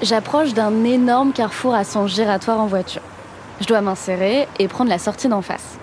J'approche 0.00 0.54
d'un 0.54 0.84
énorme 0.84 1.32
carrefour 1.32 1.74
à 1.74 1.82
sens 1.82 2.12
giratoire 2.14 2.60
en 2.60 2.66
voiture. 2.66 3.02
Je 3.60 3.66
dois 3.66 3.80
m'insérer 3.80 4.46
et 4.60 4.68
prendre 4.68 4.90
la 4.90 4.98
sortie 4.98 5.26
d'en 5.26 5.42
face. 5.42 5.76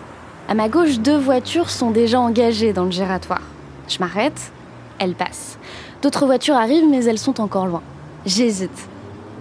À 0.48 0.54
ma 0.54 0.70
gauche, 0.70 1.00
deux 1.00 1.18
voitures 1.18 1.70
sont 1.70 1.92
déjà 1.92 2.22
engagées 2.22 2.72
dans 2.72 2.86
le 2.86 2.92
giratoire. 2.92 3.42
Je 3.90 4.00
m'arrête, 4.00 4.54
elles 5.00 5.16
passent. 5.16 5.58
D'autres 6.02 6.26
voitures 6.26 6.56
arrivent, 6.56 6.88
mais 6.90 7.04
elles 7.04 7.20
sont 7.20 7.42
encore 7.42 7.66
loin. 7.68 7.82
J'hésite. 8.26 8.88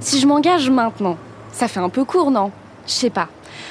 Si 0.01 0.19
je 0.19 0.27
m'engage 0.27 0.69
maintenant, 0.71 1.19
ça 1.53 1.69
fait 1.69 1.79
un 1.79 1.89
peu 1.89 2.05
court, 2.05 2.33
non? 2.33 2.51
Je 2.89 2.93
sais 2.93 3.11
pas. 3.11 3.29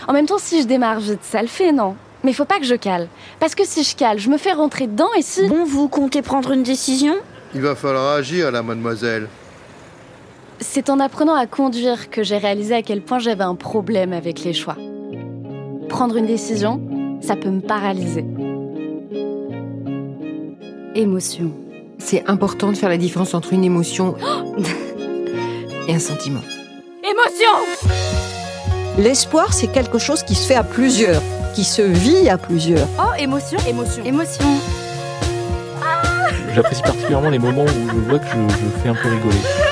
En 0.08 0.14
même 0.14 0.26
temps, 0.26 0.38
si 0.38 0.62
je 0.62 0.68
démarre 0.68 1.02
vite, 1.02 1.24
ça 1.24 1.42
le 1.42 1.50
fait, 1.50 1.74
non? 1.74 1.98
Mais 2.24 2.32
faut 2.32 2.46
pas 2.46 2.60
que 2.60 2.66
je 2.66 2.76
cale. 2.76 3.10
Parce 3.42 3.56
que 3.56 3.66
si 3.66 3.84
je 3.84 3.98
cale, 3.98 4.20
je 4.20 4.30
me 4.30 4.38
fais 4.38 4.54
rentrer 4.54 4.88
dedans 4.88 5.10
et 5.18 5.22
si... 5.22 5.50
Bon, 5.50 5.66
vous 5.66 5.90
comptez 5.90 6.22
prendre 6.22 6.52
une 6.52 6.64
décision? 6.64 7.16
Il 7.54 7.62
va 7.62 7.76
falloir 7.76 8.16
agir, 8.16 8.50
la 8.52 8.64
mademoiselle. 8.64 9.28
C'est 10.64 10.90
en 10.90 11.00
apprenant 11.02 11.36
à 11.36 11.46
conduire 11.46 12.10
que 12.10 12.24
j'ai 12.24 12.38
réalisé 12.38 12.74
à 12.74 12.82
quel 12.82 13.02
point 13.02 13.20
j'avais 13.20 13.44
un 13.44 13.54
problème 13.54 14.14
avec 14.14 14.44
les 14.46 14.54
choix. 14.54 14.78
Prendre 15.90 16.16
une 16.16 16.26
décision, 16.26 16.82
ça 17.22 17.36
peut 17.36 17.50
me 17.50 17.60
paralyser. 17.60 18.24
Émotion. 20.96 21.52
C'est 21.98 22.28
important 22.30 22.72
de 22.72 22.78
faire 22.78 22.88
la 22.88 22.98
différence 22.98 23.34
entre 23.34 23.52
une 23.52 23.66
émotion 23.66 24.16
et 25.88 25.94
un 25.94 26.00
sentiment. 26.00 26.42
Émotion 27.04 27.52
L'espoir, 28.98 29.54
c'est 29.54 29.68
quelque 29.68 29.98
chose 29.98 30.24
qui 30.24 30.34
se 30.34 30.48
fait 30.48 30.56
à 30.56 30.64
plusieurs, 30.64 31.22
qui 31.56 31.66
se 31.66 31.82
vit 31.82 32.30
à 32.30 32.38
plusieurs. 32.38 32.88
Oh, 32.98 33.14
émotion, 33.20 33.60
émotion, 33.68 34.04
émotion. 34.06 34.46
J'apprécie 36.56 36.84
particulièrement 36.84 37.30
les 37.30 37.40
moments 37.40 37.66
où 37.66 37.90
je 37.90 38.10
vois 38.10 38.20
que 38.20 38.28
je, 38.28 38.56
je 38.56 38.82
fais 38.82 38.90
un 38.90 38.96
peu 38.96 39.10
rigoler. 39.10 39.63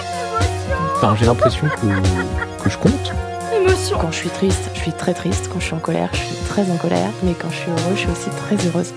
Enfin, 1.03 1.15
j'ai 1.15 1.25
l'impression 1.25 1.67
que, 1.67 2.63
que 2.63 2.69
je 2.69 2.77
compte. 2.77 3.11
Émotion. 3.55 3.97
Quand 3.99 4.11
je 4.11 4.17
suis 4.17 4.29
triste, 4.29 4.69
je 4.75 4.81
suis 4.81 4.91
très 4.91 5.15
triste. 5.15 5.49
Quand 5.51 5.59
je 5.59 5.65
suis 5.65 5.73
en 5.73 5.79
colère, 5.79 6.11
je 6.13 6.19
suis 6.19 6.45
très 6.45 6.69
en 6.69 6.77
colère. 6.77 7.09
Mais 7.23 7.33
quand 7.33 7.49
je 7.49 7.55
suis 7.55 7.71
heureuse, 7.71 7.95
je 7.95 7.99
suis 8.01 8.11
aussi 8.11 8.29
très 8.29 8.67
heureuse. 8.67 8.93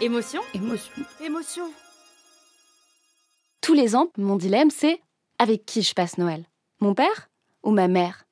Émotion. 0.00 0.40
Émotion. 0.54 0.92
Émotion. 1.20 1.64
Tous 3.60 3.74
les 3.74 3.96
ans, 3.96 4.06
mon 4.16 4.36
dilemme, 4.36 4.70
c'est 4.70 5.00
avec 5.40 5.66
qui 5.66 5.82
je 5.82 5.94
passe 5.94 6.16
Noël? 6.16 6.44
Mon 6.78 6.94
père 6.94 7.28
ou 7.64 7.72
ma 7.72 7.88
mère? 7.88 8.22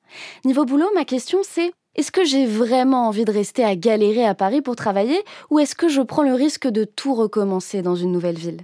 Niveau 0.45 0.63
boulot, 0.63 0.87
ma 0.95 1.03
question, 1.03 1.39
c'est 1.43 1.73
est-ce 1.95 2.13
que 2.13 2.23
j'ai 2.23 2.45
vraiment 2.45 3.09
envie 3.09 3.25
de 3.25 3.33
rester 3.33 3.65
à 3.65 3.75
galérer 3.75 4.25
à 4.25 4.35
Paris 4.35 4.61
pour 4.61 4.77
travailler 4.77 5.21
ou 5.49 5.59
est-ce 5.59 5.75
que 5.75 5.89
je 5.89 6.01
prends 6.01 6.23
le 6.23 6.33
risque 6.33 6.69
de 6.69 6.85
tout 6.85 7.13
recommencer 7.13 7.81
dans 7.81 7.97
une 7.97 8.13
nouvelle 8.13 8.37
ville? 8.37 8.61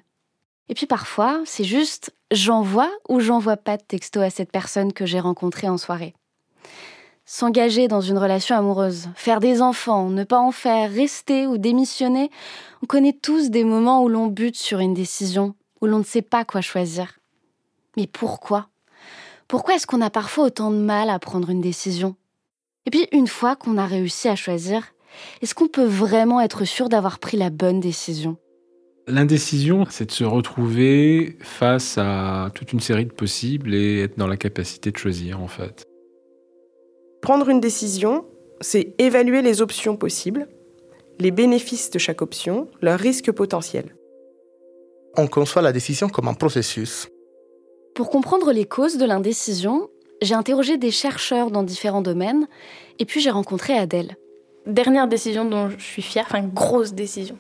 Et 0.70 0.74
puis 0.74 0.86
parfois, 0.86 1.42
c'est 1.46 1.64
juste 1.64 2.14
j'envoie 2.32 2.92
ou 3.08 3.20
j'envoie 3.20 3.58
pas 3.58 3.78
de 3.78 3.84
texto 3.84 4.20
à 4.20 4.30
cette 4.30 4.52
personne 4.52 4.94
que 4.94 5.06
j'ai 5.06 5.20
rencontrée 5.20 5.70
en 5.70 5.78
soirée. 5.78 6.14
S'engager 7.26 7.88
dans 7.88 8.02
une 8.02 8.18
relation 8.18 8.56
amoureuse, 8.56 9.10
faire 9.16 9.40
des 9.40 9.62
enfants, 9.62 10.10
ne 10.10 10.24
pas 10.24 10.40
en 10.40 10.52
faire, 10.52 10.90
rester 10.90 11.46
ou 11.46 11.58
démissionner, 11.58 12.32
on 12.82 12.86
connaît 12.86 13.14
tous 13.14 13.50
des 13.50 13.66
moments 13.66 14.02
où 14.04 14.08
l'on 14.08 14.28
bute 14.28 14.56
sur 14.56 14.80
une 14.80 14.94
décision, 14.94 15.54
où 15.82 15.88
l'on 15.88 16.00
ne 16.00 16.04
sait 16.04 16.22
pas 16.22 16.46
quoi 16.46 16.62
choisir. 16.62 17.20
Mais 17.98 18.08
pourquoi? 18.08 18.70
Pourquoi 19.48 19.76
est-ce 19.76 19.88
qu'on 19.88 20.02
a 20.02 20.10
parfois 20.10 20.46
autant 20.46 20.72
de 20.72 20.78
mal 20.78 21.10
à 21.10 21.20
prendre 21.20 21.50
une 21.50 21.62
décision? 21.62 22.16
Et 22.86 22.92
puis 22.92 23.08
une 23.12 23.28
fois 23.28 23.56
qu'on 23.58 23.78
a 23.78 23.86
réussi 23.86 24.30
à 24.30 24.36
choisir, 24.36 24.94
est-ce 25.42 25.56
qu'on 25.56 25.68
peut 25.68 25.86
vraiment 25.86 26.40
être 26.40 26.64
sûr 26.64 26.88
d'avoir 26.88 27.20
pris 27.20 27.36
la 27.36 27.50
bonne 27.50 27.80
décision? 27.80 28.38
L'indécision, 29.10 29.86
c'est 29.90 30.08
de 30.08 30.12
se 30.12 30.26
retrouver 30.26 31.38
face 31.40 31.98
à 31.98 32.52
toute 32.54 32.74
une 32.74 32.82
série 32.82 33.06
de 33.06 33.14
possibles 33.14 33.74
et 33.74 34.02
être 34.02 34.18
dans 34.18 34.28
la 34.28 34.36
capacité 34.36 34.92
de 34.92 34.98
choisir 34.98 35.42
en 35.42 35.48
fait. 35.48 35.86
Prendre 37.22 37.48
une 37.48 37.62
décision, 37.62 38.26
c'est 38.60 38.96
évaluer 38.98 39.42
les 39.42 39.62
options 39.62 39.96
possibles, 39.96 40.50
les 41.20 41.32
bénéfices 41.32 41.90
de 41.90 42.00
chaque 42.00 42.22
option, 42.22 42.68
leurs 42.82 43.00
risques 43.00 43.32
potentiels. 43.32 43.96
On 45.16 45.28
conçoit 45.28 45.62
la 45.62 45.72
décision 45.72 46.10
comme 46.10 46.28
un 46.28 46.34
processus. 46.34 47.08
Pour 47.96 48.10
comprendre 48.10 48.52
les 48.52 48.66
causes 48.66 48.98
de 48.98 49.06
l'indécision, 49.06 49.90
j'ai 50.22 50.36
interrogé 50.36 50.78
des 50.78 50.92
chercheurs 50.92 51.50
dans 51.50 51.64
différents 51.64 52.02
domaines 52.02 52.46
et 53.00 53.06
puis 53.06 53.22
j'ai 53.22 53.32
rencontré 53.32 53.78
Adèle. 53.78 54.18
Dernière 54.66 55.08
décision 55.08 55.46
dont 55.46 55.70
je 55.70 55.84
suis 55.84 56.02
fière, 56.02 56.26
enfin 56.28 56.44
grosse 56.44 56.94
décision, 56.94 57.38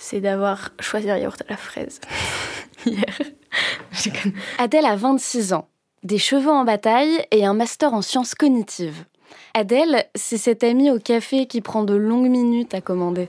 c'est 0.00 0.20
d'avoir 0.20 0.70
choisi 0.80 1.10
un 1.10 1.18
yaourt 1.18 1.40
à 1.42 1.50
la 1.50 1.56
fraise 1.56 2.00
hier. 2.86 3.04
Adèle 4.58 4.86
a 4.86 4.96
26 4.96 5.52
ans, 5.52 5.68
des 6.02 6.18
cheveux 6.18 6.50
en 6.50 6.64
bataille 6.64 7.24
et 7.30 7.44
un 7.44 7.52
master 7.52 7.92
en 7.92 8.00
sciences 8.00 8.34
cognitives. 8.34 9.04
Adèle, 9.52 10.06
c'est 10.14 10.38
cette 10.38 10.64
amie 10.64 10.90
au 10.90 10.98
café 10.98 11.46
qui 11.46 11.60
prend 11.60 11.84
de 11.84 11.94
longues 11.94 12.30
minutes 12.30 12.74
à 12.74 12.80
commander. 12.80 13.28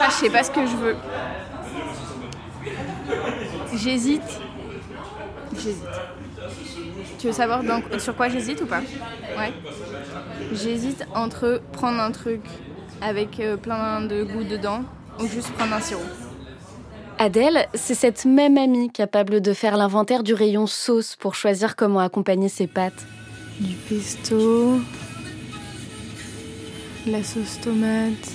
Ah, 0.00 0.08
je 0.08 0.14
sais 0.14 0.30
pas 0.30 0.42
ce 0.42 0.50
que 0.50 0.66
je 0.66 0.76
veux. 0.76 0.96
J'hésite. 3.74 4.22
J'hésite. 5.52 5.84
Tu 7.18 7.26
veux 7.26 7.32
savoir 7.32 7.62
sur 7.98 8.16
quoi 8.16 8.28
j'hésite 8.28 8.62
ou 8.62 8.66
pas? 8.66 8.80
Ouais. 9.36 9.52
J'hésite 10.52 11.06
entre 11.14 11.60
prendre 11.72 12.00
un 12.00 12.12
truc 12.12 12.40
avec 13.00 13.40
euh, 13.40 13.56
plein 13.56 14.00
de 14.00 14.24
goût 14.24 14.44
dedans 14.44 14.84
ou 15.20 15.26
juste 15.26 15.52
prendre 15.52 15.74
un 15.74 15.80
sirop. 15.80 16.02
Adèle, 17.18 17.68
c'est 17.74 17.94
cette 17.94 18.24
même 18.24 18.58
amie 18.58 18.90
capable 18.90 19.40
de 19.40 19.52
faire 19.52 19.76
l'inventaire 19.76 20.24
du 20.24 20.34
rayon 20.34 20.66
sauce 20.66 21.14
pour 21.16 21.34
choisir 21.34 21.76
comment 21.76 22.00
accompagner 22.00 22.48
ses 22.48 22.66
pâtes. 22.66 23.06
Du 23.60 23.74
pesto, 23.74 24.80
la 27.06 27.22
sauce 27.22 27.60
tomate, 27.60 28.32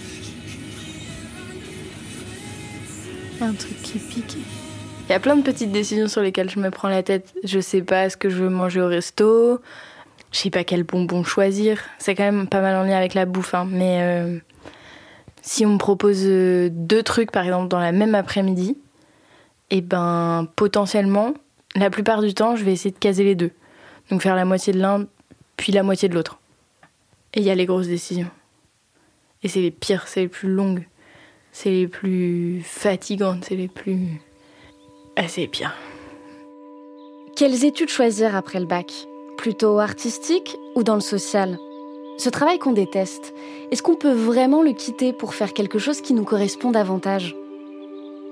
un 3.41 3.53
truc 3.53 3.82
qui 3.82 3.99
pique. 3.99 4.37
Il 5.09 5.11
y 5.11 5.16
a 5.16 5.20
plein 5.20 5.35
de 5.35 5.41
petites 5.41 5.72
décisions 5.72 6.08
sur 6.08 6.22
lesquelles 6.22 6.49
je 6.49 6.59
me 6.59 6.70
prends 6.70 6.87
la 6.87 7.03
tête. 7.03 7.34
Je 7.43 7.59
sais 7.59 7.82
pas 7.82 8.09
ce 8.09 8.16
que 8.16 8.29
je 8.29 8.43
veux 8.43 8.49
manger 8.49 8.79
au 8.79 8.87
resto, 8.87 9.59
je 10.32 10.37
sais 10.37 10.52
pas 10.52 10.64
quel 10.64 10.84
bonbon 10.84 11.23
choisir. 11.23 11.79
C'est 11.97 12.16
quand 12.16 12.23
même 12.23 12.47
pas 12.47 12.61
mal 12.61 12.75
en 12.75 12.84
lien 12.84 12.96
avec 12.96 13.14
la 13.14 13.25
bouffe, 13.25 13.55
hein. 13.55 13.67
mais 13.70 13.99
euh, 14.02 14.40
si 15.41 15.66
on 15.66 15.74
me 15.74 15.78
propose 15.78 16.24
euh, 16.26 16.70
deux 16.72 17.03
trucs 17.03 17.32
par 17.32 17.44
exemple 17.44 17.68
dans 17.68 17.80
la 17.80 17.91
même 17.91 18.16
après-midi, 18.16 18.78
et 19.70 19.82
ben 19.82 20.47
potentiellement, 20.56 21.34
la 21.76 21.90
plupart 21.90 22.22
du 22.22 22.34
temps, 22.34 22.56
je 22.56 22.64
vais 22.64 22.74
essayer 22.74 22.91
de 22.91 22.97
caser 22.97 23.24
les 23.24 23.36
deux. 23.36 23.52
Donc 24.09 24.22
faire 24.22 24.36
la 24.36 24.46
moitié 24.46 24.74
de 24.74 24.80
l'un, 24.80 25.06
puis 25.58 25.72
la 25.72 25.84
moitié 25.84 26.09
de 26.09 26.16
l'autre. 26.16 26.40
Et 27.34 27.41
il 27.41 27.46
y 27.46 27.52
a 27.52 27.56
les 27.56 27.66
grosses 27.68 27.88
décisions. 27.88 28.30
Et 29.44 29.47
c'est 29.47 29.62
les 29.62 29.72
pires, 29.72 30.08
c'est 30.08 30.22
les 30.22 30.28
plus 30.28 30.50
longues, 30.50 30.88
c'est 31.52 31.70
les 31.70 31.88
plus 31.88 32.62
fatigantes, 32.64 33.46
c'est 33.46 33.56
les 33.56 33.68
plus... 33.68 34.22
Ah, 35.16 35.28
c'est 35.28 35.42
les 35.42 35.47
pires. 35.47 35.76
Quelles 37.35 37.64
études 37.64 37.90
choisir 37.90 38.35
après 38.35 38.59
le 38.59 38.66
bac? 38.66 38.92
Plutôt 39.38 39.80
artistique 39.80 40.58
ou 40.76 40.84
dans 40.84 40.96
le 40.96 41.02
social? 41.02 41.58
Ce 42.20 42.28
travail 42.28 42.60
qu'on 42.60 42.74
déteste, 42.74 43.34
est-ce 43.72 43.82
qu'on 43.82 43.96
peut 43.96 44.12
vraiment 44.12 44.62
le 44.62 44.74
quitter 44.74 45.14
pour 45.14 45.34
faire 45.34 45.54
quelque 45.54 45.80
chose 45.80 46.02
qui 46.02 46.14
nous 46.14 46.26
correspond 46.26 46.70
davantage? 46.70 47.34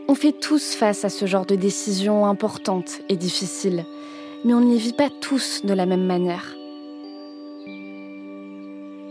On 0.10 0.14
fait 0.14 0.34
tous 0.34 0.76
face 0.76 1.06
à 1.06 1.10
ce 1.10 1.26
genre 1.26 1.46
de 1.46 1.56
décisions 1.56 2.26
importantes 2.26 3.00
et 3.08 3.16
difficiles, 3.16 3.86
mais 4.44 4.54
on 4.54 4.60
n'y 4.60 4.78
vit 4.78 4.92
pas 4.92 5.08
tous 5.22 5.62
de 5.64 5.74
la 5.74 5.86
même 5.86 6.06
manière. 6.06 6.54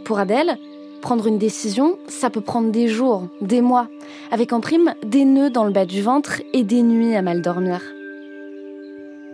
Pour 0.05 0.19
Adèle, 0.19 0.59
prendre 1.01 1.27
une 1.27 1.39
décision, 1.39 1.97
ça 2.07 2.29
peut 2.29 2.43
prendre 2.43 2.71
des 2.71 2.87
jours, 2.87 3.29
des 3.41 3.63
mois, 3.63 3.89
avec 4.31 4.53
en 4.53 4.61
prime 4.61 4.93
des 5.07 5.25
nœuds 5.25 5.49
dans 5.49 5.65
le 5.65 5.73
bas 5.73 5.87
du 5.87 6.03
ventre 6.03 6.43
et 6.53 6.65
des 6.65 6.83
nuits 6.83 7.17
à 7.17 7.23
mal 7.23 7.41
dormir. 7.41 7.81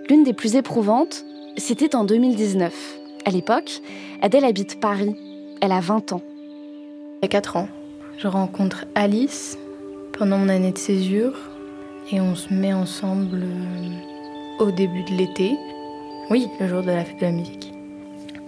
L'une 0.08 0.22
des 0.22 0.34
plus 0.34 0.54
éprouvantes, 0.54 1.24
c'était 1.56 1.96
en 1.96 2.04
2019. 2.04 3.00
À 3.24 3.30
l'époque, 3.30 3.82
Adèle 4.20 4.44
habite 4.44 4.78
Paris. 4.78 5.16
Elle 5.64 5.70
a 5.70 5.78
20 5.78 6.12
ans. 6.12 6.22
Il 7.18 7.22
y 7.22 7.24
a 7.26 7.28
4 7.28 7.56
ans, 7.56 7.68
je 8.18 8.26
rencontre 8.26 8.84
Alice 8.96 9.56
pendant 10.18 10.36
mon 10.36 10.48
année 10.48 10.72
de 10.72 10.78
césure 10.78 11.38
et 12.10 12.20
on 12.20 12.34
se 12.34 12.52
met 12.52 12.72
ensemble 12.72 13.44
euh, 13.44 14.64
au 14.64 14.72
début 14.72 15.04
de 15.04 15.12
l'été. 15.12 15.52
Oui, 16.30 16.48
le 16.58 16.66
jour 16.66 16.82
de 16.82 16.90
la 16.90 17.04
fête 17.04 17.20
de 17.20 17.26
la 17.26 17.30
musique. 17.30 17.72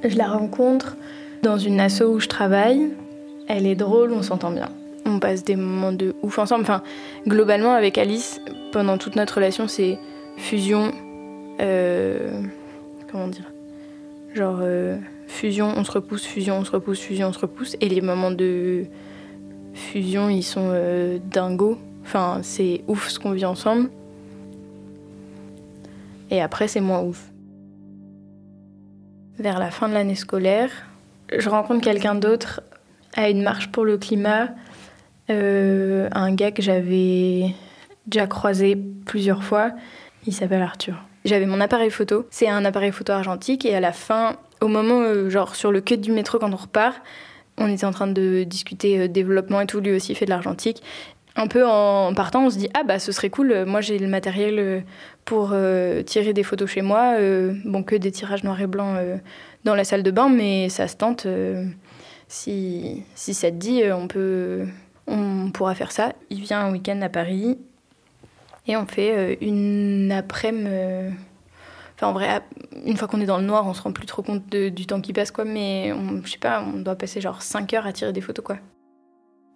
Je 0.02 0.19
la 0.19 0.26
rencontre 0.26 0.96
dans 1.44 1.56
une 1.56 1.78
asso 1.78 2.02
où 2.02 2.19
je 2.19 2.26
travaille. 2.26 2.90
Elle 3.46 3.69
est 3.69 3.76
drôle, 3.76 4.12
on 4.12 4.22
s'entend 4.22 4.50
bien. 4.50 4.70
On 5.06 5.20
passe 5.20 5.44
des 5.44 5.55
moments 5.55 5.93
de 5.93 6.17
ouf 6.22 6.40
ensemble. 6.40 6.62
Enfin, 6.62 6.82
globalement, 7.28 7.75
avec 7.75 7.96
Alice, 7.96 8.40
pendant 8.72 8.99
toute 8.99 9.14
notre 9.14 9.37
relation, 9.37 9.69
c'est 9.69 10.00
fusion. 10.37 10.90
Euh, 11.60 12.43
comment 13.12 13.28
dire 13.28 13.52
Genre, 14.34 14.58
euh, 14.62 14.96
fusion, 15.26 15.72
on 15.76 15.84
se 15.84 15.92
repousse, 15.92 16.24
fusion, 16.24 16.58
on 16.58 16.64
se 16.64 16.70
repousse, 16.70 17.00
fusion, 17.00 17.28
on 17.28 17.32
se 17.32 17.38
repousse. 17.38 17.76
Et 17.80 17.88
les 17.88 18.00
moments 18.00 18.30
de 18.30 18.84
fusion, 19.74 20.28
ils 20.28 20.42
sont 20.42 20.70
euh, 20.72 21.18
dingos. 21.30 21.78
Enfin, 22.02 22.40
c'est 22.42 22.82
ouf 22.86 23.08
ce 23.08 23.18
qu'on 23.18 23.32
vit 23.32 23.44
ensemble. 23.44 23.90
Et 26.30 26.40
après, 26.40 26.68
c'est 26.68 26.80
moins 26.80 27.02
ouf. 27.02 27.30
Vers 29.38 29.58
la 29.58 29.70
fin 29.70 29.88
de 29.88 29.94
l'année 29.94 30.14
scolaire, 30.14 30.70
je 31.36 31.48
rencontre 31.48 31.80
quelqu'un 31.82 32.14
d'autre 32.14 32.62
à 33.16 33.30
une 33.30 33.42
marche 33.42 33.70
pour 33.70 33.84
le 33.84 33.98
climat. 33.98 34.50
Euh, 35.30 36.08
un 36.12 36.34
gars 36.34 36.52
que 36.52 36.62
j'avais 36.62 37.54
déjà 38.06 38.26
croisé 38.26 38.76
plusieurs 39.06 39.42
fois. 39.42 39.72
Il 40.26 40.32
s'appelle 40.32 40.62
Arthur. 40.62 40.96
J'avais 41.24 41.46
mon 41.46 41.60
appareil 41.60 41.90
photo. 41.90 42.26
C'est 42.30 42.48
un 42.48 42.64
appareil 42.64 42.92
photo 42.92 43.12
argentique. 43.12 43.64
Et 43.64 43.74
à 43.74 43.80
la 43.80 43.92
fin, 43.92 44.36
au 44.60 44.68
moment, 44.68 45.00
euh, 45.00 45.28
genre 45.30 45.56
sur 45.56 45.72
le 45.72 45.80
quai 45.80 45.96
du 45.96 46.12
métro 46.12 46.38
quand 46.38 46.52
on 46.52 46.56
repart, 46.56 46.96
on 47.58 47.68
était 47.68 47.84
en 47.84 47.92
train 47.92 48.06
de 48.06 48.44
discuter 48.44 48.98
euh, 48.98 49.08
développement 49.08 49.60
et 49.60 49.66
tout. 49.66 49.80
Lui 49.80 49.94
aussi 49.94 50.14
fait 50.14 50.24
de 50.24 50.30
l'argentique. 50.30 50.82
Un 51.36 51.48
peu 51.48 51.66
en 51.66 52.14
partant, 52.14 52.46
on 52.46 52.50
se 52.50 52.58
dit 52.58 52.68
ah 52.74 52.84
bah 52.84 52.98
ce 52.98 53.10
serait 53.10 53.30
cool. 53.30 53.64
Moi 53.64 53.80
j'ai 53.80 53.98
le 53.98 54.06
matériel 54.06 54.84
pour 55.24 55.52
tirer 56.06 56.32
des 56.32 56.44
photos 56.44 56.70
chez 56.70 56.80
moi. 56.80 57.16
bon 57.64 57.82
que 57.82 57.96
des 57.96 58.12
tirages 58.12 58.44
noir 58.44 58.60
et 58.60 58.68
blanc 58.68 58.94
dans 59.64 59.74
la 59.74 59.82
salle 59.82 60.04
de 60.04 60.12
bain, 60.12 60.28
mais 60.28 60.68
ça 60.68 60.86
se 60.86 60.94
tente. 60.94 61.26
si, 62.28 63.02
si 63.16 63.34
ça 63.34 63.50
te 63.50 63.56
dit, 63.56 63.82
on 63.92 64.06
peut, 64.06 64.64
on 65.08 65.50
pourra 65.50 65.74
faire 65.74 65.90
ça. 65.90 66.12
Il 66.30 66.40
vient 66.40 66.60
un 66.66 66.70
week-end 66.70 67.02
à 67.02 67.08
Paris 67.08 67.58
et 68.68 68.76
on 68.76 68.86
fait 68.86 69.36
une 69.40 70.12
après-midi. 70.12 71.16
Enfin, 71.96 72.08
en 72.08 72.12
vrai, 72.12 72.43
une 72.85 72.96
fois 72.96 73.06
qu'on 73.08 73.20
est 73.20 73.26
dans 73.26 73.38
le 73.38 73.44
noir, 73.44 73.67
on 73.67 73.75
se 73.75 73.82
rend 73.82 73.93
plus 73.93 74.06
trop 74.06 74.23
compte 74.23 74.49
du 74.49 74.87
temps 74.87 75.00
qui 75.00 75.12
passe, 75.12 75.31
quoi. 75.31 75.44
Mais 75.44 75.93
on, 75.93 76.23
je 76.25 76.32
sais 76.32 76.38
pas, 76.38 76.62
on 76.62 76.81
doit 76.81 76.96
passer 76.96 77.20
genre 77.20 77.43
5 77.43 77.73
heures 77.75 77.87
à 77.87 77.93
tirer 77.93 78.12
des 78.12 78.20
photos, 78.20 78.44
quoi. 78.44 78.58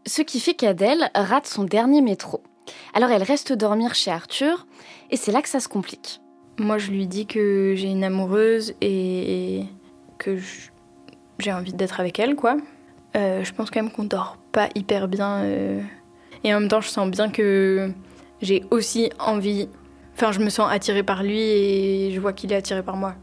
Ce 0.07 0.23
qui 0.23 0.41
fait 0.41 0.55
qu'Adèle 0.55 1.11
rate 1.15 1.47
son 1.47 1.65
dernier 1.65 2.01
métro. 2.01 2.43
Alors 2.95 3.11
elle 3.11 3.23
reste 3.23 3.53
dormir 3.53 3.95
chez 3.95 4.11
Arthur, 4.11 4.67
et 5.11 5.17
c'est 5.17 5.33
là 5.33 5.43
que 5.43 5.49
ça 5.49 5.61
se 5.61 5.69
complique. 5.69 6.21
Moi, 6.59 6.79
je 6.79 6.91
lui 6.91 7.07
dis 7.07 7.27
que 7.27 7.75
j'ai 7.77 7.89
une 7.89 8.05
amoureuse 8.05 8.75
et 8.81 9.65
que 10.19 10.39
j'ai 11.39 11.53
envie 11.53 11.73
d'être 11.73 12.01
avec 12.01 12.19
elle, 12.19 12.35
quoi. 12.35 12.57
Euh, 13.17 13.45
je 13.45 13.53
pense 13.53 13.71
quand 13.71 13.83
même 13.83 13.93
qu'on 13.93 14.05
dort 14.05 14.39
pas 14.53 14.69
hyper 14.75 15.09
bien. 15.09 15.45
Euh... 15.45 15.81
Et 16.45 16.55
en 16.55 16.61
même 16.61 16.69
temps, 16.69 16.81
je 16.81 16.89
sens 16.89 17.09
bien 17.11 17.31
que 17.31 17.91
j'ai 18.43 18.65
aussi 18.71 19.11
envie. 19.19 19.69
Enfin, 20.21 20.33
je 20.33 20.41
me 20.41 20.51
sens 20.51 20.69
attirée 20.69 21.05
par 21.05 21.23
lui 21.23 21.39
et 21.39 22.11
je 22.13 22.19
vois 22.19 22.33
qu'il 22.33 22.53
est 22.53 22.57
attiré 22.57 22.83
par 22.83 22.97
moi. 22.97 23.15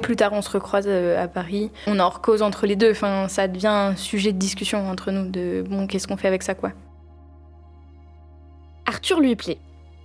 Plus 0.00 0.16
tard, 0.16 0.32
on 0.32 0.40
se 0.40 0.48
recroise 0.48 0.86
euh, 0.88 1.22
à 1.22 1.28
Paris. 1.28 1.70
On 1.86 1.98
en 1.98 2.10
cause 2.10 2.40
entre 2.40 2.66
les 2.66 2.74
deux. 2.74 2.90
Enfin, 2.90 3.28
ça 3.28 3.48
devient 3.48 3.66
un 3.66 3.96
sujet 3.96 4.32
de 4.32 4.38
discussion 4.38 4.88
entre 4.88 5.10
nous 5.10 5.28
de 5.28 5.62
bon, 5.68 5.86
qu'est-ce 5.86 6.08
qu'on 6.08 6.16
fait 6.16 6.26
avec 6.26 6.42
ça, 6.42 6.54
quoi. 6.54 6.72
Arthur 8.86 9.20
lui 9.20 9.36
plaît. 9.36 9.58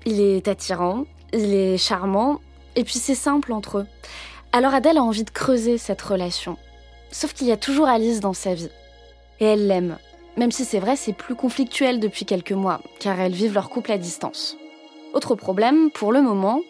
Il 0.06 0.20
est 0.20 0.50
attirant, 0.50 1.06
il 1.32 1.54
est 1.54 1.78
charmant, 1.78 2.42
et 2.76 2.84
puis 2.84 2.96
c'est 2.96 3.16
simple 3.16 3.54
entre 3.54 3.78
eux. 3.78 3.88
Alors 4.52 4.74
Adèle 4.74 4.98
a 4.98 5.04
envie 5.04 5.24
de 5.24 5.30
creuser 5.30 5.78
cette 5.78 6.02
relation. 6.02 6.58
Sauf 7.10 7.32
qu'il 7.32 7.48
y 7.48 7.54
a 7.54 7.58
toujours 7.58 7.88
Alice 7.88 8.20
dans 8.20 8.34
sa 8.34 8.54
vie. 8.54 8.70
Et 9.40 9.46
elle 9.46 9.68
l'aime. 9.68 9.98
Même 10.36 10.52
si 10.52 10.66
c'est 10.66 10.80
vrai, 10.80 10.98
c'est 10.98 11.14
plus 11.14 11.36
conflictuel 11.36 12.02
depuis 12.02 12.26
quelques 12.26 12.52
mois, 12.52 12.82
car 13.00 13.18
elles 13.22 13.32
vivent 13.32 13.54
leur 13.54 13.70
couple 13.70 13.94
à 13.94 13.98
distance. 13.98 14.58
Autre 15.14 15.36
problème, 15.36 15.92
pour 15.92 16.12
le 16.12 16.22
moment, 16.22 16.62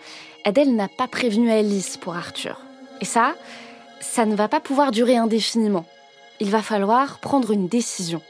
Adèle 0.43 0.75
n'a 0.75 0.89
pas 0.89 1.07
prévenu 1.07 1.49
Alice 1.49 1.97
pour 1.97 2.15
Arthur. 2.15 2.59
Et 2.99 3.05
ça, 3.05 3.35
ça 4.01 4.25
ne 4.25 4.35
va 4.35 4.49
pas 4.49 4.59
pouvoir 4.59 4.91
durer 4.91 5.15
indéfiniment. 5.15 5.85
Il 6.41 6.49
va 6.49 6.61
falloir 6.61 7.19
prendre 7.19 7.51
une 7.51 7.67
décision. 7.67 8.21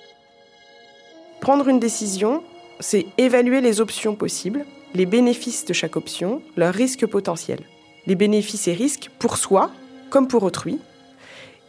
Prendre 1.41 1.67
une 1.67 1.79
décision, 1.79 2.43
c'est 2.79 3.07
évaluer 3.17 3.59
les 3.59 3.81
options 3.81 4.15
possibles, 4.15 4.65
les 4.93 5.07
bénéfices 5.07 5.65
de 5.65 5.73
chaque 5.73 5.95
option, 5.95 6.43
leurs 6.55 6.73
risques 6.73 7.07
potentiels. 7.07 7.63
Les 8.05 8.15
bénéfices 8.15 8.67
et 8.67 8.73
risques 8.73 9.09
pour 9.17 9.37
soi 9.37 9.71
comme 10.11 10.27
pour 10.27 10.43
autrui, 10.43 10.79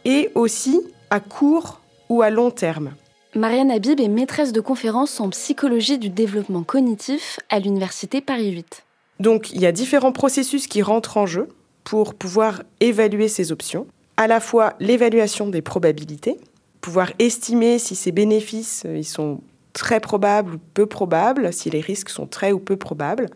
et 0.03 0.29
aussi 0.35 0.79
à 1.09 1.19
court 1.19 1.81
ou 2.09 2.21
à 2.21 2.29
long 2.29 2.51
terme. 2.51 2.93
Marianne 3.35 3.69
Habib 3.69 3.99
est 3.99 4.07
maîtresse 4.07 4.53
de 4.53 4.61
conférences 4.61 5.19
en 5.19 5.29
psychologie 5.29 5.97
du 5.97 6.07
développement 6.07 6.63
cognitif 6.63 7.37
à 7.49 7.59
l'université 7.59 8.21
Paris 8.21 8.51
8. 8.51 8.85
Donc 9.19 9.51
il 9.51 9.59
y 9.59 9.65
a 9.65 9.73
différents 9.73 10.13
processus 10.13 10.67
qui 10.67 10.81
rentrent 10.81 11.17
en 11.17 11.25
jeu 11.25 11.49
pour 11.83 12.15
pouvoir 12.15 12.63
évaluer 12.79 13.27
ces 13.27 13.51
options. 13.51 13.87
À 14.15 14.27
la 14.27 14.39
fois 14.39 14.75
l'évaluation 14.79 15.47
des 15.47 15.61
probabilités, 15.61 16.39
pouvoir 16.79 17.11
estimer 17.19 17.77
si 17.77 17.95
ces 17.95 18.13
bénéfices 18.13 18.83
euh, 18.85 19.03
sont 19.03 19.41
très 19.73 19.99
probables 19.99 20.55
ou 20.55 20.59
peu 20.73 20.85
probables, 20.85 21.51
si 21.51 21.69
les 21.69 21.81
risques 21.81 22.09
sont 22.09 22.27
très 22.27 22.53
ou 22.53 22.59
peu 22.59 22.77
probables. 22.77 23.27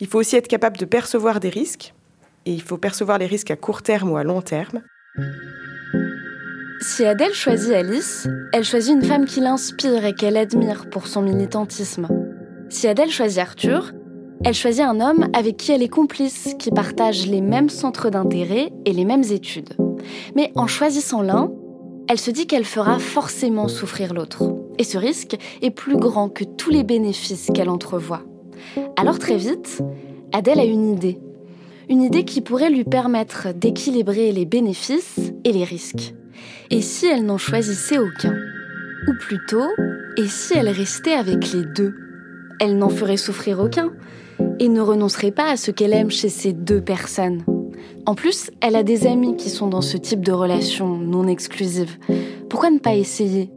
Il 0.00 0.06
faut 0.06 0.18
aussi 0.18 0.36
être 0.36 0.48
capable 0.48 0.78
de 0.78 0.86
percevoir 0.86 1.40
des 1.40 1.50
risques, 1.50 1.92
et 2.46 2.52
il 2.52 2.62
faut 2.62 2.78
percevoir 2.78 3.18
les 3.18 3.26
risques 3.26 3.50
à 3.50 3.56
court 3.56 3.82
terme 3.82 4.10
ou 4.10 4.16
à 4.16 4.24
long 4.24 4.40
terme. 4.40 4.80
Si 6.82 7.04
Adèle 7.04 7.32
choisit 7.32 7.72
Alice, 7.74 8.26
elle 8.52 8.64
choisit 8.64 8.92
une 8.92 9.04
femme 9.04 9.24
qui 9.24 9.38
l'inspire 9.38 10.04
et 10.04 10.14
qu'elle 10.14 10.36
admire 10.36 10.90
pour 10.90 11.06
son 11.06 11.22
militantisme. 11.22 12.08
Si 12.70 12.88
Adèle 12.88 13.10
choisit 13.10 13.38
Arthur, 13.38 13.92
elle 14.44 14.54
choisit 14.54 14.82
un 14.82 15.00
homme 15.00 15.28
avec 15.32 15.58
qui 15.58 15.70
elle 15.70 15.84
est 15.84 15.88
complice, 15.88 16.56
qui 16.58 16.72
partage 16.72 17.28
les 17.28 17.40
mêmes 17.40 17.68
centres 17.68 18.10
d'intérêt 18.10 18.72
et 18.84 18.92
les 18.92 19.04
mêmes 19.04 19.22
études. 19.22 19.76
Mais 20.34 20.50
en 20.56 20.66
choisissant 20.66 21.22
l'un, 21.22 21.52
elle 22.08 22.18
se 22.18 22.32
dit 22.32 22.48
qu'elle 22.48 22.64
fera 22.64 22.98
forcément 22.98 23.68
souffrir 23.68 24.12
l'autre. 24.12 24.42
Et 24.76 24.84
ce 24.84 24.98
risque 24.98 25.36
est 25.62 25.70
plus 25.70 25.96
grand 25.96 26.30
que 26.30 26.42
tous 26.42 26.70
les 26.70 26.82
bénéfices 26.82 27.52
qu'elle 27.54 27.70
entrevoit. 27.70 28.24
Alors 28.96 29.20
très 29.20 29.36
vite, 29.36 29.82
Adèle 30.32 30.58
a 30.58 30.64
une 30.64 30.90
idée. 30.90 31.20
Une 31.88 32.02
idée 32.02 32.24
qui 32.24 32.40
pourrait 32.40 32.70
lui 32.70 32.84
permettre 32.84 33.54
d'équilibrer 33.54 34.32
les 34.32 34.46
bénéfices 34.46 35.32
et 35.44 35.52
les 35.52 35.64
risques. 35.64 36.14
Et 36.70 36.82
si 36.82 37.06
elle 37.06 37.24
n'en 37.24 37.38
choisissait 37.38 37.98
aucun? 37.98 38.34
Ou 39.08 39.12
plutôt, 39.20 39.68
et 40.16 40.26
si 40.26 40.54
elle 40.54 40.68
restait 40.68 41.14
avec 41.14 41.52
les 41.52 41.64
deux? 41.64 41.94
Elle 42.60 42.78
n'en 42.78 42.88
ferait 42.88 43.16
souffrir 43.16 43.60
aucun 43.60 43.90
et 44.58 44.68
ne 44.68 44.80
renoncerait 44.80 45.32
pas 45.32 45.50
à 45.50 45.56
ce 45.56 45.70
qu'elle 45.70 45.92
aime 45.92 46.10
chez 46.10 46.28
ces 46.28 46.52
deux 46.52 46.80
personnes. 46.80 47.44
En 48.06 48.14
plus, 48.14 48.50
elle 48.60 48.76
a 48.76 48.82
des 48.82 49.06
amis 49.06 49.36
qui 49.36 49.50
sont 49.50 49.68
dans 49.68 49.80
ce 49.80 49.96
type 49.96 50.24
de 50.24 50.32
relation 50.32 50.96
non 50.96 51.26
exclusive. 51.26 51.98
Pourquoi 52.48 52.70
ne 52.70 52.78
pas 52.78 52.94
essayer? 52.94 53.50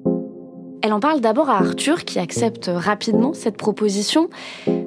Elle 0.82 0.94
en 0.94 1.00
parle 1.00 1.20
d'abord 1.20 1.50
à 1.50 1.58
Arthur 1.58 2.06
qui 2.06 2.20
accepte 2.20 2.70
rapidement 2.74 3.34
cette 3.34 3.58
proposition 3.58 4.30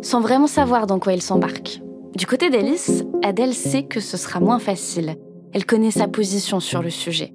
sans 0.00 0.20
vraiment 0.20 0.46
savoir 0.46 0.86
dans 0.86 1.00
quoi 1.00 1.12
il 1.12 1.22
s'embarque. 1.22 1.80
Du 2.14 2.26
côté 2.26 2.50
d'Alice, 2.50 3.04
Adèle 3.22 3.54
sait 3.54 3.82
que 3.82 4.00
ce 4.00 4.16
sera 4.16 4.40
moins 4.40 4.58
facile. 4.58 5.16
Elle 5.52 5.66
connaît 5.66 5.90
sa 5.90 6.08
position 6.08 6.60
sur 6.60 6.82
le 6.82 6.90
sujet. 6.90 7.34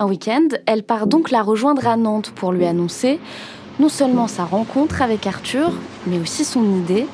Un 0.00 0.06
week-end, 0.06 0.48
elle 0.64 0.82
part 0.82 1.06
donc 1.06 1.30
la 1.30 1.42
rejoindre 1.42 1.86
à 1.86 1.94
Nantes 1.98 2.32
pour 2.34 2.52
lui 2.52 2.64
annoncer 2.64 3.20
non 3.78 3.90
seulement 3.90 4.28
sa 4.28 4.44
rencontre 4.44 5.02
avec 5.02 5.26
Arthur, 5.26 5.72
mais 6.06 6.18
aussi 6.18 6.46
son 6.46 6.64
idée, 6.78 7.06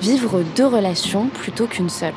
vivre 0.00 0.42
deux 0.56 0.66
relations 0.66 1.28
plutôt 1.28 1.66
qu'une 1.66 1.90
seule. 1.90 2.14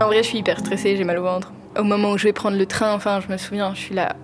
En 0.00 0.06
vrai, 0.06 0.18
je 0.18 0.28
suis 0.28 0.38
hyper 0.38 0.60
stressée, 0.60 0.96
j'ai 0.96 1.02
mal 1.02 1.18
au 1.18 1.24
ventre. 1.24 1.52
Au 1.76 1.82
moment 1.82 2.12
où 2.12 2.18
je 2.18 2.24
vais 2.24 2.32
prendre 2.32 2.56
le 2.56 2.66
train, 2.66 2.94
enfin, 2.94 3.18
je 3.18 3.32
me 3.32 3.36
souviens, 3.36 3.74
je 3.74 3.80
suis 3.80 3.94
là, 3.94 4.14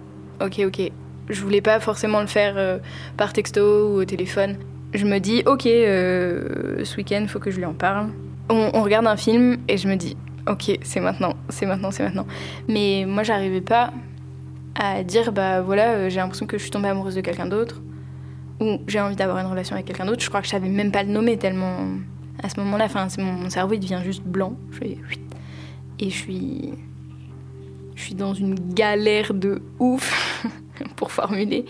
ok, 0.41 0.61
ok. 0.65 0.93
Je 1.29 1.41
voulais 1.41 1.61
pas 1.61 1.81
forcément 1.81 2.21
le 2.21 2.29
faire 2.29 2.55
euh, 2.57 2.79
par 3.17 3.33
texto 3.33 3.89
ou 3.89 4.01
au 4.01 4.05
téléphone. 4.05 4.59
Je 4.95 5.07
me 5.07 5.19
dis, 5.19 5.43
ok, 5.47 5.67
euh, 5.67 6.85
ce 6.85 6.97
week-end, 6.99 7.27
faut 7.27 7.41
que 7.41 7.51
je 7.51 7.57
lui 7.57 7.65
en 7.65 7.75
parle. 7.75 8.11
On, 8.49 8.71
on 8.75 8.83
regarde 8.83 9.09
un 9.09 9.17
film 9.17 9.57
et 9.67 9.77
je 9.77 9.89
me 9.89 9.97
dis, 9.97 10.17
ok, 10.47 10.79
c'est 10.83 11.01
maintenant, 11.01 11.35
c'est 11.49 11.67
maintenant, 11.67 11.91
c'est 11.91 12.03
maintenant. 12.03 12.27
Mais 12.69 13.05
moi, 13.07 13.23
j'arrivais 13.23 13.61
pas 13.61 13.93
à 14.75 15.03
dire, 15.03 15.33
bah 15.33 15.61
voilà, 15.61 15.93
euh, 15.93 16.09
j'ai 16.09 16.17
l'impression 16.17 16.47
que 16.47 16.57
je 16.57 16.63
suis 16.63 16.71
tombée 16.71 16.89
amoureuse 16.89 17.15
de 17.15 17.21
quelqu'un 17.21 17.47
d'autre 17.47 17.83
ou 18.61 18.79
j'ai 18.87 19.01
envie 19.01 19.17
d'avoir 19.17 19.39
une 19.39 19.47
relation 19.47 19.75
avec 19.75 19.87
quelqu'un 19.87 20.07
d'autre. 20.07 20.23
Je 20.23 20.29
crois 20.29 20.41
que 20.41 20.47
je 20.47 20.53
savais 20.53 20.69
même 20.69 20.93
pas 20.93 21.03
le 21.03 21.11
nommer 21.11 21.37
tellement 21.37 21.89
à 22.43 22.49
ce 22.49 22.59
moment-là, 22.61 22.87
enfin, 22.87 23.07
mon, 23.19 23.51
cerveau 23.51 23.75
il 23.75 23.81
devient 23.81 24.01
juste 24.05 24.23
blanc. 24.23 24.55
Je 24.73 24.79
fais, 24.79 24.99
et 25.99 26.11
je 26.11 26.17
suis, 26.17 26.75
je 27.95 28.03
suis 28.03 28.15
dans 28.15 28.35
une 28.35 28.55
galère 28.55 29.35
de 29.35 29.63
ouf 29.79 30.47
pour 30.97 31.13
formuler. 31.13 31.65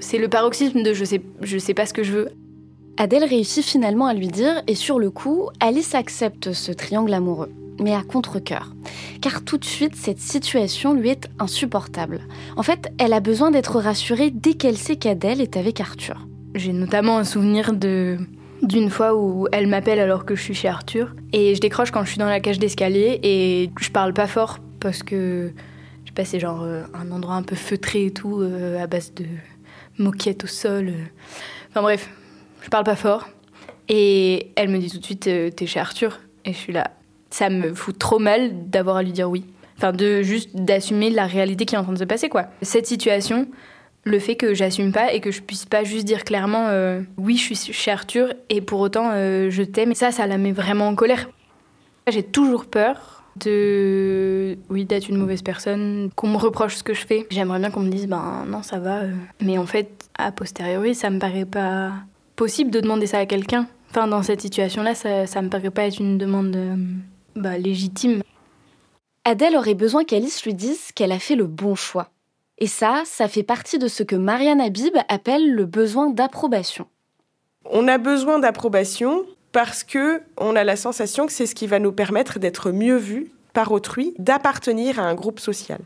C'est 0.00 0.18
le 0.18 0.28
paroxysme 0.28 0.82
de 0.82 0.92
je 0.92 1.04
sais, 1.04 1.22
je 1.42 1.58
sais 1.58 1.74
pas 1.74 1.86
ce 1.86 1.92
que 1.92 2.02
je 2.02 2.12
veux. 2.12 2.28
Adèle 2.98 3.24
réussit 3.24 3.64
finalement 3.64 4.06
à 4.06 4.14
lui 4.14 4.28
dire, 4.28 4.62
et 4.66 4.74
sur 4.74 4.98
le 4.98 5.10
coup, 5.10 5.50
Alice 5.60 5.94
accepte 5.94 6.52
ce 6.52 6.72
triangle 6.72 7.12
amoureux, 7.12 7.52
mais 7.80 7.94
à 7.94 8.02
contre-coeur. 8.02 8.72
Car 9.20 9.44
tout 9.44 9.58
de 9.58 9.64
suite, 9.64 9.96
cette 9.96 10.18
situation 10.18 10.94
lui 10.94 11.10
est 11.10 11.28
insupportable. 11.38 12.20
En 12.56 12.62
fait, 12.62 12.92
elle 12.98 13.12
a 13.12 13.20
besoin 13.20 13.50
d'être 13.50 13.80
rassurée 13.80 14.30
dès 14.30 14.54
qu'elle 14.54 14.76
sait 14.76 14.96
qu'Adèle 14.96 15.40
est 15.40 15.56
avec 15.56 15.80
Arthur. 15.80 16.26
J'ai 16.54 16.72
notamment 16.72 17.18
un 17.18 17.24
souvenir 17.24 17.72
de 17.72 18.18
d'une 18.62 18.90
fois 18.90 19.14
où 19.14 19.46
elle 19.52 19.66
m'appelle 19.66 20.00
alors 20.00 20.24
que 20.24 20.34
je 20.34 20.42
suis 20.42 20.54
chez 20.54 20.68
Arthur 20.68 21.14
et 21.32 21.54
je 21.54 21.60
décroche 21.60 21.90
quand 21.90 22.04
je 22.04 22.10
suis 22.10 22.18
dans 22.18 22.26
la 22.26 22.40
cage 22.40 22.58
d'escalier 22.58 23.20
et 23.22 23.70
je 23.78 23.90
parle 23.90 24.14
pas 24.14 24.26
fort 24.26 24.58
parce 24.80 25.02
que 25.02 25.52
je 26.04 26.08
sais 26.08 26.14
pas 26.14 26.24
c'est 26.24 26.40
genre 26.40 26.62
euh, 26.62 26.84
un 26.94 27.10
endroit 27.10 27.34
un 27.34 27.42
peu 27.42 27.54
feutré 27.56 28.06
et 28.06 28.10
tout 28.12 28.40
euh, 28.40 28.82
à 28.82 28.86
base 28.86 29.12
de 29.14 29.26
moquettes 29.98 30.44
au 30.44 30.46
sol. 30.46 30.88
euh. 30.88 31.04
Enfin 31.70 31.82
bref, 31.82 32.10
je 32.62 32.70
parle 32.70 32.84
pas 32.84 32.96
fort 32.96 33.28
et 33.88 34.52
elle 34.56 34.70
me 34.70 34.78
dit 34.78 34.90
tout 34.90 34.98
de 34.98 35.04
suite 35.04 35.24
t'es 35.54 35.66
chez 35.66 35.78
Arthur 35.80 36.20
et 36.44 36.52
je 36.52 36.58
suis 36.58 36.72
là. 36.72 36.90
Ça 37.36 37.50
me 37.50 37.74
fout 37.74 37.98
trop 37.98 38.18
mal 38.18 38.70
d'avoir 38.70 38.96
à 38.96 39.02
lui 39.02 39.12
dire 39.12 39.28
oui. 39.28 39.44
Enfin 39.76 39.92
de 39.92 40.22
juste 40.22 40.56
d'assumer 40.56 41.10
la 41.10 41.26
réalité 41.26 41.66
qui 41.66 41.74
est 41.74 41.78
en 41.78 41.82
train 41.82 41.92
de 41.92 41.98
se 41.98 42.04
passer 42.04 42.30
quoi. 42.30 42.46
Cette 42.62 42.86
situation 42.86 43.46
le 44.04 44.18
fait 44.18 44.36
que 44.36 44.54
j'assume 44.54 44.90
pas 44.90 45.12
et 45.12 45.20
que 45.20 45.30
je 45.30 45.42
puisse 45.42 45.66
pas 45.66 45.84
juste 45.84 46.06
dire 46.06 46.24
clairement 46.24 46.68
euh, 46.68 47.02
oui 47.18 47.36
je 47.36 47.52
suis 47.52 47.72
chez 47.74 47.90
Arthur 47.90 48.32
et 48.48 48.62
pour 48.62 48.80
autant 48.80 49.10
euh, 49.12 49.50
je 49.50 49.62
t'aime 49.64 49.94
ça 49.94 50.12
ça 50.12 50.26
la 50.26 50.38
met 50.38 50.52
vraiment 50.52 50.88
en 50.88 50.94
colère 50.94 51.28
j'ai 52.08 52.22
toujours 52.22 52.64
peur 52.64 53.24
de 53.44 54.56
oui 54.70 54.86
d'être 54.86 55.10
une 55.10 55.18
mauvaise 55.18 55.42
personne 55.42 56.08
qu'on 56.16 56.28
me 56.28 56.38
reproche 56.38 56.76
ce 56.76 56.82
que 56.82 56.94
je 56.94 57.04
fais 57.04 57.26
j'aimerais 57.30 57.58
bien 57.58 57.70
qu'on 57.70 57.80
me 57.80 57.90
dise 57.90 58.06
ben 58.06 58.46
non 58.48 58.62
ça 58.62 58.78
va 58.78 59.00
euh. 59.00 59.12
mais 59.42 59.58
en 59.58 59.66
fait 59.66 60.08
a 60.16 60.32
posteriori 60.32 60.94
ça 60.94 61.10
me 61.10 61.18
paraît 61.18 61.44
pas 61.44 61.92
possible 62.34 62.70
de 62.70 62.80
demander 62.80 63.06
ça 63.06 63.18
à 63.18 63.26
quelqu'un 63.26 63.66
enfin 63.90 64.06
dans 64.06 64.22
cette 64.22 64.40
situation 64.40 64.82
là 64.82 64.94
ça, 64.94 65.26
ça 65.26 65.42
me 65.42 65.50
paraît 65.50 65.70
pas 65.70 65.82
être 65.82 65.98
une 65.98 66.16
demande 66.16 66.56
bah, 67.36 67.58
légitime 67.58 68.22
Adèle 69.24 69.56
aurait 69.56 69.74
besoin 69.74 70.04
qu'Alice 70.04 70.44
lui 70.44 70.54
dise 70.54 70.92
qu'elle 70.94 71.12
a 71.12 71.18
fait 71.18 71.34
le 71.34 71.46
bon 71.46 71.74
choix. 71.74 72.10
Et 72.58 72.66
ça, 72.66 73.02
ça 73.04 73.28
fait 73.28 73.42
partie 73.42 73.78
de 73.78 73.88
ce 73.88 74.02
que 74.02 74.16
Marianne 74.16 74.60
Habib 74.60 74.94
appelle 75.08 75.52
le 75.52 75.66
besoin 75.66 76.10
d'approbation. 76.10 76.86
On 77.64 77.88
a 77.88 77.98
besoin 77.98 78.38
d'approbation 78.38 79.26
parce 79.52 79.84
que 79.84 80.22
on 80.38 80.56
a 80.56 80.64
la 80.64 80.76
sensation 80.76 81.26
que 81.26 81.32
c'est 81.32 81.46
ce 81.46 81.54
qui 81.54 81.66
va 81.66 81.78
nous 81.78 81.92
permettre 81.92 82.38
d'être 82.38 82.70
mieux 82.70 82.96
vus 82.96 83.30
par 83.52 83.72
autrui, 83.72 84.14
d'appartenir 84.18 85.00
à 85.00 85.02
un 85.02 85.14
groupe 85.14 85.40
social. 85.40 85.80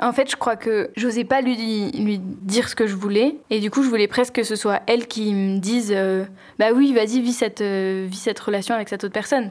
En 0.00 0.12
fait, 0.12 0.30
je 0.30 0.36
crois 0.36 0.56
que 0.56 0.90
j'osais 0.96 1.24
pas 1.24 1.42
lui, 1.42 1.90
lui 1.92 2.18
dire 2.18 2.68
ce 2.68 2.74
que 2.74 2.86
je 2.86 2.96
voulais. 2.96 3.36
Et 3.50 3.60
du 3.60 3.70
coup, 3.70 3.82
je 3.82 3.88
voulais 3.88 4.08
presque 4.08 4.34
que 4.36 4.42
ce 4.42 4.56
soit 4.56 4.80
elle 4.86 5.06
qui 5.06 5.34
me 5.34 5.58
dise 5.58 5.92
euh, 5.94 6.24
Bah 6.58 6.72
oui, 6.74 6.94
vas-y, 6.94 7.20
vis 7.20 7.34
cette, 7.34 7.60
euh, 7.60 8.06
vis 8.08 8.20
cette 8.22 8.40
relation 8.40 8.74
avec 8.74 8.88
cette 8.88 9.04
autre 9.04 9.12
personne. 9.12 9.50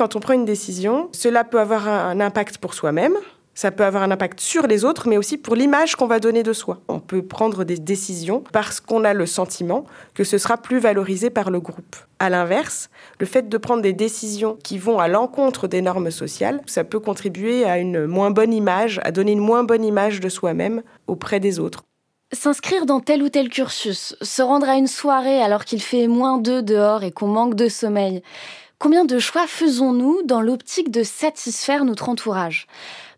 Quand 0.00 0.16
on 0.16 0.20
prend 0.20 0.32
une 0.32 0.46
décision, 0.46 1.10
cela 1.12 1.44
peut 1.44 1.60
avoir 1.60 1.86
un, 1.86 2.20
impact 2.20 2.56
pour 2.56 2.72
soi-même, 2.72 3.12
ça 3.52 3.70
peut 3.70 3.84
avoir 3.84 4.02
un 4.02 4.10
impact 4.10 4.40
sur 4.40 4.66
les 4.66 4.86
autres, 4.86 5.06
mais 5.08 5.18
aussi 5.18 5.36
pour 5.36 5.54
l'image 5.54 5.94
qu'on 5.94 6.06
va 6.06 6.20
donner 6.20 6.42
de 6.42 6.54
soi. 6.54 6.80
On 6.88 7.00
peut 7.00 7.20
prendre 7.20 7.64
des 7.64 7.76
décisions 7.76 8.42
parce 8.50 8.80
qu'on 8.80 9.04
a 9.04 9.12
le 9.12 9.26
sentiment 9.26 9.84
que 10.14 10.24
ce 10.24 10.38
sera 10.38 10.56
plus 10.56 10.78
valorisé 10.78 11.28
par 11.28 11.50
le 11.50 11.60
groupe. 11.60 11.96
À 12.18 12.30
l'inverse, 12.30 12.88
le 13.18 13.26
fait 13.26 13.50
de 13.50 13.58
prendre 13.58 13.82
des 13.82 13.92
décisions 13.92 14.56
qui 14.64 14.78
vont 14.78 14.98
à 14.98 15.06
l'encontre 15.06 15.68
des 15.68 15.82
normes 15.82 16.10
sociales, 16.10 16.62
ça 16.64 16.82
peut 16.82 17.00
contribuer 17.00 17.66
à 17.66 17.76
une 17.76 18.06
moins 18.06 18.30
bonne 18.30 18.54
image, 18.54 19.02
à 19.04 19.12
donner 19.12 19.32
une 19.32 19.40
moins 19.40 19.64
bonne 19.64 19.84
image 19.84 20.20
de 20.20 20.30
soi-même 20.30 20.82
auprès 21.08 21.40
des 21.40 21.58
autres. 21.58 21.84
S'inscrire 22.32 22.86
dans 22.86 23.00
tel 23.00 23.22
ou 23.22 23.28
tel 23.28 23.50
cursus, 23.50 24.16
se 24.22 24.40
rendre 24.40 24.66
à 24.66 24.76
une 24.76 24.86
soirée 24.86 25.42
alors 25.42 25.66
qu'il 25.66 25.82
fait 25.82 26.06
moins 26.06 26.38
2 26.38 26.62
dehors 26.62 27.02
et 27.02 27.10
qu'on 27.10 27.26
manque 27.26 27.54
de 27.54 27.68
sommeil. 27.68 28.22
Combien 28.80 29.04
de 29.04 29.18
choix 29.18 29.46
faisons-nous 29.46 30.22
dans 30.22 30.40
l'optique 30.40 30.90
de 30.90 31.02
satisfaire 31.02 31.84
notre 31.84 32.08
entourage? 32.08 32.66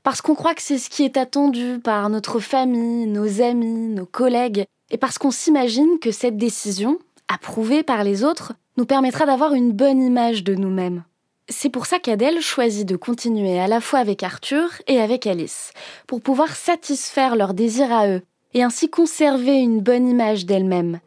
Parce 0.03 0.21
qu'on 0.21 0.35
croit 0.35 0.57
que 0.57 0.61
c'est 0.61 0.77
ce 0.77 0.91
qui 0.91 1.05
est 1.05 1.17
attendu 1.17 1.79
par 1.79 2.11
notre 2.11 2.41
famille, 2.41 3.07
nos 3.07 3.41
amis, 3.41 3.87
nos 3.87 4.05
collègues, 4.05 4.65
et 4.91 4.99
parce 4.99 5.19
qu'on 5.19 5.31
s'imagine 5.31 6.01
que 6.01 6.11
cette 6.11 6.37
décision, 6.37 6.99
approuvée 7.29 7.85
par 7.85 8.03
les 8.03 8.25
autres, 8.25 8.55
nous 8.77 8.87
permettra 8.87 9.25
d'avoir 9.25 9.55
une 9.55 9.71
bonne 9.71 10.03
image 10.03 10.43
de 10.43 10.57
nous-mêmes. 10.57 11.05
C'est 11.49 11.71
pour 11.71 11.87
ça 11.87 12.01
qu'Adèle 12.01 12.41
choisit 12.41 12.89
de 12.89 12.97
continuer 12.97 13.61
à 13.61 13.69
la 13.69 13.81
fois 13.81 14.01
avec 14.01 14.25
Arthur 14.25 14.69
et 14.89 15.01
avec 15.01 15.29
Alice, 15.29 15.71
pour 16.09 16.23
pouvoir 16.23 16.57
satisfaire 16.57 17.37
leurs 17.37 17.55
désirs 17.55 17.93
à 17.93 18.09
eux, 18.09 18.23
et 18.53 18.65
ainsi 18.65 18.91
conserver 18.91 19.59
une 19.59 19.81
bonne 19.81 20.09
image 20.09 20.45
d'elle-même. 20.45 20.99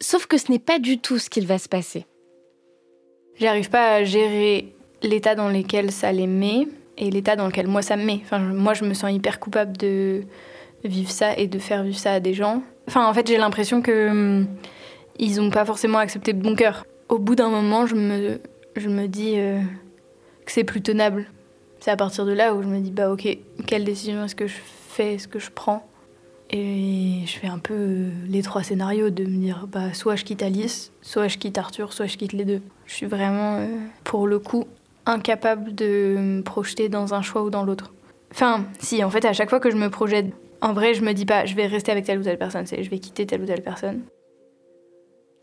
Sauf 0.00 0.24
que 0.24 0.38
ce 0.38 0.50
n'est 0.50 0.58
pas 0.58 0.78
du 0.78 0.96
tout 0.96 1.18
ce 1.18 1.28
qu'il 1.28 1.46
va 1.46 1.58
se 1.58 1.68
passer. 1.68 2.06
J'arrive 3.40 3.70
pas 3.70 3.94
à 3.94 4.04
gérer 4.04 4.74
l'état 5.02 5.34
dans 5.34 5.48
lequel 5.48 5.90
ça 5.90 6.12
les 6.12 6.26
met 6.26 6.68
et 6.98 7.10
l'état 7.10 7.36
dans 7.36 7.46
lequel 7.46 7.66
moi 7.66 7.80
ça 7.80 7.96
me 7.96 8.04
met. 8.04 8.20
Enfin, 8.22 8.38
moi, 8.38 8.74
je 8.74 8.84
me 8.84 8.92
sens 8.92 9.10
hyper 9.10 9.40
coupable 9.40 9.76
de 9.78 10.24
vivre 10.84 11.10
ça 11.10 11.36
et 11.36 11.46
de 11.46 11.58
faire 11.58 11.82
vivre 11.82 11.98
ça 11.98 12.12
à 12.12 12.20
des 12.20 12.34
gens. 12.34 12.62
Enfin, 12.86 13.08
en 13.08 13.14
fait, 13.14 13.26
j'ai 13.26 13.38
l'impression 13.38 13.80
que 13.80 14.10
hum, 14.10 14.46
ils 15.18 15.40
ont 15.40 15.48
pas 15.48 15.64
forcément 15.64 15.98
accepté 15.98 16.34
de 16.34 16.42
bon 16.42 16.54
cœur. 16.54 16.84
Au 17.08 17.18
bout 17.18 17.34
d'un 17.34 17.48
moment, 17.48 17.86
je 17.86 17.94
me, 17.94 18.40
je 18.76 18.88
me 18.90 19.08
dis 19.08 19.34
euh, 19.36 19.58
que 20.44 20.52
c'est 20.52 20.64
plus 20.64 20.82
tenable. 20.82 21.26
C'est 21.80 21.90
à 21.90 21.96
partir 21.96 22.26
de 22.26 22.32
là 22.32 22.54
où 22.54 22.62
je 22.62 22.68
me 22.68 22.78
dis, 22.78 22.90
bah 22.90 23.10
ok, 23.10 23.26
quelle 23.66 23.84
décision 23.84 24.22
est-ce 24.24 24.36
que 24.36 24.46
je 24.46 24.58
fais, 24.90 25.14
est-ce 25.14 25.28
que 25.28 25.38
je 25.38 25.50
prends? 25.50 25.89
Et 26.52 27.22
je 27.26 27.38
fais 27.38 27.46
un 27.46 27.60
peu 27.60 27.74
euh, 27.74 28.10
les 28.28 28.42
trois 28.42 28.64
scénarios 28.64 29.10
de 29.10 29.24
me 29.24 29.36
dire, 29.36 29.68
bah 29.68 29.94
soit 29.94 30.16
je 30.16 30.24
quitte 30.24 30.42
Alice, 30.42 30.92
soit 31.00 31.28
je 31.28 31.38
quitte 31.38 31.58
Arthur, 31.58 31.92
soit 31.92 32.06
je 32.06 32.16
quitte 32.16 32.32
les 32.32 32.44
deux. 32.44 32.60
Je 32.86 32.94
suis 32.94 33.06
vraiment, 33.06 33.58
euh, 33.58 33.78
pour 34.02 34.26
le 34.26 34.40
coup, 34.40 34.66
incapable 35.06 35.74
de 35.74 36.16
me 36.18 36.42
projeter 36.42 36.88
dans 36.88 37.14
un 37.14 37.22
choix 37.22 37.44
ou 37.44 37.50
dans 37.50 37.64
l'autre. 37.64 37.92
Enfin, 38.32 38.64
si, 38.80 39.04
en 39.04 39.10
fait, 39.10 39.24
à 39.24 39.32
chaque 39.32 39.48
fois 39.48 39.60
que 39.60 39.70
je 39.70 39.76
me 39.76 39.90
projette, 39.90 40.26
en 40.60 40.72
vrai, 40.72 40.94
je 40.94 41.02
me 41.02 41.12
dis 41.12 41.24
pas, 41.24 41.46
je 41.46 41.54
vais 41.54 41.66
rester 41.66 41.92
avec 41.92 42.04
telle 42.04 42.18
ou 42.18 42.24
telle 42.24 42.38
personne, 42.38 42.66
c'est 42.66 42.82
je 42.82 42.90
vais 42.90 42.98
quitter 42.98 43.26
telle 43.26 43.42
ou 43.42 43.46
telle 43.46 43.62
personne. 43.62 44.02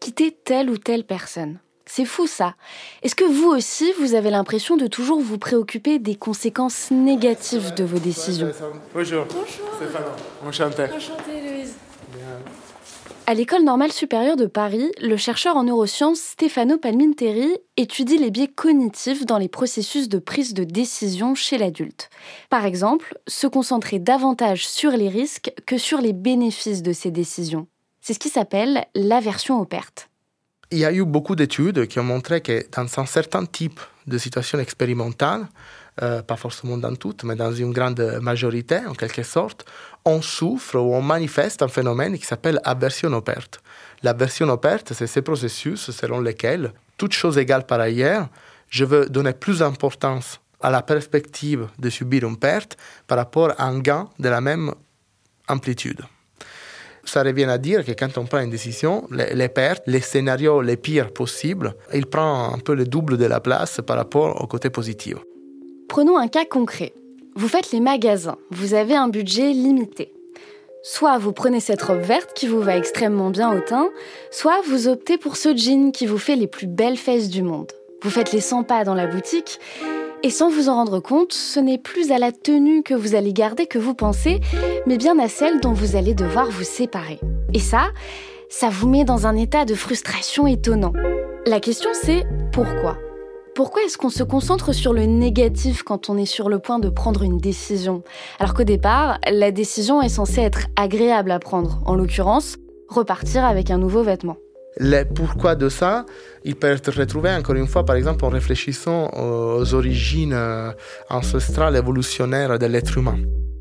Quitter 0.02 0.32
telle 0.44 0.70
ou 0.70 0.78
telle 0.78 1.06
personne. 1.06 1.60
C'est 1.88 2.06
fou 2.06 2.28
ça. 2.28 2.56
Est-ce 3.02 3.16
que 3.16 3.24
vous 3.24 3.48
aussi, 3.48 3.92
vous 4.00 4.14
avez 4.14 4.30
l'impression 4.30 4.78
de 4.78 4.88
toujours 4.88 5.20
vous 5.20 5.38
préoccuper 5.38 6.00
des 6.00 6.16
conséquences 6.16 6.92
négatives 6.92 7.74
de 7.74 7.84
vos 7.84 8.00
décisions? 8.00 8.52
Bonjour. 8.94 9.26
Bonjour. 9.26 9.46
Stéphane. 9.78 10.04
Enchanté. 10.46 10.84
Enchantée, 10.84 11.42
Louise. 11.42 11.76
À 13.30 13.34
l'École 13.34 13.64
normale 13.64 13.92
supérieure 13.92 14.38
de 14.38 14.46
Paris, 14.46 14.90
le 15.02 15.18
chercheur 15.18 15.58
en 15.58 15.64
neurosciences 15.64 16.20
Stefano 16.20 16.78
Palminteri 16.78 17.58
étudie 17.76 18.18
les 18.18 18.32
biais 18.32 18.48
cognitifs 18.48 19.26
dans 19.26 19.38
les 19.38 19.50
processus 19.50 20.08
de 20.08 20.18
prise 20.18 20.54
de 20.54 20.64
décision 20.64 21.36
chez 21.36 21.58
l'adulte. 21.58 22.10
Par 22.50 22.66
exemple, 22.66 23.18
se 23.28 23.46
concentrer 23.46 24.00
davantage 24.00 24.66
sur 24.66 24.92
les 24.92 25.10
risques 25.10 25.52
que 25.66 25.78
sur 25.78 26.00
les 26.00 26.14
bénéfices 26.14 26.82
de 26.82 26.94
ces 26.94 27.12
décisions. 27.12 27.68
C'est 28.00 28.14
ce 28.14 28.20
qui 28.20 28.30
s'appelle 28.30 28.86
l'aversion 28.96 29.60
aux 29.60 29.66
pertes. 29.66 30.10
Il 30.70 30.80
y 30.80 30.86
a 30.86 30.92
eu 30.92 31.06
beaucoup 31.06 31.38
d'études 31.38 31.88
qui 31.88 31.98
ont 31.98 32.04
montré 32.04 32.42
que 32.42 32.66
dans 32.76 33.00
un 33.00 33.06
certain 33.06 33.46
type 33.46 33.80
de 34.06 34.18
situations 34.18 34.60
expérimentales, 34.60 35.48
euh, 36.02 36.22
pas 36.22 36.36
forcément 36.36 36.78
dans 36.78 36.94
toutes, 36.96 37.24
mais 37.24 37.38
dans 37.38 37.54
une 37.54 37.72
grande 37.72 38.20
majorité, 38.22 38.80
en 38.86 38.94
quelque 38.94 39.24
sorte, 39.24 39.66
on 40.04 40.22
souffre 40.22 40.76
ou 40.76 40.94
on 40.94 41.02
manifeste 41.02 41.62
un 41.62 41.70
phénomène 41.70 42.18
qui 42.18 42.26
s'appelle 42.26 42.60
aversion 42.66 43.14
aux 43.14 43.22
pertes. 43.22 43.62
L'aversion 44.04 44.50
aux 44.50 44.58
pertes, 44.58 44.92
c'est 44.92 45.08
ce 45.08 45.22
processus 45.22 45.90
selon 45.92 46.20
lequel, 46.20 46.74
toute 46.98 47.14
chose 47.14 47.38
égale 47.38 47.66
par 47.66 47.80
ailleurs, 47.80 48.28
je 48.70 48.84
veux 48.84 49.06
donner 49.06 49.32
plus 49.32 49.60
d'importance 49.60 50.42
à 50.60 50.70
la 50.70 50.82
perspective 50.82 51.70
de 51.80 51.90
subir 51.90 52.28
une 52.28 52.38
perte 52.38 52.76
par 53.08 53.18
rapport 53.18 53.54
à 53.58 53.68
un 53.68 53.80
gain 53.80 54.10
de 54.20 54.28
la 54.28 54.42
même 54.42 54.74
amplitude 55.48 56.02
ça 57.10 57.24
revient 57.24 57.46
à 57.46 57.58
dire 57.58 57.86
que 57.86 57.92
quand 57.92 58.18
on 58.18 58.26
prend 58.26 58.40
une 58.40 58.50
décision, 58.50 59.08
les, 59.12 59.34
les, 59.34 59.50
pertes, 59.50 59.84
les 59.88 60.02
scénarios 60.02 60.62
les 60.62 60.78
pires 60.78 61.12
possibles, 61.12 61.74
il 61.94 62.06
prend 62.06 62.54
un 62.54 62.60
peu 62.60 62.76
le 62.76 62.86
double 62.86 63.18
de 63.18 63.26
la 63.26 63.40
place 63.40 63.80
par 63.86 63.98
rapport 63.98 64.42
au 64.42 64.48
côté 64.48 64.70
positif. 64.70 65.16
Prenons 65.88 66.18
un 66.18 66.28
cas 66.28 66.46
concret. 66.46 66.94
Vous 67.36 67.48
faites 67.48 67.72
les 67.72 67.80
magasins, 67.80 68.38
vous 68.50 68.74
avez 68.74 68.96
un 68.96 69.10
budget 69.10 69.52
limité. 69.52 70.12
Soit 70.84 71.18
vous 71.18 71.34
prenez 71.34 71.60
cette 71.60 71.82
robe 71.82 72.02
verte 72.02 72.32
qui 72.34 72.48
vous 72.48 72.62
va 72.62 72.78
extrêmement 72.78 73.30
bien 73.30 73.56
au 73.56 73.60
teint, 73.60 73.90
soit 74.32 74.62
vous 74.68 74.88
optez 74.88 75.18
pour 75.18 75.38
ce 75.38 75.56
jean 75.56 75.92
qui 75.92 76.06
vous 76.06 76.18
fait 76.18 76.36
les 76.36 76.48
plus 76.48 76.68
belles 76.68 76.98
fesses 76.98 77.30
du 77.30 77.44
monde. 77.44 77.72
Vous 78.02 78.10
faites 78.10 78.32
les 78.32 78.42
100 78.42 78.64
pas 78.64 78.84
dans 78.84 78.96
la 78.96 79.08
boutique 79.08 79.60
et 80.24 80.30
sans 80.30 80.50
vous 80.50 80.70
en 80.70 80.76
rendre 80.76 81.00
compte, 81.00 81.34
ce 81.34 81.60
n'est 81.60 81.78
plus 81.78 82.12
à 82.12 82.18
la 82.18 82.32
tenue 82.32 82.84
que 82.84 82.94
vous 82.94 83.16
allez 83.16 83.34
garder 83.34 83.68
que 83.68 83.80
vous 83.80 83.94
pensez, 83.94 84.40
mais 84.86 84.98
bien 84.98 85.18
à 85.20 85.28
celle 85.28 85.60
dont 85.60 85.74
vous 85.74 85.96
allez 85.96 86.14
devoir 86.14 86.50
vous 86.50 86.64
séparer. 86.64 87.20
Et 87.54 87.60
ça, 87.60 87.90
ça 88.50 88.70
vous 88.70 88.90
met 88.90 89.04
dans 89.04 89.28
un 89.28 89.36
état 89.36 89.66
de 89.66 89.76
frustration 89.76 90.48
étonnant. 90.48 90.94
La 91.46 91.60
question 91.60 91.90
c'est 91.94 92.26
pourquoi? 92.52 92.98
Pourquoi 93.56 93.84
est-ce 93.84 93.98
qu'on 93.98 94.10
se 94.10 94.24
concentre 94.24 94.74
sur 94.74 94.94
le 94.94 95.06
négatif 95.06 95.82
quand 95.82 96.10
on 96.10 96.18
est 96.18 96.28
sur 96.28 96.48
le 96.48 96.60
point 96.60 96.78
de 96.78 96.90
prendre 96.90 97.24
une 97.24 97.40
décision? 97.40 98.04
Alors 98.40 98.54
qu'au 98.54 98.64
départ, 98.64 99.20
la 99.28 99.52
décision 99.52 100.02
est 100.02 100.10
censée 100.10 100.42
être 100.42 100.68
agréable 100.76 101.32
à 101.32 101.40
prendre, 101.40 101.80
en 101.86 101.96
l'occurrence, 101.96 102.58
repartir 102.88 103.44
avec 103.44 103.72
un 103.72 103.80
nouveau 103.80 104.04
vêtement. 104.04 104.38
Le 104.80 105.04
pourquoi 105.04 105.56
de 105.56 105.70
ça, 105.70 106.06
il 106.44 106.56
peut 106.56 106.68
être 106.68 106.92
retrouvé 106.92 107.32
encore 107.32 107.56
une 107.56 107.68
fois, 107.68 107.84
par 107.84 107.96
exemple, 107.96 108.24
en 108.26 108.30
réfléchissant 108.30 109.10
aux 109.18 109.74
origines 109.74 110.34
euh, 110.34 110.72
ancestrales 111.10 111.76
évolutionnaires 111.76 112.60
de 112.60 112.66
l'être 112.68 112.98
humain. 112.98 113.18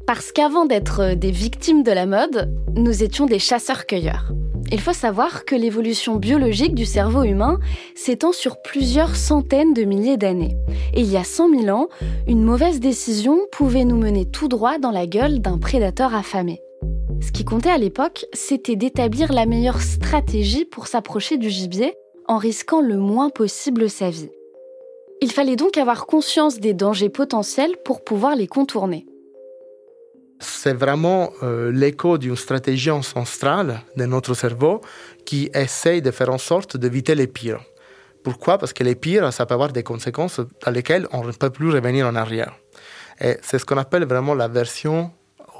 Parce 0.06 0.30
qu'avant 0.30 0.66
d'être 0.66 1.14
des 1.14 1.30
victimes 1.30 1.82
de 1.82 1.90
la 1.90 2.06
mode, 2.06 2.54
nous 2.74 3.02
étions 3.02 3.26
des 3.26 3.38
chasseurs-cueilleurs. 3.38 4.32
Il 4.70 4.80
faut 4.80 4.92
savoir 4.92 5.44
que 5.44 5.54
l'évolution 5.54 6.16
biologique 6.16 6.74
du 6.74 6.84
cerveau 6.84 7.22
humain 7.22 7.60
s'étend 7.94 8.32
sur 8.32 8.60
plusieurs 8.62 9.14
centaines 9.14 9.74
de 9.74 9.84
milliers 9.84 10.16
d'années. 10.16 10.56
Et 10.92 11.00
il 11.00 11.10
y 11.10 11.16
a 11.16 11.24
100 11.24 11.50
000 11.60 11.76
ans, 11.76 11.88
une 12.26 12.42
mauvaise 12.42 12.80
décision 12.80 13.38
pouvait 13.52 13.84
nous 13.84 13.96
mener 13.96 14.26
tout 14.26 14.48
droit 14.48 14.78
dans 14.78 14.90
la 14.90 15.06
gueule 15.06 15.40
d'un 15.40 15.58
prédateur 15.58 16.14
affamé. 16.14 16.60
Ce 17.20 17.32
qui 17.32 17.44
comptait 17.44 17.70
à 17.70 17.78
l'époque, 17.78 18.26
c'était 18.32 18.76
d'établir 18.76 19.32
la 19.32 19.46
meilleure 19.46 19.80
stratégie 19.80 20.64
pour 20.64 20.86
s'approcher 20.86 21.38
du 21.38 21.50
gibier 21.50 21.94
en 22.28 22.38
risquant 22.38 22.80
le 22.80 22.96
moins 22.96 23.30
possible 23.30 23.88
sa 23.90 24.10
vie. 24.10 24.30
Il 25.20 25.32
fallait 25.32 25.56
donc 25.56 25.78
avoir 25.78 26.06
conscience 26.06 26.60
des 26.60 26.74
dangers 26.74 27.08
potentiels 27.08 27.76
pour 27.84 28.04
pouvoir 28.04 28.36
les 28.36 28.46
contourner 28.46 29.06
c'est 30.38 30.74
vraiment 30.74 31.32
euh, 31.42 31.72
l'écho 31.72 32.18
d'une 32.18 32.36
stratégie 32.36 32.90
ancestrale 32.90 33.80
de 33.96 34.04
notre 34.04 34.34
cerveau 34.34 34.80
qui 35.24 35.50
essaye 35.54 36.02
de 36.02 36.10
faire 36.10 36.30
en 36.30 36.38
sorte 36.38 36.76
d'éviter 36.76 37.14
les 37.14 37.26
pires. 37.26 37.62
Pourquoi? 38.22 38.58
Parce 38.58 38.72
que 38.72 38.84
les 38.84 38.96
pires, 38.96 39.32
ça 39.32 39.46
peut 39.46 39.54
avoir 39.54 39.72
des 39.72 39.82
conséquences 39.82 40.40
dans 40.64 40.70
lesquelles 40.70 41.06
on 41.12 41.24
ne 41.24 41.32
peut 41.32 41.50
plus 41.50 41.70
revenir 41.70 42.06
en 42.06 42.16
arrière. 42.16 42.54
Et 43.20 43.36
c'est 43.40 43.58
ce 43.58 43.64
qu'on 43.64 43.78
appelle 43.78 44.04
vraiment 44.04 44.34
la 44.34 44.48
version 44.48 45.10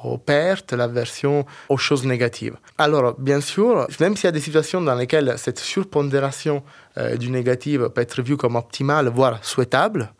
aux 0.04 0.18
pertes, 0.18 0.72
la 0.72 0.86
version 0.86 1.44
aux 1.68 1.76
choses 1.76 2.04
négatives. 2.04 2.56
Alors, 2.78 3.14
bien 3.18 3.40
sûr, 3.40 3.86
même 4.00 4.16
s'il 4.16 4.24
y 4.24 4.28
a 4.28 4.32
des 4.32 4.40
situations 4.40 4.80
dans 4.80 4.94
lesquelles 4.94 5.34
cette 5.36 5.58
surpondération 5.58 6.62
euh, 6.98 7.16
du 7.16 7.30
négatif 7.30 7.80
peut 7.88 8.00
être 8.00 8.22
vue 8.22 8.36
comme 8.36 8.56
optimale, 8.56 9.08
voire 9.08 9.44
souhaitable, 9.44 10.12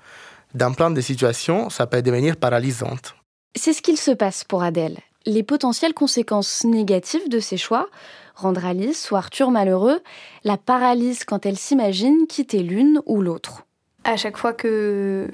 dans 0.54 0.72
plein 0.72 0.90
de 0.90 1.00
situations, 1.00 1.70
ça 1.70 1.86
peut 1.86 2.02
devenir 2.02 2.36
paralysante. 2.36 3.14
C'est 3.54 3.72
ce 3.72 3.82
qu'il 3.82 3.96
se 3.96 4.10
passe 4.10 4.44
pour 4.44 4.62
Adèle. 4.62 4.98
Les 5.26 5.42
potentielles 5.42 5.94
conséquences 5.94 6.64
négatives 6.64 7.28
de 7.28 7.40
ses 7.40 7.56
choix, 7.56 7.88
rendre 8.34 8.64
Alice 8.64 9.10
ou 9.10 9.16
Arthur 9.16 9.50
malheureux, 9.50 10.00
la 10.44 10.56
paralysent 10.56 11.24
quand 11.24 11.46
elle 11.46 11.56
s'imagine 11.56 12.26
quitter 12.28 12.62
l'une 12.62 13.00
ou 13.06 13.20
l'autre. 13.22 13.64
À 14.04 14.16
chaque 14.16 14.36
fois 14.36 14.52
que 14.52 15.28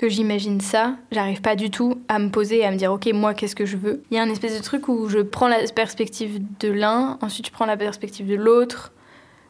que 0.00 0.08
j'imagine 0.08 0.62
ça, 0.62 0.96
j'arrive 1.12 1.42
pas 1.42 1.56
du 1.56 1.68
tout 1.68 2.00
à 2.08 2.18
me 2.18 2.30
poser 2.30 2.60
et 2.60 2.64
à 2.64 2.70
me 2.70 2.76
dire 2.78 2.90
ok 2.90 3.10
moi 3.12 3.34
qu'est-ce 3.34 3.54
que 3.54 3.66
je 3.66 3.76
veux? 3.76 4.02
Il 4.10 4.16
y 4.16 4.18
a 4.18 4.22
un 4.22 4.30
espèce 4.30 4.56
de 4.56 4.62
truc 4.62 4.88
où 4.88 5.10
je 5.10 5.18
prends 5.18 5.46
la 5.46 5.58
perspective 5.74 6.40
de 6.58 6.70
l'un, 6.70 7.18
ensuite 7.20 7.48
je 7.48 7.52
prends 7.52 7.66
la 7.66 7.76
perspective 7.76 8.26
de 8.26 8.34
l'autre. 8.34 8.94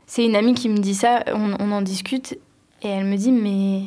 C'est 0.07 0.25
une 0.25 0.35
amie 0.35 0.55
qui 0.55 0.69
me 0.69 0.79
dit 0.79 0.97
ça, 0.97 1.23
on, 1.33 1.71
en 1.71 1.83
discute 1.83 2.37
et 2.83 2.89
elle 2.89 3.05
me 3.05 3.17
dit 3.17 3.31
mais 3.31 3.83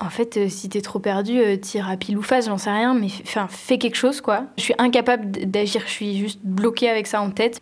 en 0.00 0.10
fait, 0.10 0.36
euh, 0.36 0.48
si 0.48 0.68
t'es 0.68 0.80
trop 0.80 0.98
perdu, 0.98 1.38
euh, 1.38 1.56
tire 1.56 1.88
à 1.88 1.96
pile 1.96 2.18
ou 2.18 2.22
face, 2.22 2.46
j'en 2.46 2.58
sais 2.58 2.72
rien, 2.72 2.94
mais 2.94 3.08
enfin, 3.22 3.46
fais 3.48 3.78
quelque 3.78 3.96
chose, 3.96 4.20
quoi. 4.20 4.46
Je 4.56 4.62
suis 4.62 4.74
incapable 4.78 5.30
d'agir, 5.30 5.82
je 5.86 5.92
suis 5.92 6.18
juste 6.18 6.40
bloquée 6.42 6.88
avec 6.88 7.06
ça 7.06 7.20
en 7.20 7.30
tête. 7.30 7.60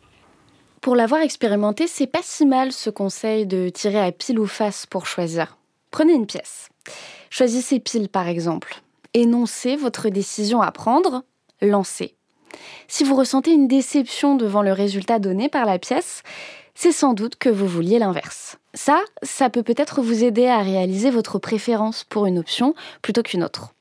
Pour 0.80 0.96
l'avoir 0.96 1.20
expérimenté, 1.20 1.86
c'est 1.86 2.06
pas 2.06 2.20
si 2.22 2.46
mal 2.46 2.72
ce 2.72 2.88
conseil 2.88 3.44
de 3.44 3.68
tirer 3.68 4.00
à 4.00 4.12
pile 4.12 4.38
ou 4.38 4.46
face 4.46 4.86
pour 4.86 5.04
choisir. 5.04 5.57
Prenez 5.90 6.12
une 6.12 6.26
pièce. 6.26 6.68
Choisissez 7.30 7.80
pile, 7.80 8.08
par 8.08 8.28
exemple. 8.28 8.82
Énoncez 9.14 9.76
votre 9.76 10.08
décision 10.08 10.60
à 10.60 10.70
prendre, 10.70 11.24
lancez. 11.60 12.14
Si 12.88 13.04
vous 13.04 13.14
ressentez 13.14 13.52
une 13.52 13.68
déception 13.68 14.36
devant 14.36 14.62
le 14.62 14.72
résultat 14.72 15.18
donné 15.18 15.48
par 15.48 15.66
la 15.66 15.78
pièce, 15.78 16.22
c'est 16.74 16.92
sans 16.92 17.14
doute 17.14 17.36
que 17.36 17.48
vous 17.48 17.66
vouliez 17.66 17.98
l'inverse. 17.98 18.56
Ça, 18.74 19.00
ça 19.22 19.50
peut 19.50 19.62
peut-être 19.62 20.00
vous 20.00 20.24
aider 20.24 20.46
à 20.46 20.62
réaliser 20.62 21.10
votre 21.10 21.38
préférence 21.38 22.04
pour 22.04 22.26
une 22.26 22.38
option 22.38 22.74
plutôt 23.02 23.22
qu'une 23.22 23.42
autre. 23.42 23.74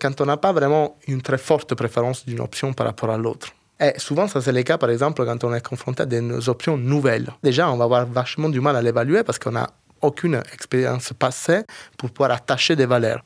Quand 0.00 0.20
on 0.20 0.26
n'a 0.26 0.36
pas 0.36 0.52
vraiment 0.52 0.96
une 1.06 1.22
très 1.22 1.38
forte 1.38 1.74
préférence 1.74 2.26
d'une 2.26 2.40
option 2.40 2.72
par 2.72 2.86
rapport 2.86 3.10
à 3.10 3.16
l'autre, 3.16 3.48
et 3.80 3.92
souvent, 3.96 4.26
ça 4.26 4.40
c'est 4.40 4.52
le 4.52 4.62
cas, 4.62 4.76
par 4.76 4.90
exemple, 4.90 5.24
quand 5.24 5.44
on 5.44 5.54
est 5.54 5.66
confronté 5.66 6.02
à 6.02 6.06
des 6.06 6.48
options 6.48 6.76
nouvelles. 6.76 7.30
Déjà, 7.42 7.70
on 7.70 7.76
va 7.76 7.84
avoir 7.84 8.06
vachement 8.06 8.48
du 8.48 8.60
mal 8.60 8.76
à 8.76 8.82
l'évaluer 8.82 9.22
parce 9.22 9.38
qu'on 9.38 9.52
n'a 9.52 9.70
aucune 10.02 10.42
expérience 10.52 11.12
passée 11.18 11.62
pour 11.96 12.10
pouvoir 12.10 12.32
attacher 12.32 12.76
des 12.76 12.86
valeurs. 12.86 13.22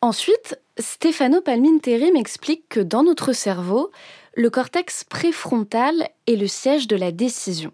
Ensuite, 0.00 0.60
Stefano 0.78 1.40
Palminteri 1.40 2.12
m'explique 2.12 2.68
que 2.68 2.80
dans 2.80 3.02
notre 3.02 3.32
cerveau, 3.32 3.90
le 4.34 4.50
cortex 4.50 5.02
préfrontal 5.02 6.08
est 6.28 6.36
le 6.36 6.46
siège 6.46 6.86
de 6.86 6.94
la 6.94 7.10
décision. 7.10 7.72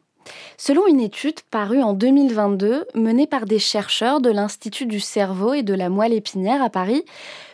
Selon 0.57 0.87
une 0.87 1.00
étude 1.00 1.40
parue 1.50 1.83
en 1.83 1.92
2022 1.92 2.87
menée 2.94 3.27
par 3.27 3.44
des 3.44 3.59
chercheurs 3.59 4.22
de 4.22 4.31
l'Institut 4.31 4.87
du 4.87 5.00
cerveau 5.00 5.53
et 5.53 5.62
de 5.62 5.74
la 5.74 5.90
moelle 5.90 6.14
épinière 6.14 6.62
à 6.62 6.70
Paris, 6.70 7.05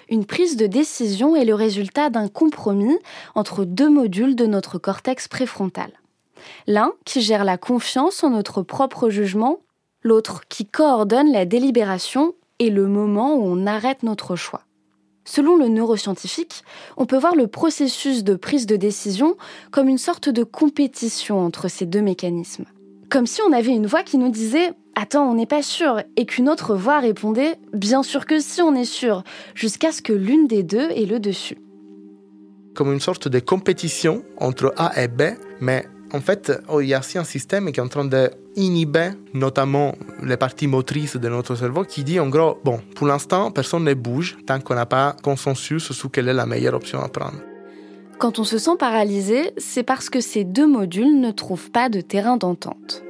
une 0.09 0.25
prise 0.25 0.57
de 0.57 0.67
décision 0.67 1.37
est 1.37 1.45
le 1.45 1.55
résultat 1.55 2.11
d'un 2.11 2.29
compromis 2.29 2.99
entre 3.35 3.65
deux 3.65 3.89
modules 3.89 4.37
de 4.37 4.47
notre 4.47 4.79
cortex 4.79 5.29
préfrontal. 5.29 5.91
L'un 6.67 6.93
qui 7.05 7.21
gère 7.21 7.45
la 7.45 7.59
confiance 7.59 8.25
en 8.25 8.31
notre 8.31 8.63
propre 8.63 9.11
jugement, 9.11 9.61
l'autre 10.03 10.43
qui 10.49 10.67
coordonne 10.67 11.33
la 11.33 11.45
délibération 11.45 12.35
et 12.59 12.71
le 12.71 12.87
moment 12.87 13.37
où 13.37 13.43
on 13.45 13.67
arrête 13.67 14.03
notre 14.03 14.37
choix. 14.37 14.63
Selon 15.25 15.57
le 15.57 15.69
neuroscientifique, 15.69 16.65
on 16.97 17.07
peut 17.07 17.19
voir 17.19 17.37
le 17.37 17.47
processus 17.47 18.25
de 18.25 18.35
prise 18.35 18.67
de 18.67 18.77
décision 18.77 19.37
comme 19.71 19.89
une 19.89 19.99
sorte 19.99 20.29
de 20.29 20.43
compétition 20.45 21.39
entre 21.39 21.69
ces 21.69 21.87
deux 21.87 22.03
mécanismes. 22.03 22.65
Comme 23.11 23.27
si 23.27 23.41
on 23.43 23.53
avait 23.53 23.75
une 23.75 23.87
voix 23.87 24.03
qui 24.03 24.19
nous 24.19 24.31
disait 24.31 24.73
Attends, 24.97 25.31
on 25.31 25.35
n'est 25.35 25.47
pas 25.47 25.63
sûr, 25.63 26.03
et 26.17 26.27
qu'une 26.27 26.49
autre 26.49 26.75
voix 26.75 26.99
répondait 26.99 27.57
Bien 27.73 28.03
sûr 28.03 28.27
que 28.27 28.41
si, 28.41 28.61
on 28.61 28.75
est 28.75 28.85
sûr, 28.85 29.23
jusqu'à 29.55 29.93
ce 29.93 30.03
que 30.03 30.13
l'une 30.13 30.47
des 30.47 30.63
deux 30.63 30.91
ait 30.91 31.07
le 31.07 31.21
dessus. 31.21 31.59
Comme 32.75 32.93
une 32.93 33.01
sorte 33.01 33.29
de 33.29 33.39
compétition 33.39 34.25
entre 34.37 34.75
A 34.77 35.01
et 35.01 35.09
B, 35.09 35.23
mais 35.61 35.87
en 36.13 36.21
fait, 36.21 36.53
oh, 36.69 36.81
il 36.81 36.89
y 36.89 36.95
a 36.95 36.99
aussi 36.99 37.19
un 37.19 37.25
système 37.25 37.71
qui 37.73 37.81
est 37.81 37.83
en 37.83 37.89
train 37.89 38.05
d'inhiber 38.05 39.11
notamment 39.33 39.95
les 40.23 40.37
parties 40.37 40.67
motrices 40.67 41.17
de 41.17 41.29
notre 41.29 41.55
cerveau 41.55 41.85
qui 41.85 42.05
dit 42.05 42.19
en 42.19 42.29
gros, 42.29 42.59
bon, 42.65 42.81
pour 42.95 43.07
l'instant, 43.07 43.51
personne 43.51 43.85
ne 43.85 43.95
bouge 43.95 44.37
tant 44.47 44.61
qu'on 44.61 44.75
n'a 44.75 44.87
pas 44.87 45.17
consensus 45.23 45.93
sur 45.93 46.11
quelle 46.11 46.29
est 46.29 46.35
la 46.35 46.47
meilleure 46.47 46.75
option 46.75 47.01
à 47.01 47.09
prendre. 47.09 47.39
Quand 48.19 48.39
on 48.39 48.45
se 48.45 48.59
sent 48.59 48.77
paralysé, 48.79 49.53
c'est 49.57 49.83
parce 49.83 50.11
que 50.11 50.21
ces 50.21 50.45
deux 50.45 50.67
modules 50.67 51.21
ne 51.21 51.31
trouvent 51.31 51.71
pas 51.71 51.89
de 51.89 52.01
terrain 52.01 52.37
d'entente. 52.37 53.03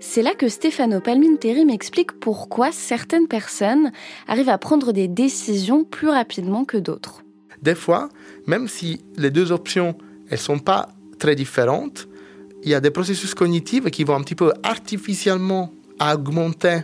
C'est 0.00 0.22
là 0.22 0.34
que 0.34 0.48
Stefano 0.48 1.00
Palminteri 1.00 1.64
m'explique 1.64 2.12
pourquoi 2.20 2.70
certaines 2.72 3.28
personnes 3.28 3.92
arrivent 4.26 4.48
à 4.48 4.58
prendre 4.58 4.92
des 4.92 5.08
décisions 5.08 5.84
plus 5.84 6.08
rapidement 6.08 6.64
que 6.64 6.76
d'autres. 6.76 7.22
Des 7.62 7.74
fois, 7.74 8.08
même 8.46 8.68
si 8.68 9.00
les 9.16 9.30
deux 9.30 9.52
options 9.52 9.96
elles 10.30 10.38
sont 10.38 10.58
pas 10.58 10.88
très 11.18 11.34
différentes, 11.34 12.08
il 12.62 12.70
y 12.70 12.74
a 12.74 12.80
des 12.80 12.90
processus 12.90 13.34
cognitifs 13.34 13.90
qui 13.90 14.04
vont 14.04 14.14
un 14.14 14.22
petit 14.22 14.34
peu 14.34 14.52
artificiellement 14.62 15.72
augmenter, 16.00 16.80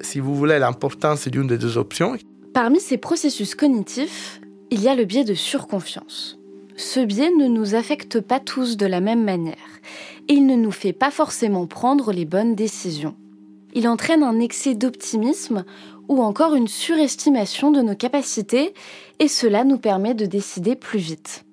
si 0.00 0.20
vous 0.20 0.34
voulez, 0.34 0.58
l'importance 0.58 1.28
d'une 1.28 1.46
des 1.46 1.58
deux 1.58 1.78
options. 1.78 2.16
Parmi 2.52 2.80
ces 2.80 2.98
processus 2.98 3.54
cognitifs, 3.54 4.40
il 4.70 4.82
y 4.82 4.88
a 4.88 4.94
le 4.94 5.04
biais 5.04 5.24
de 5.24 5.34
surconfiance. 5.34 6.38
Ce 6.76 7.00
biais 7.00 7.30
ne 7.30 7.46
nous 7.46 7.74
affecte 7.74 8.20
pas 8.20 8.40
tous 8.40 8.76
de 8.76 8.86
la 8.86 9.00
même 9.00 9.22
manière 9.22 9.56
et 10.28 10.34
il 10.34 10.46
ne 10.46 10.56
nous 10.56 10.70
fait 10.70 10.92
pas 10.92 11.10
forcément 11.10 11.66
prendre 11.66 12.12
les 12.12 12.24
bonnes 12.24 12.54
décisions. 12.54 13.14
Il 13.74 13.86
entraîne 13.86 14.22
un 14.22 14.40
excès 14.40 14.74
d'optimisme 14.74 15.64
ou 16.08 16.22
encore 16.22 16.54
une 16.54 16.68
surestimation 16.68 17.70
de 17.70 17.82
nos 17.82 17.94
capacités 17.94 18.74
et 19.18 19.28
cela 19.28 19.64
nous 19.64 19.78
permet 19.78 20.14
de 20.14 20.26
décider 20.26 20.74
plus 20.74 20.98
vite. 20.98 21.44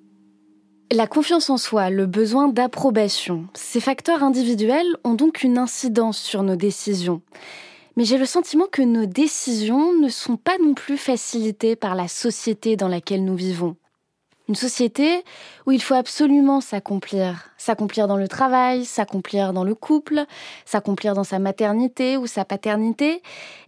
La 0.90 1.06
confiance 1.06 1.50
en 1.50 1.58
soi, 1.58 1.90
le 1.90 2.06
besoin 2.06 2.48
d'approbation, 2.48 3.46
ces 3.52 3.78
facteurs 3.78 4.22
individuels 4.22 4.96
ont 5.04 5.12
donc 5.12 5.42
une 5.42 5.58
incidence 5.58 6.16
sur 6.16 6.42
nos 6.42 6.56
décisions. 6.56 7.20
Mais 7.96 8.04
j'ai 8.04 8.16
le 8.16 8.24
sentiment 8.24 8.64
que 8.72 8.80
nos 8.80 9.04
décisions 9.04 9.92
ne 9.92 10.08
sont 10.08 10.38
pas 10.38 10.56
non 10.56 10.72
plus 10.72 10.96
facilitées 10.96 11.76
par 11.76 11.94
la 11.94 12.08
société 12.08 12.76
dans 12.76 12.88
laquelle 12.88 13.22
nous 13.22 13.36
vivons. 13.36 13.76
Une 14.48 14.54
société 14.54 15.24
où 15.66 15.72
il 15.72 15.82
faut 15.82 15.92
absolument 15.92 16.62
s'accomplir. 16.62 17.50
S'accomplir 17.58 18.08
dans 18.08 18.16
le 18.16 18.28
travail, 18.28 18.86
s'accomplir 18.86 19.52
dans 19.52 19.64
le 19.64 19.74
couple, 19.74 20.24
s'accomplir 20.64 21.12
dans 21.12 21.24
sa 21.24 21.38
maternité 21.38 22.16
ou 22.16 22.26
sa 22.26 22.46
paternité. 22.46 23.20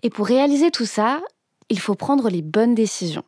Et 0.03 0.09
pour 0.09 0.27
réaliser 0.27 0.71
tout 0.71 0.87
ça, 0.87 1.21
il 1.69 1.81
faut 1.81 1.97
prendre 1.97 2.31
les 2.31 2.41
bonnes 2.41 2.75
décisions. 2.75 3.25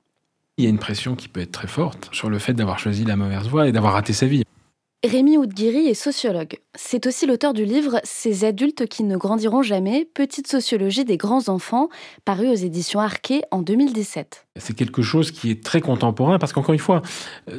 Il 0.59 0.65
y 0.65 0.67
a 0.67 0.71
une 0.71 0.79
pression 0.79 1.17
qui 1.17 1.29
peut 1.29 1.41
être 1.41 1.53
très 1.53 1.67
forte 1.67 2.11
sur 2.13 2.29
le 2.29 2.39
fait 2.39 2.53
d'avoir 2.53 2.79
choisi 2.79 3.07
la 3.07 3.17
mauvaise 3.17 3.49
voie 3.49 3.69
et 3.69 3.73
d'avoir 3.73 3.95
raté 3.95 4.13
sa 4.13 4.27
vie. 4.27 4.45
Rémi 5.05 5.37
Oudguiri 5.37 5.89
est 5.89 5.95
sociologue. 5.95 6.61
C'est 6.77 7.09
aussi 7.09 7.27
l'auteur 7.27 7.55
du 7.55 7.65
livre 7.65 8.01
Ces 8.05 8.45
adultes 8.45 8.87
qui 8.87 9.03
ne 9.03 9.17
grandiront 9.17 9.61
jamais, 9.61 10.05
petite 10.05 10.47
sociologie 10.47 11.05
des 11.05 11.17
grands 11.17 11.49
enfants, 11.49 11.89
paru 12.25 12.49
aux 12.49 12.55
éditions 12.55 13.01
Arquet 13.01 13.43
en 13.51 13.63
2017. 13.63 14.47
C'est 14.61 14.77
quelque 14.77 15.03
chose 15.03 15.33
qui 15.33 15.51
est 15.51 15.65
très 15.65 15.81
contemporain 15.81 16.39
parce 16.39 16.53
qu'encore 16.53 16.75
une 16.75 16.79
fois, 16.79 17.03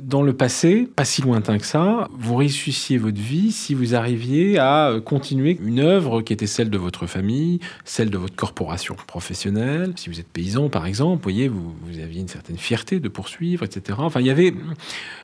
dans 0.01 0.21
le 0.21 0.31
passé, 0.31 0.87
pas 0.95 1.03
si 1.03 1.21
lointain 1.21 1.57
que 1.57 1.65
ça, 1.65 2.07
vous 2.13 2.37
réussissiez 2.37 2.97
votre 2.97 3.19
vie 3.19 3.51
si 3.51 3.73
vous 3.73 3.93
arriviez 3.93 4.57
à 4.57 4.93
continuer 5.03 5.59
une 5.61 5.79
œuvre 5.79 6.21
qui 6.21 6.31
était 6.31 6.47
celle 6.47 6.69
de 6.69 6.77
votre 6.77 7.07
famille, 7.07 7.59
celle 7.83 8.09
de 8.09 8.17
votre 8.17 8.37
corporation 8.37 8.95
professionnelle. 9.05 9.91
Si 9.97 10.09
vous 10.09 10.21
êtes 10.21 10.29
paysan, 10.29 10.69
par 10.69 10.85
exemple, 10.85 11.17
vous 11.17 11.23
voyez, 11.23 11.49
vous, 11.49 11.75
vous 11.81 11.99
aviez 11.99 12.21
une 12.21 12.29
certaine 12.29 12.57
fierté 12.57 13.01
de 13.01 13.09
poursuivre, 13.09 13.65
etc. 13.65 13.97
Enfin, 14.01 14.21
il 14.21 14.27
y 14.27 14.31
avait. 14.31 14.53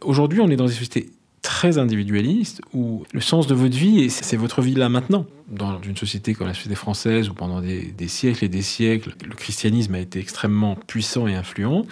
Aujourd'hui, 0.02 0.42
on 0.42 0.50
est 0.50 0.58
dans 0.58 0.66
des 0.66 0.74
sociétés 0.74 1.12
très 1.50 1.80
individualiste 1.80 2.62
où 2.76 3.04
le 3.12 3.22
sens 3.22 3.48
de 3.48 3.56
votre 3.56 3.76
vie, 3.76 4.12
c'est 4.12 4.38
votre 4.38 4.62
vie 4.62 4.76
là 4.76 4.88
maintenant. 4.88 5.26
Dans 5.48 5.82
une 5.82 5.98
société 5.98 6.36
comme 6.36 6.46
la 6.46 6.54
société 6.54 6.76
française 6.76 7.28
où 7.28 7.34
pendant 7.34 7.60
des, 7.60 8.08
siècles 8.08 8.46
et 8.46 8.50
des 8.50 8.62
siècles, 8.62 9.16
le 9.28 9.34
christianisme 9.34 9.96
a 9.96 10.00
été 10.00 10.20
extrêmement 10.20 10.76
puissant 10.76 11.28
et 11.28 11.34
influent, 11.34 11.88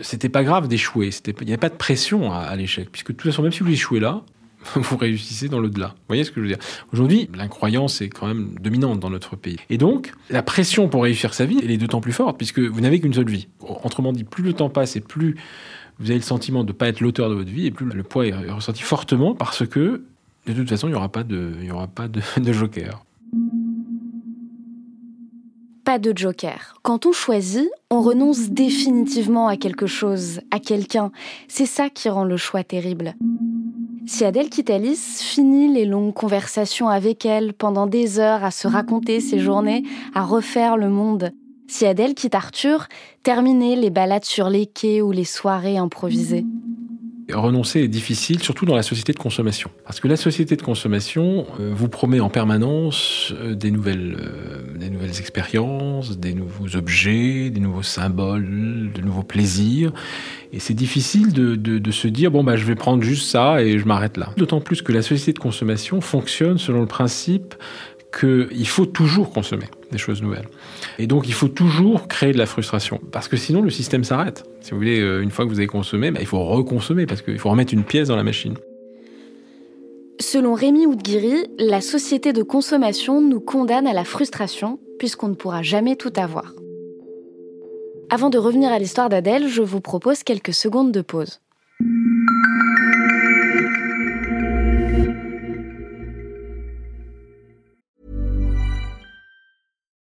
c'était 0.00 0.30
pas 0.30 0.42
grave 0.42 0.68
d'échouer. 0.68 1.10
Il 1.26 1.44
n'y 1.44 1.52
avait 1.52 1.58
pas 1.58 1.68
de 1.68 1.74
pression 1.74 2.32
à, 2.32 2.56
l'échec, 2.56 2.88
puisque 2.90 3.08
de 3.08 3.16
toute 3.16 3.30
façon, 3.30 3.42
même 3.42 3.52
si 3.52 3.62
vous 3.62 3.70
échouez 3.70 4.00
là, 4.00 4.22
vous 4.74 4.96
réussissez 4.96 5.50
dans 5.50 5.60
l'au-delà. 5.60 5.88
Vous 5.88 6.08
voyez 6.08 6.24
ce 6.24 6.30
que 6.30 6.36
je 6.36 6.46
veux 6.46 6.48
dire? 6.54 6.64
Aujourd'hui, 6.94 7.28
l'incroyance 7.34 8.00
est 8.00 8.08
quand 8.08 8.26
même 8.26 8.54
dominante 8.58 9.00
dans 9.00 9.10
notre 9.10 9.36
pays. 9.36 9.58
Et 9.68 9.76
donc, 9.76 10.14
la 10.30 10.42
pression 10.42 10.88
pour 10.88 11.02
réussir 11.02 11.34
sa 11.34 11.44
vie, 11.44 11.60
elle 11.62 11.70
est 11.70 11.76
d'autant 11.76 12.00
plus 12.00 12.14
forte, 12.14 12.38
puisque 12.38 12.58
vous 12.60 12.80
n'avez 12.80 13.00
qu'une 13.00 13.12
seule 13.12 13.28
vie. 13.28 13.48
Autrement 13.60 14.14
dit, 14.14 14.24
plus 14.24 14.42
le 14.42 14.54
temps 14.54 14.70
passe 14.70 14.96
et 14.96 15.00
plus 15.00 15.36
vous 15.98 16.10
avez 16.10 16.18
le 16.18 16.24
sentiment 16.24 16.64
de 16.64 16.68
ne 16.68 16.72
pas 16.72 16.88
être 16.88 17.00
l'auteur 17.00 17.30
de 17.30 17.34
votre 17.34 17.50
vie, 17.50 17.66
et 17.66 17.70
plus 17.70 17.86
le 17.86 18.02
poids 18.02 18.26
est 18.26 18.50
ressenti 18.50 18.82
fortement 18.82 19.34
parce 19.34 19.66
que, 19.66 20.04
de 20.46 20.52
toute 20.52 20.68
façon, 20.68 20.88
il 20.88 20.90
n'y 20.90 20.96
aura 20.96 21.08
pas 21.08 21.22
de, 21.22 21.54
aura 21.72 21.86
pas 21.86 22.08
de, 22.38 22.52
joker. 22.52 23.04
Pas 25.84 25.98
de 25.98 26.16
joker. 26.16 26.74
Quand 26.82 27.06
on 27.06 27.12
choisit, 27.12 27.68
on 27.90 28.00
renonce 28.00 28.50
définitivement 28.50 29.48
à 29.48 29.56
quelque 29.56 29.86
chose, 29.86 30.40
à 30.50 30.58
quelqu'un. 30.58 31.12
C'est 31.48 31.66
ça 31.66 31.90
qui 31.90 32.08
rend 32.08 32.24
le 32.24 32.36
choix 32.36 32.64
terrible. 32.64 33.14
Si 34.06 34.24
Adèle 34.24 34.50
Alice, 34.68 35.22
finit 35.22 35.72
les 35.72 35.86
longues 35.86 36.12
conversations 36.12 36.88
avec 36.88 37.24
elle 37.24 37.54
pendant 37.54 37.86
des 37.86 38.18
heures 38.18 38.44
à 38.44 38.50
se 38.50 38.68
raconter 38.68 39.20
ses 39.20 39.38
journées, 39.38 39.82
à 40.14 40.24
refaire 40.24 40.76
le 40.76 40.90
monde. 40.90 41.32
Si 41.66 41.86
Adèle 41.86 42.14
quitte 42.14 42.34
Arthur, 42.34 42.88
terminer 43.22 43.76
les 43.76 43.90
balades 43.90 44.24
sur 44.24 44.48
les 44.48 44.66
quais 44.66 45.00
ou 45.00 45.12
les 45.12 45.24
soirées 45.24 45.78
improvisées. 45.78 46.44
Renoncer 47.32 47.80
est 47.80 47.88
difficile, 47.88 48.42
surtout 48.42 48.66
dans 48.66 48.76
la 48.76 48.82
société 48.82 49.14
de 49.14 49.18
consommation. 49.18 49.70
Parce 49.84 49.98
que 49.98 50.08
la 50.08 50.16
société 50.16 50.56
de 50.56 50.62
consommation 50.62 51.46
euh, 51.58 51.72
vous 51.74 51.88
promet 51.88 52.20
en 52.20 52.28
permanence 52.28 53.32
euh, 53.40 53.54
des, 53.54 53.70
nouvelles, 53.70 54.18
euh, 54.20 54.76
des 54.76 54.90
nouvelles 54.90 55.18
expériences, 55.18 56.18
des 56.18 56.34
nouveaux 56.34 56.76
objets, 56.76 57.48
des 57.48 57.60
nouveaux 57.60 57.82
symboles, 57.82 58.90
de 58.94 59.00
nouveaux 59.00 59.22
plaisirs. 59.22 59.92
Et 60.52 60.60
c'est 60.60 60.74
difficile 60.74 61.32
de, 61.32 61.90
se 61.90 62.08
dire, 62.08 62.30
bon, 62.30 62.44
bah, 62.44 62.56
je 62.56 62.64
vais 62.64 62.74
prendre 62.74 63.02
juste 63.02 63.26
ça 63.26 63.62
et 63.62 63.78
je 63.78 63.86
m'arrête 63.86 64.18
là. 64.18 64.30
D'autant 64.36 64.60
plus 64.60 64.82
que 64.82 64.92
la 64.92 65.02
société 65.02 65.32
de 65.32 65.38
consommation 65.38 66.00
fonctionne 66.00 66.58
selon 66.58 66.82
le 66.82 66.86
principe 66.86 67.54
qu'il 68.18 68.68
faut 68.68 68.86
toujours 68.86 69.30
consommer 69.30 69.66
des 69.90 69.98
choses 69.98 70.22
nouvelles. 70.22 70.48
Et 70.98 71.06
donc, 71.06 71.26
il 71.26 71.34
faut 71.34 71.48
toujours 71.48 72.08
créer 72.08 72.32
de 72.32 72.38
la 72.38 72.46
frustration. 72.46 73.00
Parce 73.12 73.28
que 73.28 73.36
sinon, 73.36 73.62
le 73.62 73.70
système 73.70 74.04
s'arrête. 74.04 74.44
Si 74.60 74.70
vous 74.70 74.76
voulez, 74.76 75.00
euh, 75.00 75.22
une 75.22 75.30
fois 75.30 75.44
que 75.44 75.50
vous 75.50 75.58
avez 75.58 75.66
consommé, 75.66 76.10
bah, 76.10 76.20
il 76.20 76.26
faut 76.26 76.42
reconsommer 76.42 77.06
parce 77.06 77.22
qu'il 77.22 77.38
faut 77.38 77.50
remettre 77.50 77.74
une 77.74 77.84
pièce 77.84 78.08
dans 78.08 78.16
la 78.16 78.22
machine. 78.22 78.54
Selon 80.20 80.54
Rémi 80.54 80.86
Oudguiri, 80.86 81.46
la 81.58 81.80
société 81.80 82.32
de 82.32 82.42
consommation 82.42 83.20
nous 83.20 83.40
condamne 83.40 83.86
à 83.86 83.92
la 83.92 84.04
frustration 84.04 84.78
puisqu'on 84.98 85.28
ne 85.28 85.34
pourra 85.34 85.62
jamais 85.62 85.96
tout 85.96 86.12
avoir. 86.16 86.54
Avant 88.10 88.30
de 88.30 88.38
revenir 88.38 88.70
à 88.70 88.78
l'histoire 88.78 89.08
d'Adèle, 89.08 89.48
je 89.48 89.62
vous 89.62 89.80
propose 89.80 90.22
quelques 90.22 90.54
secondes 90.54 90.92
de 90.92 91.02
pause. 91.02 91.40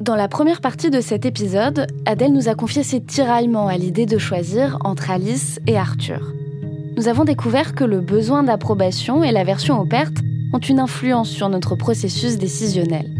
Dans 0.00 0.16
la 0.16 0.28
première 0.28 0.62
partie 0.62 0.90
de 0.90 1.00
cet 1.00 1.26
épisode, 1.26 1.86
Adèle 2.06 2.32
nous 2.32 2.48
a 2.48 2.54
confié 2.54 2.82
ses 2.82 3.04
tiraillements 3.04 3.68
à 3.68 3.76
l'idée 3.76 4.06
de 4.06 4.16
choisir 4.16 4.78
entre 4.82 5.10
Alice 5.10 5.60
et 5.66 5.76
Arthur. 5.76 6.32
Nous 6.96 7.06
avons 7.06 7.24
découvert 7.24 7.74
que 7.74 7.84
le 7.84 8.00
besoin 8.00 8.42
d'approbation 8.42 9.22
et 9.22 9.30
l'aversion 9.30 9.78
aux 9.78 9.86
pertes 9.86 10.18
ont 10.52 10.58
une 10.58 10.80
influence 10.80 11.28
sur 11.30 11.48
notre 11.48 11.76
processus 11.76 12.38
décisionnel. 12.38 13.14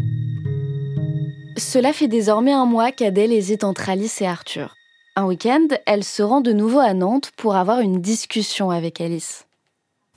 Cela 1.58 1.92
fait 1.92 2.08
désormais 2.08 2.52
un 2.52 2.64
mois 2.64 2.92
qu'Adèle 2.92 3.32
hésite 3.32 3.64
entre 3.64 3.90
Alice 3.90 4.22
et 4.22 4.26
Arthur. 4.26 4.74
Un 5.16 5.24
week-end, 5.24 5.66
elle 5.86 6.04
se 6.04 6.22
rend 6.22 6.40
de 6.40 6.52
nouveau 6.52 6.78
à 6.78 6.94
Nantes 6.94 7.32
pour 7.36 7.56
avoir 7.56 7.80
une 7.80 8.00
discussion 8.00 8.70
avec 8.70 9.00
Alice. 9.00 9.46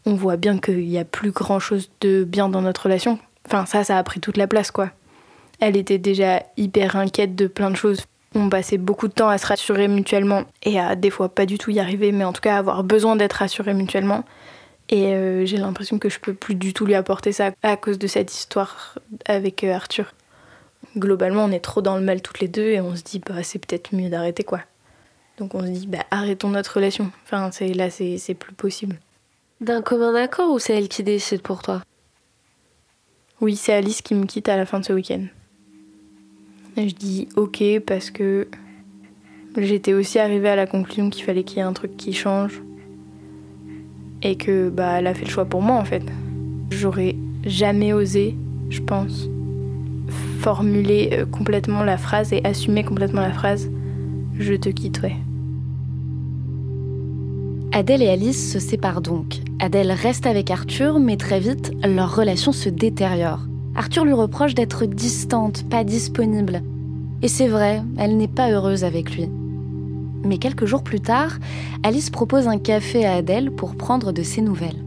On 0.06 0.14
voit 0.14 0.38
bien 0.38 0.60
qu'il 0.60 0.88
n'y 0.88 1.00
a 1.00 1.06
plus 1.06 1.32
grand-chose 1.32 1.90
de 2.02 2.24
bien 2.24 2.48
dans 2.48 2.62
notre 2.62 2.84
relation. 2.84 3.18
Enfin, 3.48 3.66
ça, 3.66 3.84
ça 3.84 3.98
a 3.98 4.04
pris 4.04 4.20
toute 4.20 4.38
la 4.38 4.48
place, 4.48 4.70
quoi. 4.70 4.92
Elle 5.60 5.78
était 5.78 5.98
déjà 5.98 6.44
hyper 6.58 6.96
inquiète 6.96 7.36
de 7.36 7.48
plein 7.48 7.72
de 7.72 7.76
choses. 7.76 8.06
On 8.36 8.50
passait 8.50 8.78
beaucoup 8.78 9.08
de 9.08 9.14
temps 9.14 9.30
à 9.30 9.38
se 9.38 9.48
rassurer 9.48 9.88
mutuellement 9.88 10.44
et 10.64 10.80
à 10.80 10.96
des 10.96 11.10
fois 11.10 11.30
pas 11.30 11.46
du 11.46 11.58
tout 11.58 11.72
y 11.72 11.80
arriver, 11.80 12.12
mais 12.12 12.24
en 12.24 12.34
tout 12.34 12.42
cas 12.42 12.58
avoir 12.58 12.84
besoin 12.84 13.16
d'être 13.16 13.34
rassurés 13.34 13.74
mutuellement. 13.74 14.24
Et 14.90 15.14
euh, 15.14 15.46
j'ai 15.46 15.58
l'impression 15.58 16.00
que 16.00 16.10
je 16.10 16.20
peux 16.20 16.34
plus 16.34 16.56
du 16.56 16.74
tout 16.74 16.86
lui 16.86 16.96
apporter 16.96 17.32
ça 17.32 17.52
à 17.64 17.78
cause 17.78 17.98
de 17.98 18.08
cette 18.08 18.34
histoire 18.34 18.98
avec 19.26 19.64
euh, 19.64 19.74
Arthur. 19.74 20.14
Globalement, 20.98 21.46
on 21.46 21.52
est 21.52 21.60
trop 21.60 21.82
dans 21.82 21.96
le 21.96 22.04
mal 22.04 22.22
toutes 22.22 22.40
les 22.40 22.48
deux 22.48 22.68
et 22.68 22.82
on 22.82 22.96
se 22.96 23.04
dit 23.04 23.20
bah 23.20 23.42
c'est 23.44 23.60
peut-être 23.60 23.96
mieux 23.96 24.10
d'arrêter 24.10 24.44
quoi. 24.44 24.60
Donc 25.38 25.56
on 25.56 25.62
se 25.62 25.72
dit, 25.72 25.88
bah, 25.88 26.06
arrêtons 26.12 26.50
notre 26.50 26.76
relation. 26.76 27.12
Enfin, 27.26 27.50
c'est, 27.52 27.74
là, 27.74 27.90
c'est, 27.90 28.18
c'est 28.18 28.36
plus 28.36 28.54
possible. 28.54 28.98
D'un 29.62 29.82
commun 29.82 30.14
accord 30.16 30.52
ou 30.54 30.60
c'est 30.60 30.76
elle 30.76 30.90
qui 30.90 31.04
décide 31.04 31.42
pour 31.42 31.62
toi? 31.62 31.82
Oui, 33.42 33.56
c'est 33.56 33.74
Alice 33.74 34.02
qui 34.02 34.14
me 34.14 34.26
quitte 34.26 34.50
à 34.50 34.58
la 34.58 34.66
fin 34.66 34.80
de 34.80 34.86
ce 34.86 34.94
week-end. 34.94 35.26
je 36.78 36.94
dis 36.94 37.28
ok 37.36 37.64
parce 37.86 38.12
que 38.12 38.48
j'étais 39.58 39.94
aussi 39.94 40.20
arrivée 40.20 40.50
à 40.50 40.56
la 40.56 40.68
conclusion 40.68 41.10
qu'il 41.10 41.24
fallait 41.24 41.44
qu'il 41.44 41.58
y 41.58 41.60
ait 41.60 41.64
un 41.64 41.74
truc 41.74 41.98
qui 41.98 42.14
change. 42.14 42.62
Et 44.22 44.38
que 44.38 44.70
bah 44.70 45.00
elle 45.00 45.08
a 45.08 45.14
fait 45.14 45.26
le 45.26 45.32
choix 45.32 45.46
pour 45.46 45.62
moi 45.62 45.76
en 45.76 45.84
fait. 45.84 46.04
J'aurais 46.70 47.16
jamais 47.46 47.92
osé, 47.92 48.36
je 48.70 48.82
pense, 48.82 49.28
formuler 50.40 51.10
euh, 51.12 51.26
complètement 51.26 51.84
la 51.84 51.98
phrase 51.98 52.32
et 52.32 52.42
assumer 52.46 52.84
complètement 52.84 53.22
la 53.22 53.34
phrase 53.34 53.70
je 54.38 54.54
te 54.54 54.70
quitterai. 54.70 55.16
Adèle 57.72 58.04
et 58.04 58.10
Alice 58.10 58.52
se 58.52 58.60
séparent 58.60 59.02
donc. 59.02 59.42
Adèle 59.60 59.92
reste 59.92 60.28
avec 60.28 60.52
Arthur, 60.52 61.00
mais 61.00 61.18
très 61.18 61.40
vite, 61.40 61.72
leur 61.84 62.16
relation 62.16 62.52
se 62.52 62.70
détériore. 62.70 63.40
Arthur 63.76 64.06
lui 64.06 64.14
reproche 64.14 64.54
d'être 64.54 64.86
distante, 64.86 65.68
pas 65.70 65.84
disponible. 65.84 66.62
Et 67.24 67.28
c'est 67.28 67.48
vrai, 67.48 67.82
elle 67.98 68.18
n'est 68.18 68.28
pas 68.28 68.52
heureuse 68.52 68.84
avec 68.84 69.16
lui. 69.16 69.28
Mais 70.24 70.38
quelques 70.38 70.66
jours 70.66 70.84
plus 70.84 71.00
tard, 71.00 71.40
Alice 71.82 72.10
propose 72.10 72.48
un 72.48 72.60
café 72.60 73.06
à 73.06 73.16
Adèle 73.16 73.52
pour 73.52 73.76
prendre 73.76 74.12
de 74.12 74.22
ses 74.22 74.42
nouvelles. 74.42 74.84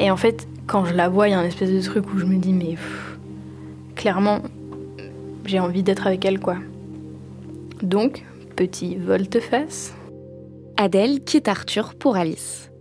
Et 0.00 0.10
en 0.10 0.16
fait, 0.16 0.48
quand 0.66 0.84
je 0.84 0.94
la 0.94 1.08
vois, 1.08 1.28
il 1.28 1.30
y 1.30 1.34
a 1.34 1.38
un 1.38 1.44
espèce 1.44 1.70
de 1.70 1.80
truc 1.80 2.12
où 2.12 2.18
je 2.18 2.26
me 2.26 2.38
dis, 2.38 2.52
mais 2.52 2.74
clairement, 3.94 4.40
j'ai 5.46 5.60
envie 5.60 5.82
d'être 5.82 6.06
avec 6.06 6.24
elle, 6.24 6.40
quoi. 6.40 6.56
Donc, 7.82 8.24
petit 8.58 8.96
volte-face. 8.96 9.94
Adèle 10.76 11.20
quitte 11.20 11.46
Arthur 11.46 11.94
pour 11.94 12.16
Alice. 12.16 12.72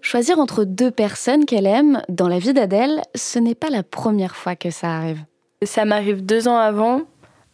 Choisir 0.00 0.38
entre 0.38 0.64
deux 0.64 0.90
personnes 0.90 1.44
qu'elle 1.44 1.66
aime 1.66 2.00
dans 2.08 2.28
la 2.28 2.38
vie 2.38 2.54
d'Adèle, 2.54 3.02
ce 3.14 3.38
n'est 3.38 3.54
pas 3.54 3.68
la 3.68 3.82
première 3.82 4.36
fois 4.36 4.56
que 4.56 4.70
ça 4.70 4.96
arrive. 4.96 5.18
Ça 5.62 5.84
m'arrive 5.84 6.24
deux 6.24 6.48
ans 6.48 6.56
avant 6.56 7.02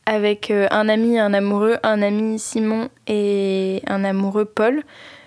avec 0.07 0.53
euh, 0.53 0.69
un 0.71 0.89
ami 0.89 1.19
un 1.19 1.35
amoureux, 1.35 1.79
un 1.83 2.01
ami 2.01 2.39
Simon 2.39 2.89
et 3.09 3.83
un 3.89 4.05
amoureux 4.05 4.45
Paul. 4.45 4.85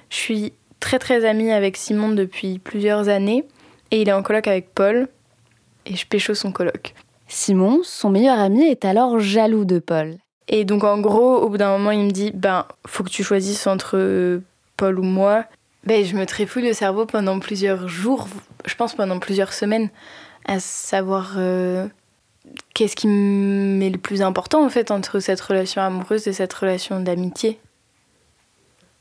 Je 0.10 0.16
suis 0.16 0.54
très 0.80 1.00
très 1.00 1.26
amie 1.26 1.52
avec 1.52 1.76
Simon 1.76 2.14
depuis 2.14 2.60
plusieurs 2.60 3.10
années 3.10 3.44
et 3.92 4.04
il 4.04 4.08
est 4.08 4.14
en 4.14 4.24
coloc 4.24 4.48
avec 4.48 4.74
Paul 4.74 5.10
et 5.86 5.98
je 5.98 6.08
pécho 6.08 6.34
son 6.34 6.54
coloc. 6.54 6.94
Simon, 7.28 7.82
son 7.84 8.10
meilleur 8.10 8.40
ami, 8.40 8.64
est 8.64 8.86
alors 8.86 9.20
jaloux 9.20 9.66
de 9.66 9.80
Paul. 9.80 10.16
Et 10.48 10.66
donc 10.66 10.84
en 10.84 11.00
gros, 11.00 11.38
au 11.38 11.50
bout 11.50 11.58
d'un 11.58 11.72
moment, 11.78 11.92
il 11.92 12.06
me 12.06 12.12
dit 12.12 12.32
ben 12.34 12.66
faut 12.86 13.04
que 13.04 13.10
tu 13.10 13.24
choisisses 13.24 13.66
entre 13.68 14.42
Paul 14.78 15.00
ou 15.00 15.04
moi. 15.04 15.46
Ben, 15.86 16.04
je 16.04 16.16
me 16.16 16.26
trifouille 16.26 16.64
le 16.64 16.74
cerveau 16.74 17.06
pendant 17.06 17.40
plusieurs 17.40 17.88
jours, 17.88 18.28
je 18.66 18.74
pense 18.74 18.96
pendant 18.96 19.20
plusieurs 19.20 19.54
semaines, 19.54 19.90
à 20.46 20.60
savoir 20.60 21.36
euh, 21.38 21.88
qu'est-ce 22.74 22.96
qui 22.96 23.08
m'est 23.08 23.92
le 23.92 24.00
plus 24.00 24.24
important 24.24 24.66
en 24.66 24.70
fait 24.70 24.90
entre 24.90 25.20
cette 25.20 25.42
relation 25.42 25.84
amoureuse 25.84 26.28
et 26.28 26.34
cette 26.34 26.54
relation 26.54 27.00
d'amitié. 27.00 27.60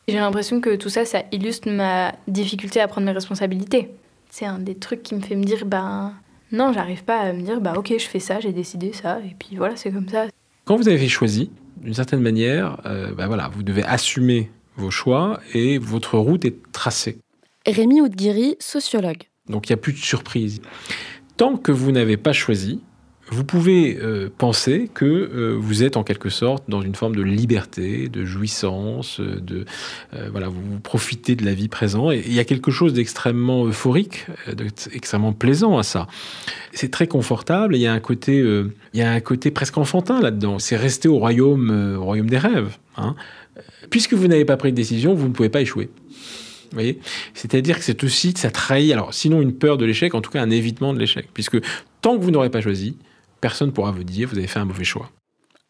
J'ai 0.08 0.18
l'impression 0.18 0.60
que 0.60 0.76
tout 0.76 0.90
ça, 0.90 1.06
ça 1.06 1.22
illustre 1.32 1.70
ma 1.70 2.12
difficulté 2.28 2.80
à 2.80 2.88
prendre 2.88 3.06
mes 3.06 3.12
responsabilités. 3.12 3.90
C'est 4.28 4.44
un 4.44 4.58
des 4.58 4.74
trucs 4.74 5.02
qui 5.02 5.14
me 5.14 5.20
fait 5.20 5.36
me 5.36 5.44
dire, 5.44 5.64
ben 5.64 6.12
non, 6.52 6.72
j'arrive 6.74 7.04
pas 7.04 7.20
à 7.20 7.32
me 7.32 7.40
dire, 7.40 7.62
bah 7.62 7.72
ok, 7.76 7.94
je 7.96 8.06
fais 8.06 8.20
ça, 8.20 8.40
j'ai 8.40 8.52
décidé 8.52 8.92
ça, 8.92 9.20
et 9.20 9.34
puis 9.38 9.56
voilà, 9.56 9.76
c'est 9.76 9.90
comme 9.90 10.08
ça. 10.08 10.26
Quand 10.64 10.76
vous 10.76 10.88
avez 10.88 11.08
choisi, 11.08 11.50
d'une 11.82 11.92
certaine 11.92 12.20
manière, 12.20 12.80
euh, 12.86 13.12
bah 13.12 13.26
voilà, 13.26 13.50
vous 13.52 13.62
devez 13.62 13.84
assumer 13.84 14.50
vos 14.76 14.90
choix 14.90 15.40
et 15.52 15.76
votre 15.76 16.16
route 16.16 16.46
est 16.46 16.56
tracée. 16.72 17.18
Rémi 17.66 18.00
Oudguiri, 18.00 18.56
sociologue. 18.60 19.24
Donc 19.48 19.68
il 19.68 19.72
n'y 19.72 19.74
a 19.74 19.76
plus 19.76 19.92
de 19.92 19.98
surprise. 19.98 20.62
Tant 21.36 21.58
que 21.58 21.70
vous 21.70 21.92
n'avez 21.92 22.16
pas 22.16 22.32
choisi, 22.32 22.80
vous 23.30 23.44
pouvez 23.44 23.98
euh, 24.00 24.28
penser 24.36 24.90
que 24.92 25.04
euh, 25.04 25.56
vous 25.58 25.82
êtes 25.82 25.96
en 25.96 26.04
quelque 26.04 26.28
sorte 26.28 26.64
dans 26.68 26.82
une 26.82 26.94
forme 26.94 27.16
de 27.16 27.22
liberté, 27.22 28.08
de 28.08 28.24
jouissance, 28.24 29.18
euh, 29.20 29.40
de 29.40 29.64
voilà, 30.30 30.48
vous, 30.48 30.78
profitez 30.80 31.34
de 31.34 31.44
la 31.44 31.54
vie 31.54 31.68
présente. 31.68 32.12
Il 32.14 32.34
y 32.34 32.38
a 32.38 32.44
quelque 32.44 32.70
chose 32.70 32.92
d'extrêmement 32.92 33.66
euphorique, 33.66 34.26
d'extrêmement 34.52 35.32
plaisant 35.32 35.78
à 35.78 35.82
ça. 35.82 36.06
C'est 36.72 36.90
très 36.90 37.06
confortable. 37.06 37.76
Il 37.76 37.80
y 37.80 37.86
a 37.86 37.92
un 37.92 38.00
côté, 38.00 38.38
il 38.38 39.00
y 39.00 39.02
a 39.02 39.10
un 39.10 39.20
côté 39.20 39.50
presque 39.50 39.78
enfantin 39.78 40.20
là-dedans. 40.20 40.58
C'est 40.58 40.76
rester 40.76 41.08
au 41.08 41.18
royaume, 41.18 41.96
au 41.98 42.04
royaume 42.04 42.28
des 42.28 42.38
rêves. 42.38 42.76
Hein. 42.96 43.14
Puisque 43.90 44.14
vous 44.14 44.28
n'avez 44.28 44.44
pas 44.44 44.56
pris 44.56 44.70
de 44.70 44.76
décision, 44.76 45.14
vous 45.14 45.28
ne 45.28 45.32
pouvez 45.32 45.48
pas 45.48 45.60
échouer. 45.60 45.90
C'est-à-dire 47.34 47.78
que 47.78 47.84
c'est 47.84 48.02
aussi, 48.04 48.34
ça 48.36 48.50
trahit, 48.50 48.92
alors 48.92 49.14
sinon 49.14 49.40
une 49.40 49.54
peur 49.54 49.78
de 49.78 49.84
l'échec, 49.84 50.14
en 50.14 50.20
tout 50.20 50.30
cas 50.30 50.42
un 50.42 50.50
évitement 50.50 50.92
de 50.92 50.98
l'échec. 50.98 51.28
Puisque 51.32 51.58
tant 52.00 52.16
que 52.16 52.22
vous 52.22 52.30
n'aurez 52.30 52.50
pas 52.50 52.60
choisi, 52.60 52.96
personne 53.44 53.68
ne 53.68 53.72
pourra 53.72 53.90
vous 53.90 54.04
dire 54.04 54.26
vous 54.30 54.38
avez 54.38 54.46
fait 54.46 54.58
un 54.58 54.64
mauvais 54.64 54.84
choix. 54.84 55.10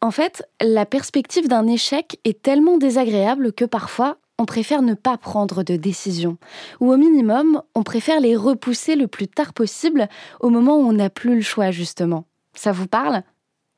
En 0.01 0.13
fait, 0.13 0.49
la 0.61 0.87
perspective 0.87 1.49
d'un 1.49 1.67
échec 1.67 2.21
est 2.23 2.41
tellement 2.41 2.79
désagréable 2.79 3.53
que 3.53 3.65
parfois, 3.65 4.19
on 4.39 4.45
préfère 4.45 4.81
ne 4.81 4.95
pas 4.95 5.19
prendre 5.19 5.65
de 5.65 5.75
décision. 5.75 6.39
Ou 6.79 6.93
au 6.93 6.97
minimum, 6.97 7.63
on 7.75 7.83
préfère 7.83 8.21
les 8.21 8.37
repousser 8.37 8.95
le 8.95 9.09
plus 9.09 9.27
tard 9.27 9.53
possible 9.53 10.09
au 10.39 10.51
moment 10.51 10.77
où 10.77 10.83
on 10.83 10.93
n'a 10.93 11.11
plus 11.11 11.35
le 11.35 11.41
choix, 11.41 11.73
justement. 11.73 12.27
Ça 12.55 12.71
vous 12.71 12.87
parle? 12.87 13.25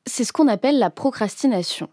C'est 0.05 0.25
ce 0.25 0.31
qu'on 0.31 0.47
appelle 0.47 0.77
la 0.77 0.91
procrastination. 0.91 1.89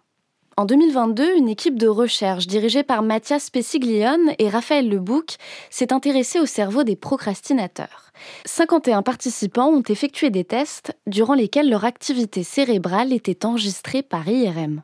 En 0.56 0.66
2022, 0.66 1.36
une 1.36 1.48
équipe 1.48 1.80
de 1.80 1.88
recherche 1.88 2.46
dirigée 2.46 2.84
par 2.84 3.02
Mathias 3.02 3.50
Pessiglione 3.50 4.34
et 4.38 4.48
Raphaël 4.48 4.88
Lebouc 4.88 5.34
s'est 5.68 5.92
intéressée 5.92 6.38
au 6.38 6.46
cerveau 6.46 6.84
des 6.84 6.94
procrastinateurs. 6.94 8.12
51 8.44 9.02
participants 9.02 9.70
ont 9.70 9.82
effectué 9.82 10.30
des 10.30 10.44
tests 10.44 10.96
durant 11.08 11.34
lesquels 11.34 11.68
leur 11.68 11.84
activité 11.84 12.44
cérébrale 12.44 13.12
était 13.12 13.44
enregistrée 13.44 14.04
par 14.04 14.28
IRM. 14.28 14.82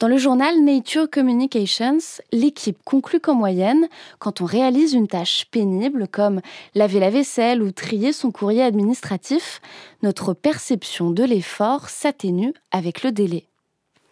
Dans 0.00 0.08
le 0.08 0.16
journal 0.16 0.60
Nature 0.64 1.08
Communications, 1.08 1.98
l'équipe 2.32 2.78
conclut 2.84 3.20
qu'en 3.20 3.34
moyenne, 3.34 3.86
quand 4.18 4.40
on 4.40 4.44
réalise 4.44 4.92
une 4.92 5.06
tâche 5.06 5.44
pénible 5.52 6.08
comme 6.08 6.40
laver 6.74 6.98
la 6.98 7.10
vaisselle 7.10 7.62
ou 7.62 7.70
trier 7.70 8.12
son 8.12 8.32
courrier 8.32 8.64
administratif, 8.64 9.60
notre 10.02 10.34
perception 10.34 11.12
de 11.12 11.22
l'effort 11.22 11.88
s'atténue 11.90 12.54
avec 12.72 13.04
le 13.04 13.12
délai. 13.12 13.46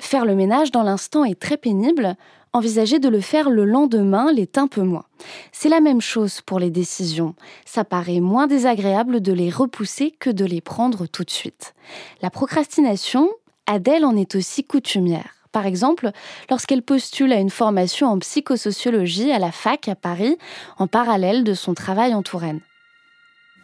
Faire 0.03 0.25
le 0.25 0.35
ménage 0.35 0.73
dans 0.73 0.83
l'instant 0.83 1.25
est 1.25 1.38
très 1.38 1.57
pénible, 1.57 2.17
envisager 2.53 2.99
de 2.99 3.09
le 3.09 3.21
faire 3.21 3.49
le 3.49 3.65
lendemain 3.65 4.33
l'est 4.33 4.59
un 4.59 4.67
peu 4.67 4.83
moins. 4.83 5.05
C'est 5.53 5.69
la 5.69 5.81
même 5.81 6.01
chose 6.01 6.41
pour 6.41 6.59
les 6.59 6.71
décisions. 6.71 7.37
Ça 7.65 7.85
paraît 7.85 8.19
moins 8.19 8.49
désagréable 8.49 9.23
de 9.23 9.33
les 9.33 9.49
repousser 9.49 10.11
que 10.11 10.29
de 10.29 10.45
les 10.45 10.61
prendre 10.61 11.07
tout 11.07 11.23
de 11.23 11.31
suite. 11.31 11.75
La 12.21 12.31
procrastination, 12.31 13.31
Adèle 13.67 14.05
en 14.05 14.17
est 14.17 14.35
aussi 14.35 14.65
coutumière. 14.65 15.37
Par 15.53 15.67
exemple, 15.67 16.11
lorsqu'elle 16.51 16.83
postule 16.83 17.33
à 17.33 17.38
une 17.38 17.49
formation 17.49 18.09
en 18.09 18.19
psychosociologie 18.19 19.31
à 19.31 19.38
la 19.38 19.53
fac 19.53 19.88
à 19.88 19.95
Paris, 19.95 20.37
en 20.79 20.88
parallèle 20.88 21.45
de 21.45 21.55
son 21.55 21.75
travail 21.75 22.12
en 22.12 22.25
Touraine. 22.25 22.61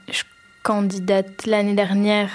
Je 0.09 0.23
candidate 0.63 1.47
l'année 1.47 1.75
dernière 1.75 2.31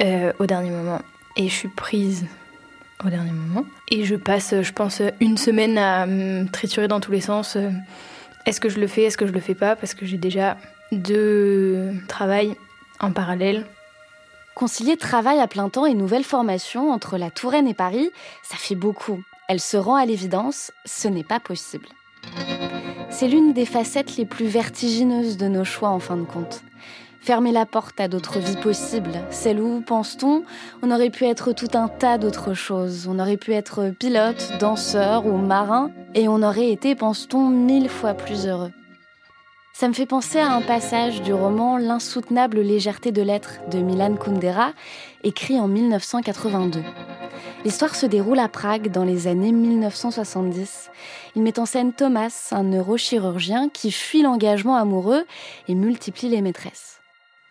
euh, 0.00 0.32
au 0.38 0.46
dernier 0.46 0.70
moment 0.70 1.00
et 1.36 1.48
je 1.48 1.54
suis 1.54 1.68
prise 1.68 2.24
au 3.04 3.10
dernier 3.10 3.32
moment. 3.32 3.64
Et 3.90 4.04
je 4.04 4.16
passe, 4.16 4.54
je 4.62 4.72
pense, 4.72 5.02
une 5.20 5.36
semaine 5.36 5.78
à 5.78 6.06
me 6.06 6.46
triturer 6.48 6.88
dans 6.88 7.00
tous 7.00 7.12
les 7.12 7.20
sens. 7.20 7.56
Est-ce 8.46 8.60
que 8.60 8.68
je 8.68 8.78
le 8.78 8.86
fais, 8.86 9.02
est-ce 9.02 9.16
que 9.16 9.26
je 9.26 9.32
le 9.32 9.40
fais 9.40 9.54
pas? 9.54 9.76
Parce 9.76 9.94
que 9.94 10.06
j'ai 10.06 10.18
déjà 10.18 10.56
deux 10.92 11.92
travails 12.08 12.56
en 13.00 13.12
parallèle. 13.12 13.66
Concilier 14.54 14.96
travail 14.96 15.40
à 15.40 15.48
plein 15.48 15.68
temps 15.68 15.86
et 15.86 15.94
nouvelle 15.94 16.24
formation 16.24 16.92
entre 16.92 17.18
la 17.18 17.30
Touraine 17.30 17.66
et 17.66 17.74
Paris, 17.74 18.10
ça 18.42 18.56
fait 18.56 18.76
beaucoup. 18.76 19.22
Elle 19.48 19.60
se 19.60 19.76
rend 19.76 19.96
à 19.96 20.06
l'évidence, 20.06 20.72
ce 20.84 21.08
n'est 21.08 21.24
pas 21.24 21.40
possible. 21.40 21.88
C'est 23.10 23.28
l'une 23.28 23.52
des 23.52 23.66
facettes 23.66 24.16
les 24.16 24.26
plus 24.26 24.46
vertigineuses 24.46 25.36
de 25.36 25.48
nos 25.48 25.64
choix 25.64 25.88
en 25.90 25.98
fin 25.98 26.16
de 26.16 26.24
compte 26.24 26.62
fermer 27.24 27.52
la 27.52 27.64
porte 27.64 27.98
à 28.00 28.08
d'autres 28.08 28.38
vies 28.38 28.58
possibles, 28.58 29.24
celles 29.30 29.58
où, 29.58 29.80
pense-t-on, 29.80 30.44
on 30.82 30.90
aurait 30.90 31.08
pu 31.08 31.24
être 31.24 31.52
tout 31.52 31.70
un 31.72 31.88
tas 31.88 32.18
d'autres 32.18 32.52
choses. 32.52 33.08
On 33.08 33.18
aurait 33.18 33.38
pu 33.38 33.54
être 33.54 33.94
pilote, 33.98 34.52
danseur 34.60 35.24
ou 35.24 35.38
marin, 35.38 35.90
et 36.14 36.28
on 36.28 36.42
aurait 36.42 36.70
été, 36.70 36.94
pense-t-on, 36.94 37.48
mille 37.48 37.88
fois 37.88 38.12
plus 38.12 38.46
heureux. 38.46 38.72
Ça 39.72 39.88
me 39.88 39.94
fait 39.94 40.04
penser 40.04 40.38
à 40.38 40.52
un 40.52 40.60
passage 40.60 41.22
du 41.22 41.32
roman 41.32 41.78
L'insoutenable 41.78 42.60
légèreté 42.60 43.10
de 43.10 43.22
l'être 43.22 43.58
de 43.70 43.78
Milan 43.78 44.16
Kundera, 44.16 44.72
écrit 45.22 45.58
en 45.58 45.66
1982. 45.66 46.82
L'histoire 47.64 47.94
se 47.94 48.04
déroule 48.04 48.38
à 48.38 48.48
Prague 48.48 48.90
dans 48.90 49.04
les 49.04 49.28
années 49.28 49.52
1970. 49.52 50.90
Il 51.36 51.42
met 51.42 51.58
en 51.58 51.64
scène 51.64 51.94
Thomas, 51.94 52.50
un 52.52 52.64
neurochirurgien 52.64 53.70
qui 53.70 53.90
fuit 53.90 54.20
l'engagement 54.20 54.76
amoureux 54.76 55.24
et 55.68 55.74
multiplie 55.74 56.28
les 56.28 56.42
maîtresses. 56.42 57.00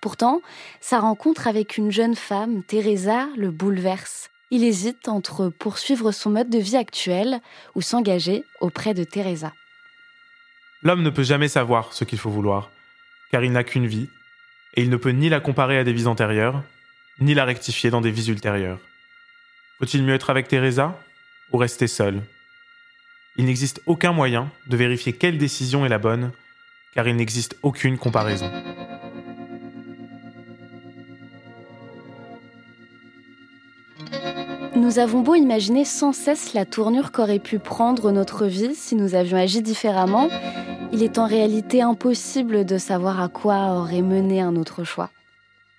Pourtant, 0.04 0.42
sa 0.82 1.00
rencontre 1.00 1.48
avec 1.48 1.78
une 1.78 1.90
jeune 1.90 2.18
femme, 2.18 2.62
Teresa, 2.62 3.30
le 3.38 3.52
bouleverse. 3.52 4.32
Il 4.52 4.66
hésite 4.66 5.08
entre 5.08 5.48
poursuivre 5.48 6.12
son 6.12 6.30
mode 6.30 6.50
de 6.50 6.58
vie 6.58 6.76
actuel 6.76 7.40
ou 7.74 7.82
s'engager 7.82 8.44
auprès 8.60 8.94
de 8.94 9.06
Teresa. 9.06 9.54
L'homme 10.82 11.04
ne 11.04 11.10
peut 11.10 11.24
jamais 11.24 11.48
savoir 11.48 11.94
ce 11.94 12.04
qu'il 12.04 12.20
faut 12.20 12.30
vouloir, 12.30 12.70
car 13.32 13.46
il 13.46 13.54
n'a 13.54 13.64
qu'une 13.64 13.88
vie, 13.88 14.10
et 14.74 14.82
il 14.82 14.90
ne 14.90 14.98
peut 14.98 15.12
ni 15.12 15.30
la 15.30 15.40
comparer 15.40 15.78
à 15.78 15.86
des 15.86 15.94
vies 15.94 16.08
antérieures, 16.08 16.62
ni 17.22 17.34
la 17.34 17.46
rectifier 17.46 17.90
dans 17.90 18.02
des 18.02 18.12
vies 18.12 18.28
ultérieures. 18.28 18.80
Faut-il 19.80 20.04
mieux 20.04 20.16
être 20.16 20.30
avec 20.30 20.50
Teresa 20.50 21.00
ou 21.54 21.58
rester 21.58 21.88
seul? 21.88 22.22
Il 23.38 23.46
n'existe 23.46 23.82
aucun 23.86 24.12
moyen 24.12 24.52
de 24.68 24.76
vérifier 24.76 25.14
quelle 25.14 25.38
décision 25.38 25.86
est 25.86 25.90
la 25.90 25.98
bonne, 25.98 26.34
car 26.94 27.08
il 27.08 27.16
n'existe 27.16 27.56
aucune 27.62 27.98
comparaison. 27.98 28.52
Nous 34.76 34.98
avons 34.98 35.22
beau 35.22 35.36
imaginer 35.36 35.86
sans 35.86 36.14
cesse 36.14 36.56
la 36.56 36.66
tournure 36.66 37.12
qu'aurait 37.12 37.38
pu 37.38 37.60
prendre 37.60 38.12
notre 38.12 38.48
vie 38.48 38.74
si 38.74 38.96
nous 38.96 39.14
avions 39.14 39.38
agi 39.38 39.62
différemment, 39.62 40.30
il 40.92 41.04
est 41.04 41.20
en 41.20 41.28
réalité 41.28 41.84
impossible 41.84 42.66
de 42.66 42.80
savoir 42.80 43.22
à 43.22 43.28
quoi 43.28 43.76
aurait 43.76 44.02
mené 44.02 44.42
un 44.42 44.56
autre 44.56 44.84
choix. 44.84 45.12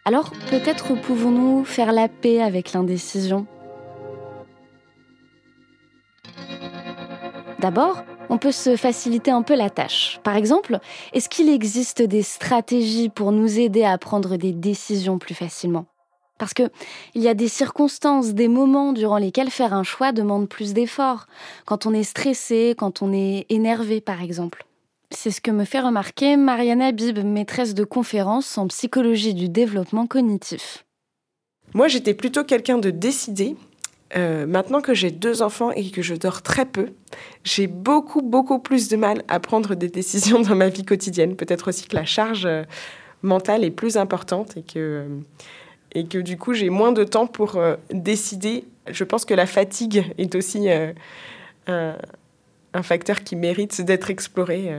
Alors 0.04 0.30
peut-être 0.48 0.94
pouvons-nous 0.94 1.64
faire 1.64 1.90
la 1.90 2.08
paix 2.08 2.40
avec 2.40 2.72
l'indécision? 2.72 3.46
D'abord, 7.58 8.04
on 8.28 8.38
peut 8.38 8.52
se 8.52 8.76
faciliter 8.76 9.32
un 9.32 9.42
peu 9.42 9.56
la 9.56 9.70
tâche. 9.70 10.20
Par 10.22 10.36
exemple, 10.36 10.78
est-ce 11.12 11.28
qu'il 11.28 11.48
existe 11.48 12.00
des 12.00 12.22
stratégies 12.22 13.08
pour 13.08 13.32
nous 13.32 13.58
aider 13.58 13.84
à 13.84 13.98
prendre 13.98 14.36
des 14.36 14.52
décisions 14.52 15.18
plus 15.18 15.34
facilement? 15.34 15.86
Parce 16.38 16.54
que 16.54 16.64
il 17.14 17.22
y 17.22 17.28
a 17.28 17.34
des 17.34 17.48
circonstances, 17.48 18.34
des 18.34 18.48
moments 18.48 18.92
durant 18.92 19.18
lesquels 19.18 19.50
faire 19.50 19.72
un 19.72 19.84
choix 19.84 20.12
demande 20.12 20.48
plus 20.48 20.74
d'efforts. 20.74 21.26
Quand 21.64 21.86
on 21.86 21.94
est 21.94 22.02
stressé, 22.02 22.74
quand 22.76 23.02
on 23.02 23.12
est 23.12 23.46
énervé, 23.48 24.00
par 24.00 24.22
exemple. 24.22 24.64
C'est 25.10 25.30
ce 25.30 25.40
que 25.40 25.52
me 25.52 25.64
fait 25.64 25.80
remarquer 25.80 26.36
Marianne 26.36 26.82
Habib, 26.82 27.18
maîtresse 27.18 27.74
de 27.74 27.84
conférences 27.84 28.58
en 28.58 28.66
psychologie 28.66 29.34
du 29.34 29.48
développement 29.48 30.06
cognitif. 30.06 30.84
Moi, 31.72 31.88
j'étais 31.88 32.14
plutôt 32.14 32.42
quelqu'un 32.42 32.78
de 32.78 32.90
décidé 32.90 33.56
euh, 34.16 34.46
maintenant 34.46 34.80
que 34.80 34.94
j'ai 34.94 35.10
deux 35.10 35.42
enfants 35.42 35.72
et 35.72 35.90
que 35.90 36.02
je 36.02 36.14
dors 36.14 36.42
très 36.42 36.66
peu, 36.66 36.90
j'ai 37.42 37.66
beaucoup, 37.66 38.22
beaucoup 38.22 38.60
plus 38.60 38.88
de 38.88 38.96
mal 38.96 39.22
à 39.28 39.40
prendre 39.40 39.74
des 39.74 39.88
décisions 39.88 40.40
dans 40.40 40.54
ma 40.54 40.68
vie 40.68 40.84
quotidienne. 40.84 41.36
Peut-être 41.36 41.68
aussi 41.68 41.88
que 41.88 41.96
la 41.96 42.04
charge 42.04 42.46
euh, 42.46 42.62
mentale 43.22 43.64
est 43.64 43.72
plus 43.72 43.96
importante 43.96 44.56
et 44.56 44.62
que, 44.62 44.78
euh, 44.78 45.08
et 45.94 46.06
que 46.06 46.18
du 46.18 46.36
coup, 46.36 46.54
j'ai 46.54 46.70
moins 46.70 46.92
de 46.92 47.04
temps 47.04 47.26
pour 47.26 47.60
décider. 47.90 48.64
Je 48.90 49.04
pense 49.04 49.24
que 49.24 49.34
la 49.34 49.46
fatigue 49.46 50.12
est 50.18 50.34
aussi 50.34 50.68
un, 50.70 50.94
un, 51.66 52.82
facteur 52.82 53.22
qui 53.22 53.36
mérite 53.36 53.80
d'être 53.80 54.10
exploré 54.10 54.70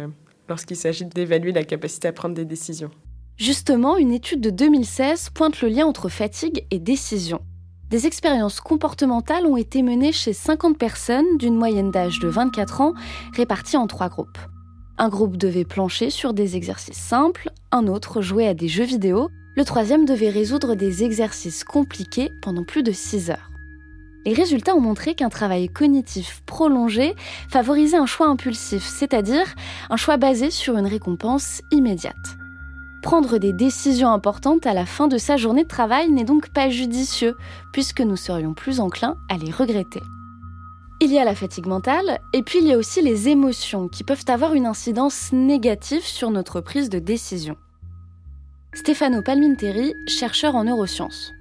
lorsqu'il 0.49 0.77
s'agit 0.77 1.05
d'évaluer 1.05 1.51
la 1.51 1.63
capacité 1.63 2.07
à 2.07 2.13
prendre 2.13 2.35
des 2.35 2.45
décisions. 2.45 2.91
Justement, 3.37 3.97
une 3.97 4.13
étude 4.13 4.39
de 4.39 4.49
2016 4.49 5.31
pointe 5.31 5.61
le 5.61 5.67
lien 5.67 5.85
entre 5.85 6.07
fatigue 6.07 6.65
et 6.71 6.79
décision. 6.79 7.41
Des 7.89 8.07
expériences 8.07 8.61
comportementales 8.61 9.45
ont 9.45 9.57
été 9.57 9.83
menées 9.83 10.13
chez 10.13 10.33
50 10.33 10.77
personnes 10.77 11.37
d'une 11.37 11.55
moyenne 11.55 11.91
d'âge 11.91 12.19
de 12.19 12.27
24 12.27 12.81
ans, 12.81 12.93
réparties 13.35 13.77
en 13.77 13.87
trois 13.87 14.09
groupes. 14.09 14.39
Un 14.97 15.09
groupe 15.09 15.37
devait 15.37 15.65
plancher 15.65 16.09
sur 16.09 16.33
des 16.33 16.55
exercices 16.55 16.97
simples, 16.97 17.49
un 17.71 17.87
autre 17.87 18.21
jouer 18.21 18.47
à 18.47 18.53
des 18.53 18.69
jeux 18.69 18.85
vidéo, 18.85 19.29
le 19.55 19.65
troisième 19.65 20.05
devait 20.05 20.29
résoudre 20.29 20.75
des 20.75 21.03
exercices 21.03 21.63
compliqués 21.63 22.31
pendant 22.41 22.63
plus 22.63 22.83
de 22.83 22.91
6 22.91 23.29
heures. 23.29 23.51
Les 24.25 24.33
résultats 24.33 24.75
ont 24.75 24.81
montré 24.81 25.13
qu'un 25.13 25.29
travail 25.29 25.69
cognitif 25.69 26.41
prolongé 26.47 27.15
favorisait 27.47 27.97
un 27.97 28.07
choix 28.07 28.27
impulsif, 28.27 28.83
c'est-à-dire 28.83 29.45
un 29.89 29.97
choix 29.97 30.17
basé 30.17 30.49
sur 30.49 30.77
une 30.77 30.87
récompense 30.87 31.61
immédiate. 31.71 32.15
Prendre 33.03 33.37
des 33.37 33.53
décisions 33.53 34.09
importantes 34.09 34.65
à 34.65 34.73
la 34.73 34.87
fin 34.87 35.07
de 35.07 35.19
sa 35.19 35.37
journée 35.37 35.63
de 35.63 35.69
travail 35.69 36.09
n'est 36.09 36.23
donc 36.23 36.49
pas 36.49 36.69
judicieux, 36.69 37.37
puisque 37.71 38.01
nous 38.01 38.15
serions 38.15 38.55
plus 38.55 38.79
enclins 38.79 39.15
à 39.29 39.37
les 39.37 39.51
regretter. 39.51 40.01
Il 41.01 41.11
y 41.11 41.19
a 41.19 41.23
la 41.23 41.35
fatigue 41.35 41.67
mentale, 41.67 42.19
et 42.33 42.41
puis 42.41 42.59
il 42.59 42.67
y 42.67 42.73
a 42.73 42.77
aussi 42.79 43.03
les 43.03 43.29
émotions 43.29 43.89
qui 43.89 44.03
peuvent 44.03 44.25
avoir 44.27 44.55
une 44.55 44.65
incidence 44.65 45.31
négative 45.33 46.03
sur 46.03 46.31
notre 46.31 46.61
prise 46.61 46.89
de 46.89 46.97
décision. 46.97 47.57
Stefano 48.75 49.21
Palminteri, 49.21 49.95
chercheur 50.05 50.53
en 50.53 50.65
neurosciences. 50.65 51.33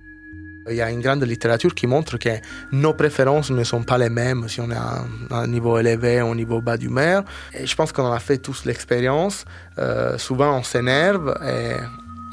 Il 0.70 0.76
y 0.76 0.80
a 0.80 0.88
une 0.88 1.00
grande 1.00 1.24
littérature 1.24 1.74
qui 1.74 1.88
montre 1.88 2.16
que 2.16 2.30
nos 2.70 2.94
préférences 2.94 3.50
ne 3.50 3.64
sont 3.64 3.82
pas 3.82 3.98
les 3.98 4.08
mêmes 4.08 4.48
si 4.48 4.60
on 4.60 4.70
est 4.70 4.76
à 4.76 5.04
un 5.30 5.46
niveau 5.48 5.76
élevé 5.76 6.22
ou 6.22 6.28
au 6.28 6.34
niveau 6.34 6.62
bas. 6.62 6.76
Et 6.76 7.66
je 7.66 7.74
pense 7.74 7.92
qu'on 7.92 8.10
a 8.10 8.20
fait 8.20 8.38
tous 8.38 8.64
l'expérience. 8.64 9.44
Euh, 9.78 10.16
souvent, 10.16 10.56
on 10.56 10.62
s'énerve 10.62 11.34
et 11.44 11.74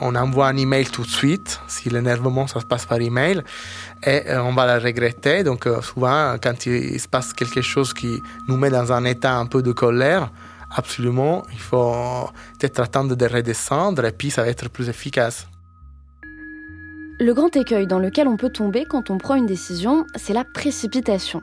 on 0.02 0.16
envoie 0.16 0.48
un 0.48 0.58
email 0.58 0.86
tout 0.86 1.04
de 1.04 1.10
suite. 1.10 1.60
Si 1.68 1.90
l'énervement, 1.90 2.46
ça 2.46 2.60
se 2.60 2.66
passe 2.66 2.86
par 2.86 3.02
email. 3.02 3.42
Et 4.04 4.30
euh, 4.30 4.44
on 4.44 4.54
va 4.54 4.78
le 4.78 4.84
regretter. 4.84 5.44
Donc, 5.44 5.66
euh, 5.66 5.82
souvent, 5.82 6.36
quand 6.42 6.68
il, 6.68 7.00
se 7.00 7.08
passe 7.08 7.34
quelque 7.34 7.62
chose 7.62 7.94
qui 7.94 8.22
nous 8.48 8.56
met 8.56 8.70
dans 8.70 8.94
un 8.94 9.04
état 9.06 9.36
un 9.36 9.48
peu 9.48 9.62
de 9.62 9.72
colère, 9.72 10.32
absolument, 10.74 11.44
il 11.52 11.60
faut 11.60 11.94
peut-être 12.60 12.80
attendre 12.80 13.16
de 13.16 13.26
redescendre 13.26 14.06
et 14.06 14.12
puis 14.12 14.32
ça 14.32 14.44
va 14.44 14.50
être 14.50 14.70
plus 14.70 14.90
efficace. 14.90 15.48
Le 17.20 17.34
grand 17.34 17.56
écueil 17.56 17.86
dans 17.86 18.00
lequel 18.00 18.28
on 18.28 18.38
peut 18.38 18.50
tomber 18.50 18.86
quand 18.86 19.12
on 19.12 19.18
prend 19.18 19.36
une 19.36 19.46
décision, 19.46 20.06
c'est 20.16 20.34
la 20.34 20.44
précipitation. 20.44 21.42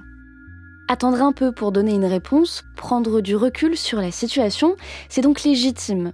Attendre 0.89 1.23
un 1.23 1.33
peu 1.33 1.53
pour 1.53 1.71
donner 1.71 1.95
une 1.95 2.07
réponse, 2.07 2.65
prendre 2.77 3.21
du 3.21 3.37
recul 3.37 3.77
sur 3.77 4.01
la 4.01 4.11
situation, 4.11 4.77
c'est 5.09 5.21
donc 5.21 5.43
légitime. 5.43 6.13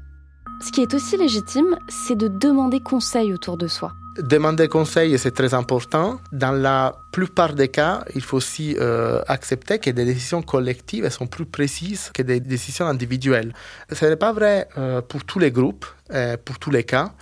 Ce 0.60 0.70
qui 0.72 0.80
est 0.80 0.94
aussi 0.94 1.16
légitime, 1.16 1.76
c'est 1.88 2.16
de 2.16 2.28
demander 2.28 2.80
conseil 2.80 3.32
autour 3.32 3.56
de 3.56 3.66
soi. 3.66 3.92
Demander 4.18 4.68
conseil, 4.68 5.18
c'est 5.18 5.32
très 5.32 5.54
important. 5.54 6.20
Dans 6.30 6.52
la 6.52 6.94
plupart 7.10 7.54
des 7.54 7.68
cas, 7.68 8.04
il 8.14 8.22
faut 8.22 8.36
aussi 8.36 8.76
euh, 8.78 9.20
accepter 9.26 9.80
que 9.80 9.90
des 9.90 10.04
décisions 10.04 10.40
collectives 10.40 11.08
sont 11.08 11.26
plus 11.26 11.46
précises 11.46 12.10
que 12.14 12.22
des 12.22 12.38
décisions 12.38 12.86
individuelles. 12.86 13.52
Ce 13.90 14.04
n'est 14.04 14.16
pas 14.16 14.32
vrai 14.32 14.68
euh, 14.78 15.02
pour 15.02 15.24
tous 15.24 15.40
les 15.40 15.50
groupes, 15.50 15.86
euh, 16.12 16.36
pour 16.42 16.58
tous 16.58 16.70
les 16.70 16.84
cas 16.84 17.12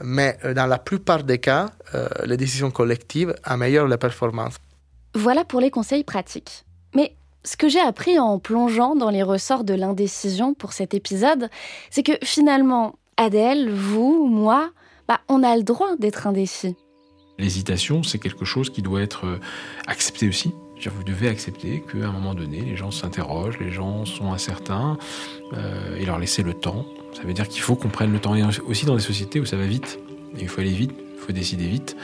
mais 0.00 0.38
dans 0.54 0.66
la 0.66 0.78
plupart 0.78 1.24
des 1.24 1.38
cas, 1.38 1.70
les 2.24 2.36
décisions 2.36 2.70
collectives 2.70 3.34
améliorent 3.42 3.88
la 3.88 3.98
performance. 3.98 4.54
Voilà 5.16 5.44
pour 5.44 5.60
les 5.60 5.72
conseils 5.72 6.04
pratiques. 6.04 6.64
Mais 6.94 7.16
ce 7.48 7.56
que 7.56 7.68
j'ai 7.68 7.80
appris 7.80 8.18
en 8.18 8.38
plongeant 8.38 8.94
dans 8.94 9.10
les 9.10 9.22
ressorts 9.22 9.64
de 9.64 9.74
l'indécision 9.74 10.54
pour 10.54 10.72
cet 10.72 10.94
épisode, 10.94 11.48
c'est 11.90 12.02
que 12.02 12.12
finalement, 12.22 12.96
Adèle, 13.16 13.70
vous, 13.70 14.26
moi, 14.26 14.70
bah, 15.08 15.20
on 15.28 15.42
a 15.42 15.56
le 15.56 15.62
droit 15.62 15.96
d'être 15.98 16.26
indécis. 16.26 16.76
L'hésitation, 17.38 18.02
c'est 18.02 18.18
quelque 18.18 18.44
chose 18.44 18.70
qui 18.70 18.82
doit 18.82 19.00
être 19.00 19.26
euh, 19.26 19.40
accepté 19.86 20.28
aussi. 20.28 20.52
Vous 20.86 21.02
devez 21.02 21.28
accepter 21.28 21.82
qu'à 21.90 22.06
un 22.06 22.12
moment 22.12 22.34
donné, 22.34 22.60
les 22.60 22.76
gens 22.76 22.92
s'interrogent, 22.92 23.58
les 23.58 23.72
gens 23.72 24.04
sont 24.04 24.32
incertains, 24.32 24.96
et 25.98 26.04
leur 26.04 26.20
laisser 26.20 26.44
le 26.44 26.54
temps 26.54 26.84
ça 27.18 27.22
veut 27.22 27.32
dire 27.32 27.48
qu'il 27.48 27.62
faut 27.62 27.74
qu'on 27.74 27.88
prenne 27.88 28.12
le 28.12 28.20
temps. 28.20 28.34
Et 28.34 28.42
aussi 28.66 28.86
dans 28.86 28.94
des 28.94 29.02
sociétés 29.02 29.40
où 29.40 29.44
ça 29.44 29.56
va 29.56 29.66
vite, 29.66 29.98
il 30.38 30.48
faut 30.48 30.60
aller 30.60 30.72
vite, 30.72 30.92
il 31.14 31.20
faut 31.20 31.32
décider 31.32 31.66
vite. 31.66 31.96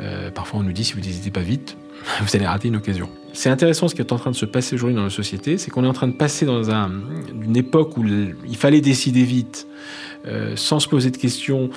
Euh, 0.00 0.30
parfois 0.30 0.60
on 0.60 0.62
nous 0.62 0.72
dit 0.72 0.84
si 0.84 0.92
vous 0.92 1.00
ne 1.00 1.04
décidez 1.04 1.30
pas 1.30 1.40
vite, 1.40 1.76
vous 2.20 2.36
allez 2.36 2.46
rater 2.46 2.68
une 2.68 2.76
occasion. 2.76 3.08
C'est 3.32 3.48
intéressant 3.48 3.88
ce 3.88 3.94
qui 3.94 4.02
est 4.02 4.12
en 4.12 4.18
train 4.18 4.30
de 4.30 4.36
se 4.36 4.44
passer 4.44 4.74
aujourd'hui 4.74 4.96
dans 4.96 5.04
nos 5.04 5.10
sociétés, 5.10 5.56
c'est 5.56 5.70
qu'on 5.70 5.84
est 5.84 5.88
en 5.88 5.94
train 5.94 6.08
de 6.08 6.12
passer 6.12 6.44
dans 6.44 6.62
une 6.70 7.56
époque 7.56 7.96
où 7.96 8.04
il 8.04 8.56
fallait 8.56 8.82
décider 8.82 9.24
vite, 9.24 9.66
euh, 10.26 10.54
sans 10.56 10.80
se 10.80 10.88
poser 10.88 11.10
de 11.10 11.16
questions 11.16 11.70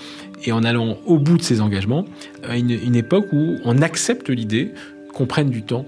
et 0.43 0.51
en 0.51 0.63
allant 0.63 0.97
au 1.05 1.17
bout 1.17 1.37
de 1.37 1.41
ses 1.41 1.61
engagements, 1.61 2.05
à 2.43 2.57
une, 2.57 2.71
une 2.71 2.95
époque 2.95 3.25
où 3.31 3.55
on 3.63 3.81
accepte 3.81 4.29
l'idée 4.29 4.73
qu'on 5.13 5.25
prenne 5.25 5.49
du 5.49 5.63
temps 5.63 5.85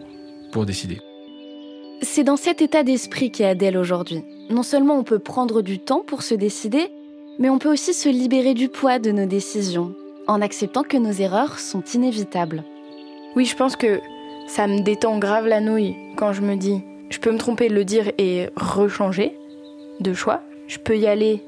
pour 0.52 0.66
décider. 0.66 1.00
C'est 2.02 2.24
dans 2.24 2.38
cet 2.38 2.62
état 2.62 2.84
d'esprit 2.84 3.32
qu'est 3.32 3.46
Adèle 3.46 3.78
aujourd'hui. 3.78 4.24
Non 4.50 4.64
seulement 4.64 4.98
on 4.98 5.04
peut 5.04 5.20
prendre 5.20 5.62
du 5.62 5.80
temps 5.80 6.04
pour 6.06 6.22
se 6.22 6.36
décider, 6.36 6.88
mais 7.40 7.50
on 7.50 7.60
peut 7.60 7.72
aussi 7.72 7.94
se 7.94 8.08
libérer 8.08 8.54
du 8.54 8.70
poids 8.70 9.00
de 9.00 9.12
nos 9.12 9.26
décisions, 9.26 9.94
en 10.28 10.42
acceptant 10.42 10.84
que 10.84 10.98
nos 10.98 11.12
erreurs 11.12 11.60
sont 11.60 11.84
inévitables. 11.94 12.64
Oui, 13.36 13.46
je 13.46 13.56
pense 13.56 13.76
que 13.76 14.00
ça 14.48 14.66
me 14.66 14.80
détend 14.80 15.20
grave 15.20 15.46
la 15.46 15.62
nouille 15.62 15.96
quand 16.16 16.34
je 16.34 16.42
me 16.42 16.56
dis, 16.56 16.82
je 17.10 17.20
peux 17.20 17.32
me 17.32 17.38
tromper, 17.38 17.70
le 17.70 17.86
dire 17.86 18.12
et 18.18 18.50
rechanger 18.56 19.38
de 20.00 20.14
choix. 20.14 20.42
Je 20.68 20.80
peux 20.80 20.98
y 20.98 21.06
aller, 21.06 21.44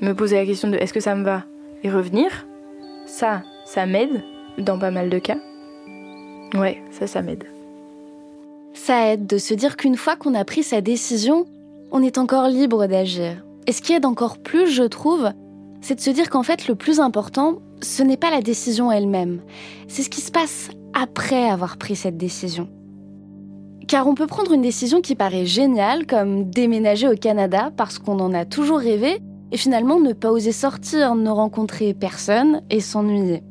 me 0.00 0.12
poser 0.12 0.36
la 0.36 0.44
question 0.44 0.68
de 0.68 0.76
est-ce 0.76 0.92
que 0.92 1.00
ça 1.00 1.14
me 1.14 1.24
va 1.24 1.44
et 1.82 1.90
revenir. 1.90 2.46
Ça, 3.06 3.42
ça 3.64 3.86
m'aide 3.86 4.22
dans 4.58 4.78
pas 4.78 4.90
mal 4.90 5.10
de 5.10 5.18
cas. 5.18 5.38
Ouais, 6.54 6.82
ça, 6.90 7.06
ça 7.06 7.22
m'aide. 7.22 7.44
Ça 8.74 9.12
aide 9.12 9.26
de 9.26 9.38
se 9.38 9.54
dire 9.54 9.76
qu'une 9.76 9.96
fois 9.96 10.16
qu'on 10.16 10.34
a 10.34 10.44
pris 10.44 10.62
sa 10.62 10.80
décision, 10.80 11.46
on 11.92 12.02
est 12.02 12.18
encore 12.18 12.48
libre 12.48 12.86
d'agir. 12.86 13.44
Et 13.66 13.72
ce 13.72 13.80
qui 13.80 13.92
aide 13.92 14.06
encore 14.06 14.38
plus, 14.38 14.68
je 14.68 14.82
trouve, 14.82 15.30
c'est 15.80 15.94
de 15.94 16.00
se 16.00 16.10
dire 16.10 16.30
qu'en 16.30 16.42
fait, 16.42 16.68
le 16.68 16.74
plus 16.74 17.00
important, 17.00 17.58
ce 17.80 18.02
n'est 18.02 18.16
pas 18.16 18.30
la 18.30 18.42
décision 18.42 18.90
elle-même, 18.90 19.40
c'est 19.88 20.02
ce 20.02 20.10
qui 20.10 20.20
se 20.20 20.32
passe 20.32 20.70
après 20.94 21.48
avoir 21.48 21.76
pris 21.76 21.96
cette 21.96 22.16
décision. 22.16 22.68
Car 23.86 24.06
on 24.06 24.14
peut 24.14 24.26
prendre 24.26 24.52
une 24.52 24.62
décision 24.62 25.00
qui 25.00 25.14
paraît 25.14 25.44
géniale, 25.44 26.06
comme 26.06 26.48
déménager 26.48 27.08
au 27.08 27.16
Canada 27.16 27.70
parce 27.76 27.98
qu'on 27.98 28.18
en 28.20 28.32
a 28.32 28.44
toujours 28.44 28.78
rêvé, 28.78 29.20
et 29.52 29.56
finalement 29.56 30.00
ne 30.00 30.12
pas 30.12 30.30
oser 30.30 30.52
sortir, 30.52 31.14
ne 31.14 31.30
rencontrer 31.30 31.94
personne 31.94 32.62
et 32.70 32.80
s'ennuyer. 32.80 33.42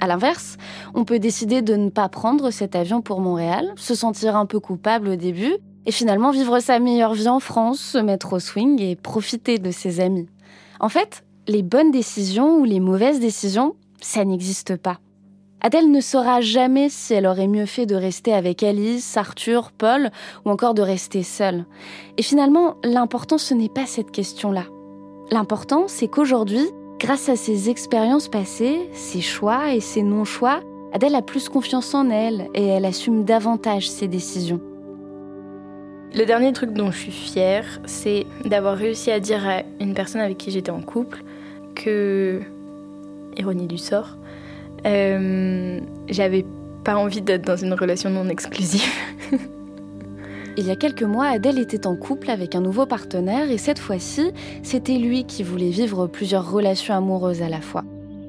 À 0.00 0.06
l'inverse, 0.06 0.56
on 0.94 1.04
peut 1.04 1.18
décider 1.18 1.62
de 1.62 1.74
ne 1.74 1.90
pas 1.90 2.08
prendre 2.08 2.50
cet 2.50 2.76
avion 2.76 3.02
pour 3.02 3.20
Montréal, 3.20 3.72
se 3.76 3.94
sentir 3.94 4.36
un 4.36 4.46
peu 4.46 4.60
coupable 4.60 5.08
au 5.08 5.16
début, 5.16 5.56
et 5.86 5.92
finalement 5.92 6.30
vivre 6.30 6.60
sa 6.60 6.78
meilleure 6.78 7.14
vie 7.14 7.28
en 7.28 7.40
France, 7.40 7.80
se 7.80 7.98
mettre 7.98 8.34
au 8.34 8.38
swing 8.38 8.80
et 8.80 8.96
profiter 8.96 9.58
de 9.58 9.70
ses 9.70 10.00
amis. 10.00 10.28
En 10.80 10.88
fait, 10.88 11.24
les 11.48 11.62
bonnes 11.62 11.90
décisions 11.90 12.58
ou 12.58 12.64
les 12.64 12.80
mauvaises 12.80 13.20
décisions, 13.20 13.74
ça 14.00 14.24
n'existe 14.24 14.76
pas. 14.76 14.98
Adèle 15.62 15.90
ne 15.90 16.00
saura 16.00 16.40
jamais 16.40 16.88
si 16.88 17.14
elle 17.14 17.26
aurait 17.26 17.48
mieux 17.48 17.66
fait 17.66 17.86
de 17.86 17.94
rester 17.94 18.34
avec 18.34 18.62
Alice, 18.62 19.16
Arthur, 19.16 19.70
Paul 19.72 20.10
ou 20.44 20.50
encore 20.50 20.74
de 20.74 20.82
rester 20.82 21.22
seule. 21.22 21.64
Et 22.18 22.22
finalement, 22.22 22.76
l'important 22.82 23.38
ce 23.38 23.54
n'est 23.54 23.68
pas 23.68 23.86
cette 23.86 24.10
question-là. 24.10 24.64
L'important, 25.30 25.84
c'est 25.86 26.08
qu'aujourd'hui, 26.08 26.68
Grâce 27.02 27.28
à 27.28 27.34
ses 27.34 27.68
expériences 27.68 28.28
passées, 28.28 28.88
ses 28.92 29.20
choix 29.20 29.74
et 29.74 29.80
ses 29.80 30.02
non-choix, 30.02 30.60
Adèle 30.92 31.16
a 31.16 31.22
plus 31.22 31.48
confiance 31.48 31.94
en 31.94 32.10
elle 32.10 32.48
et 32.54 32.64
elle 32.64 32.84
assume 32.84 33.24
davantage 33.24 33.90
ses 33.90 34.06
décisions. 34.06 34.60
Le 36.14 36.24
dernier 36.24 36.52
truc 36.52 36.70
dont 36.74 36.92
je 36.92 36.98
suis 36.98 37.10
fière, 37.10 37.80
c'est 37.86 38.24
d'avoir 38.44 38.76
réussi 38.76 39.10
à 39.10 39.18
dire 39.18 39.44
à 39.48 39.62
une 39.80 39.94
personne 39.94 40.20
avec 40.20 40.38
qui 40.38 40.52
j'étais 40.52 40.70
en 40.70 40.80
couple 40.80 41.24
que, 41.74 42.40
ironie 43.36 43.66
du 43.66 43.78
sort, 43.78 44.16
euh, 44.86 45.80
j'avais 46.08 46.44
pas 46.84 46.96
envie 46.96 47.22
d'être 47.22 47.46
dans 47.46 47.56
une 47.56 47.74
relation 47.74 48.10
non 48.10 48.28
exclusive. 48.28 48.82
Il 50.58 50.66
y 50.66 50.70
a 50.70 50.76
quelques 50.76 51.02
mois, 51.02 51.26
Adèle 51.26 51.58
était 51.58 51.86
en 51.86 51.96
couple 51.96 52.30
avec 52.30 52.54
un 52.54 52.60
nouveau 52.60 52.84
partenaire 52.84 53.50
et 53.50 53.56
cette 53.56 53.78
fois-ci, 53.78 54.32
c'était 54.62 54.98
lui 54.98 55.24
qui 55.24 55.42
voulait 55.42 55.70
vivre 55.70 56.06
plusieurs 56.06 56.50
relations 56.50 56.94
amoureuses 56.94 57.40
à 57.40 57.48
la 57.48 57.62
fois. 57.62 57.84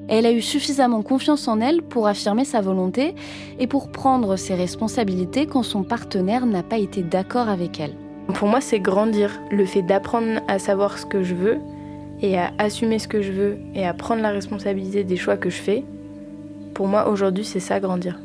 Elle 0.08 0.26
a 0.26 0.32
eu 0.32 0.40
suffisamment 0.40 1.02
confiance 1.02 1.48
en 1.48 1.60
elle 1.60 1.82
pour 1.82 2.06
affirmer 2.06 2.44
sa 2.44 2.60
volonté 2.60 3.14
et 3.58 3.66
pour 3.66 3.90
prendre 3.90 4.36
ses 4.36 4.54
responsabilités 4.54 5.46
quand 5.46 5.62
son 5.62 5.82
partenaire 5.82 6.46
n'a 6.46 6.62
pas 6.62 6.78
été 6.78 7.02
d'accord 7.02 7.48
avec 7.48 7.80
elle. 7.80 7.94
Pour 8.32 8.48
moi, 8.48 8.60
c'est 8.60 8.80
grandir. 8.80 9.38
Le 9.50 9.66
fait 9.66 9.82
d'apprendre 9.82 10.40
à 10.48 10.58
savoir 10.58 10.98
ce 10.98 11.06
que 11.06 11.22
je 11.22 11.34
veux 11.34 11.58
et 12.22 12.38
à 12.38 12.52
assumer 12.58 12.98
ce 12.98 13.08
que 13.08 13.20
je 13.20 13.32
veux 13.32 13.58
et 13.74 13.86
à 13.86 13.92
prendre 13.92 14.22
la 14.22 14.30
responsabilité 14.30 15.04
des 15.04 15.16
choix 15.16 15.36
que 15.36 15.50
je 15.50 15.60
fais. 15.60 15.84
Pour 16.74 16.88
moi, 16.88 17.08
aujourd'hui, 17.08 17.44
c'est 17.44 17.60
ça, 17.60 17.78
grandir. 17.78 18.18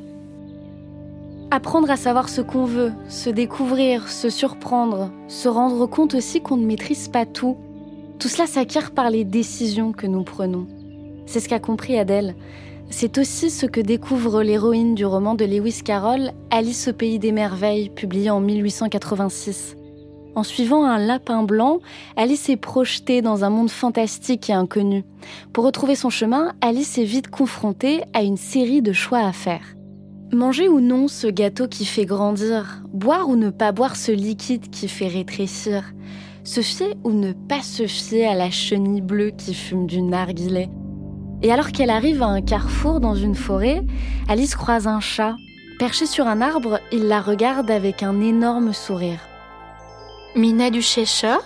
Apprendre 1.51 1.89
à 1.89 1.97
savoir 1.97 2.29
ce 2.29 2.41
qu'on 2.41 2.65
veut, 2.65 2.91
se 3.07 3.29
découvrir, 3.29 4.07
se 4.07 4.29
surprendre, 4.29 5.11
se 5.27 5.47
rendre 5.47 5.85
compte 5.87 6.15
aussi 6.15 6.41
qu'on 6.41 6.57
ne 6.57 6.65
maîtrise 6.65 7.07
pas 7.07 7.25
tout. 7.25 7.57
Tout 8.19 8.27
cela 8.27 8.47
s'acquiert 8.47 8.91
par 8.91 9.09
les 9.09 9.23
décisions 9.23 9.91
que 9.91 10.07
nous 10.07 10.23
prenons. 10.23 10.67
C'est 11.25 11.39
ce 11.39 11.49
qu'a 11.49 11.59
compris 11.59 11.97
Adèle. 11.97 12.35
C'est 12.89 13.19
aussi 13.19 13.51
ce 13.51 13.67
que 13.67 13.81
découvre 13.81 14.41
l'héroïne 14.41 14.95
du 14.95 15.05
roman 15.05 15.35
de 15.35 15.45
Lewis 15.45 15.81
Carroll, 15.83 16.31
Alice 16.49 16.87
au 16.87 16.93
pays 16.93 17.19
des 17.19 17.31
merveilles, 17.31 17.89
publié 17.89 18.31
en 18.31 18.41
1886. 18.41 19.75
En 20.35 20.43
suivant 20.43 20.85
un 20.85 20.97
lapin 20.97 21.43
blanc, 21.43 21.79
Alice 22.15 22.49
est 22.49 22.57
projetée 22.57 23.21
dans 23.21 23.43
un 23.43 23.49
monde 23.49 23.69
fantastique 23.69 24.49
et 24.49 24.53
inconnu. 24.53 25.03
Pour 25.53 25.65
retrouver 25.65 25.95
son 25.95 26.09
chemin, 26.09 26.53
Alice 26.61 26.97
est 26.97 27.03
vite 27.03 27.29
confrontée 27.29 28.03
à 28.13 28.21
une 28.23 28.37
série 28.37 28.81
de 28.81 28.93
choix 28.93 29.19
à 29.19 29.31
faire. 29.31 29.75
Manger 30.31 30.69
ou 30.69 30.79
non 30.79 31.07
ce 31.07 31.27
gâteau 31.27 31.67
qui 31.67 31.85
fait 31.85 32.05
grandir 32.05 32.83
Boire 32.93 33.29
ou 33.29 33.35
ne 33.35 33.49
pas 33.49 33.71
boire 33.71 33.95
ce 33.95 34.11
liquide 34.11 34.69
qui 34.69 34.87
fait 34.87 35.07
rétrécir 35.07 35.91
Se 36.43 36.61
fier 36.61 36.93
ou 37.03 37.11
ne 37.11 37.33
pas 37.33 37.63
se 37.63 37.87
fier 37.87 38.27
à 38.27 38.35
la 38.35 38.51
chenille 38.51 39.01
bleue 39.01 39.31
qui 39.31 39.55
fume 39.55 39.87
du 39.87 40.03
narguilé 40.03 40.69
et 41.41 41.51
alors 41.51 41.71
qu'elle 41.71 41.89
arrive 41.89 42.21
à 42.21 42.27
un 42.27 42.41
carrefour 42.41 42.99
dans 42.99 43.15
une 43.15 43.35
forêt, 43.35 43.83
Alice 44.27 44.55
croise 44.55 44.87
un 44.87 44.99
chat. 44.99 45.35
Perché 45.79 46.05
sur 46.05 46.27
un 46.27 46.41
arbre, 46.41 46.79
il 46.91 47.07
la 47.07 47.21
regarde 47.21 47.71
avec 47.71 48.03
un 48.03 48.19
énorme 48.19 48.73
sourire. 48.73 49.28
Mina 50.35 50.69
du 50.69 50.81
Cheshire 50.81 51.41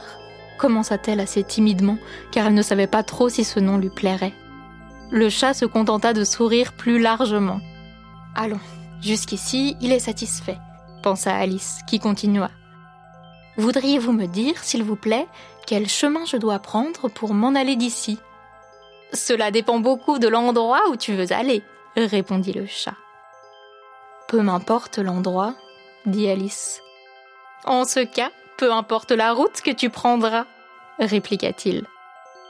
commença-t-elle 0.57 1.19
assez 1.19 1.43
timidement, 1.43 1.97
car 2.31 2.47
elle 2.47 2.53
ne 2.53 2.61
savait 2.61 2.88
pas 2.88 3.03
trop 3.03 3.27
si 3.27 3.43
ce 3.43 3.59
nom 3.59 3.77
lui 3.77 3.89
plairait. 3.89 4.34
Le 5.11 5.29
chat 5.29 5.53
se 5.53 5.65
contenta 5.65 6.13
de 6.13 6.23
sourire 6.23 6.73
plus 6.73 6.99
largement. 6.99 7.59
Allons, 8.36 8.59
jusqu'ici, 9.01 9.75
il 9.81 9.91
est 9.91 9.99
satisfait, 9.99 10.57
pensa 11.01 11.36
Alice, 11.36 11.79
qui 11.88 11.99
continua. 11.99 12.49
Voudriez-vous 13.57 14.13
me 14.13 14.25
dire, 14.25 14.63
s'il 14.63 14.84
vous 14.84 14.95
plaît, 14.95 15.27
quel 15.67 15.88
chemin 15.88 16.25
je 16.25 16.38
dois 16.38 16.59
prendre 16.59 17.09
pour 17.09 17.34
m'en 17.34 17.55
aller 17.55 17.75
d'ici 17.75 18.19
cela 19.13 19.51
dépend 19.51 19.79
beaucoup 19.79 20.17
de 20.17 20.27
l'endroit 20.27 20.81
où 20.89 20.95
tu 20.95 21.13
veux 21.13 21.31
aller, 21.31 21.61
répondit 21.95 22.51
le 22.51 22.65
chat. 22.65 22.95
Peu 24.27 24.41
m'importe 24.41 24.97
l'endroit, 24.97 25.53
dit 26.07 26.27
Alice. 26.27 26.81
En 27.63 27.86
ce 27.86 27.99
cas, 27.99 28.31
peu 28.64 28.72
importe 28.72 29.11
la 29.11 29.34
route 29.34 29.59
que 29.59 29.72
tu 29.72 29.89
prendras, 29.89 30.45
répliqua-t-il. 30.97 31.86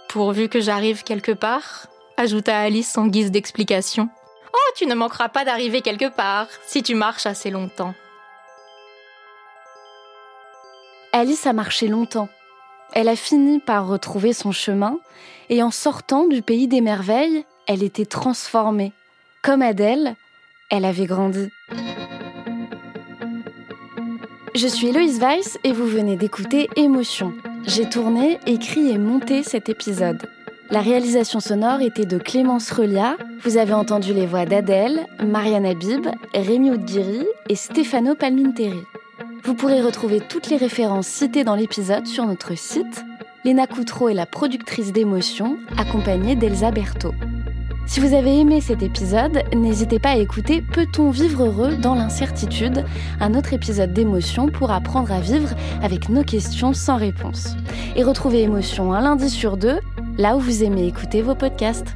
Pourvu 0.10 0.48
que 0.48 0.62
j'arrive 0.62 1.04
quelque 1.04 1.32
part, 1.32 1.88
ajouta 2.18 2.56
Alice 2.56 3.00
en 3.00 3.08
guise 3.08 3.32
d'explication. 3.32 4.10
Oh, 4.54 4.72
tu 4.76 4.86
ne 4.86 4.94
manqueras 4.94 5.30
pas 5.30 5.44
d'arriver 5.44 5.82
quelque 5.82 6.16
part 6.16 6.46
si 6.68 6.84
tu 6.84 6.94
marches 6.94 7.26
assez 7.26 7.50
longtemps. 7.50 7.96
Alice 11.14 11.48
a 11.48 11.54
marché 11.54 11.88
longtemps. 11.88 12.30
Elle 12.94 13.10
a 13.10 13.16
fini 13.16 13.60
par 13.60 13.88
retrouver 13.88 14.34
son 14.34 14.52
chemin 14.52 15.00
et 15.50 15.64
en 15.64 15.72
sortant 15.72 16.28
du 16.28 16.44
pays 16.44 16.68
des 16.68 16.82
merveilles, 16.82 17.44
elle 17.66 17.82
était 17.82 18.06
transformée. 18.06 18.94
Comme 19.42 19.64
Adèle, 19.64 20.16
elle 20.70 20.86
avait 20.86 21.08
grandi. 21.08 21.50
Je 24.56 24.68
suis 24.68 24.92
Loïs 24.92 25.18
Weiss 25.20 25.58
et 25.64 25.72
vous 25.72 25.88
venez 25.88 26.16
d'écouter 26.16 26.70
Émotion. 26.76 27.34
J'ai 27.66 27.90
tourné, 27.90 28.40
écrit 28.46 28.90
et 28.90 29.00
monté 29.00 29.42
cet 29.42 29.68
épisode. 29.68 30.28
La 30.70 30.82
réalisation 30.82 31.40
sonore 31.40 31.82
était 31.82 32.06
de 32.06 32.20
Clémence 32.20 32.72
Relia. 32.72 33.18
Vous 33.42 33.58
avez 33.58 33.74
entendu 33.74 34.14
les 34.14 34.28
voix 34.28 34.46
d'Adèle, 34.46 35.08
Marianne 35.26 35.66
Habib, 35.66 36.08
Rémi 36.36 36.70
Oudguiri 36.70 37.26
et 37.50 37.56
Stefano 37.56 38.14
Palminteri. 38.14 38.84
Vous 39.44 39.56
pourrez 39.56 39.82
retrouver 39.82 40.22
toutes 40.22 40.50
les 40.50 40.58
références 40.58 41.08
citées 41.08 41.44
dans 41.44 41.56
l'épisode 41.56 42.06
sur 42.06 42.26
notre 42.26 42.56
site 42.56 43.04
Léna 43.46 43.66
Coutreau 43.66 44.08
est 44.08 44.14
la 44.14 44.28
productrice 44.28 44.94
d'émotions, 44.94 45.58
accompagnée 45.78 46.36
d'Elsa 46.36 46.70
Berthaud. 46.70 47.16
Si 47.86 48.00
vous 48.00 48.14
avez 48.14 48.40
aimé 48.40 48.62
cet 48.62 48.82
épisode, 48.82 49.44
n'hésitez 49.54 50.00
pas 50.00 50.12
à 50.12 50.18
écouter 50.18 50.62
Peut-on 50.62 51.12
vivre 51.12 51.46
heureux 51.46 51.76
dans 51.76 51.96
l'incertitude 51.96 52.86
un 53.20 53.36
autre 53.36 53.54
épisode 53.54 53.94
d'émotion 53.94 54.48
pour 54.48 54.72
apprendre 54.72 55.12
à 55.12 55.20
vivre 55.20 55.50
avec 55.82 56.10
nos 56.10 56.24
questions 56.24 56.74
sans 56.74 56.98
réponse. 56.98 57.56
Et 57.96 58.04
retrouvez 58.04 58.42
émotion 58.42 58.94
un 58.94 59.02
lundi 59.02 59.30
sur 59.30 59.58
deux, 59.58 59.80
là 60.18 60.36
où 60.36 60.40
vous 60.40 60.64
aimez 60.64 60.88
écouter 60.88 61.22
vos 61.22 61.36
podcasts. 61.36 61.96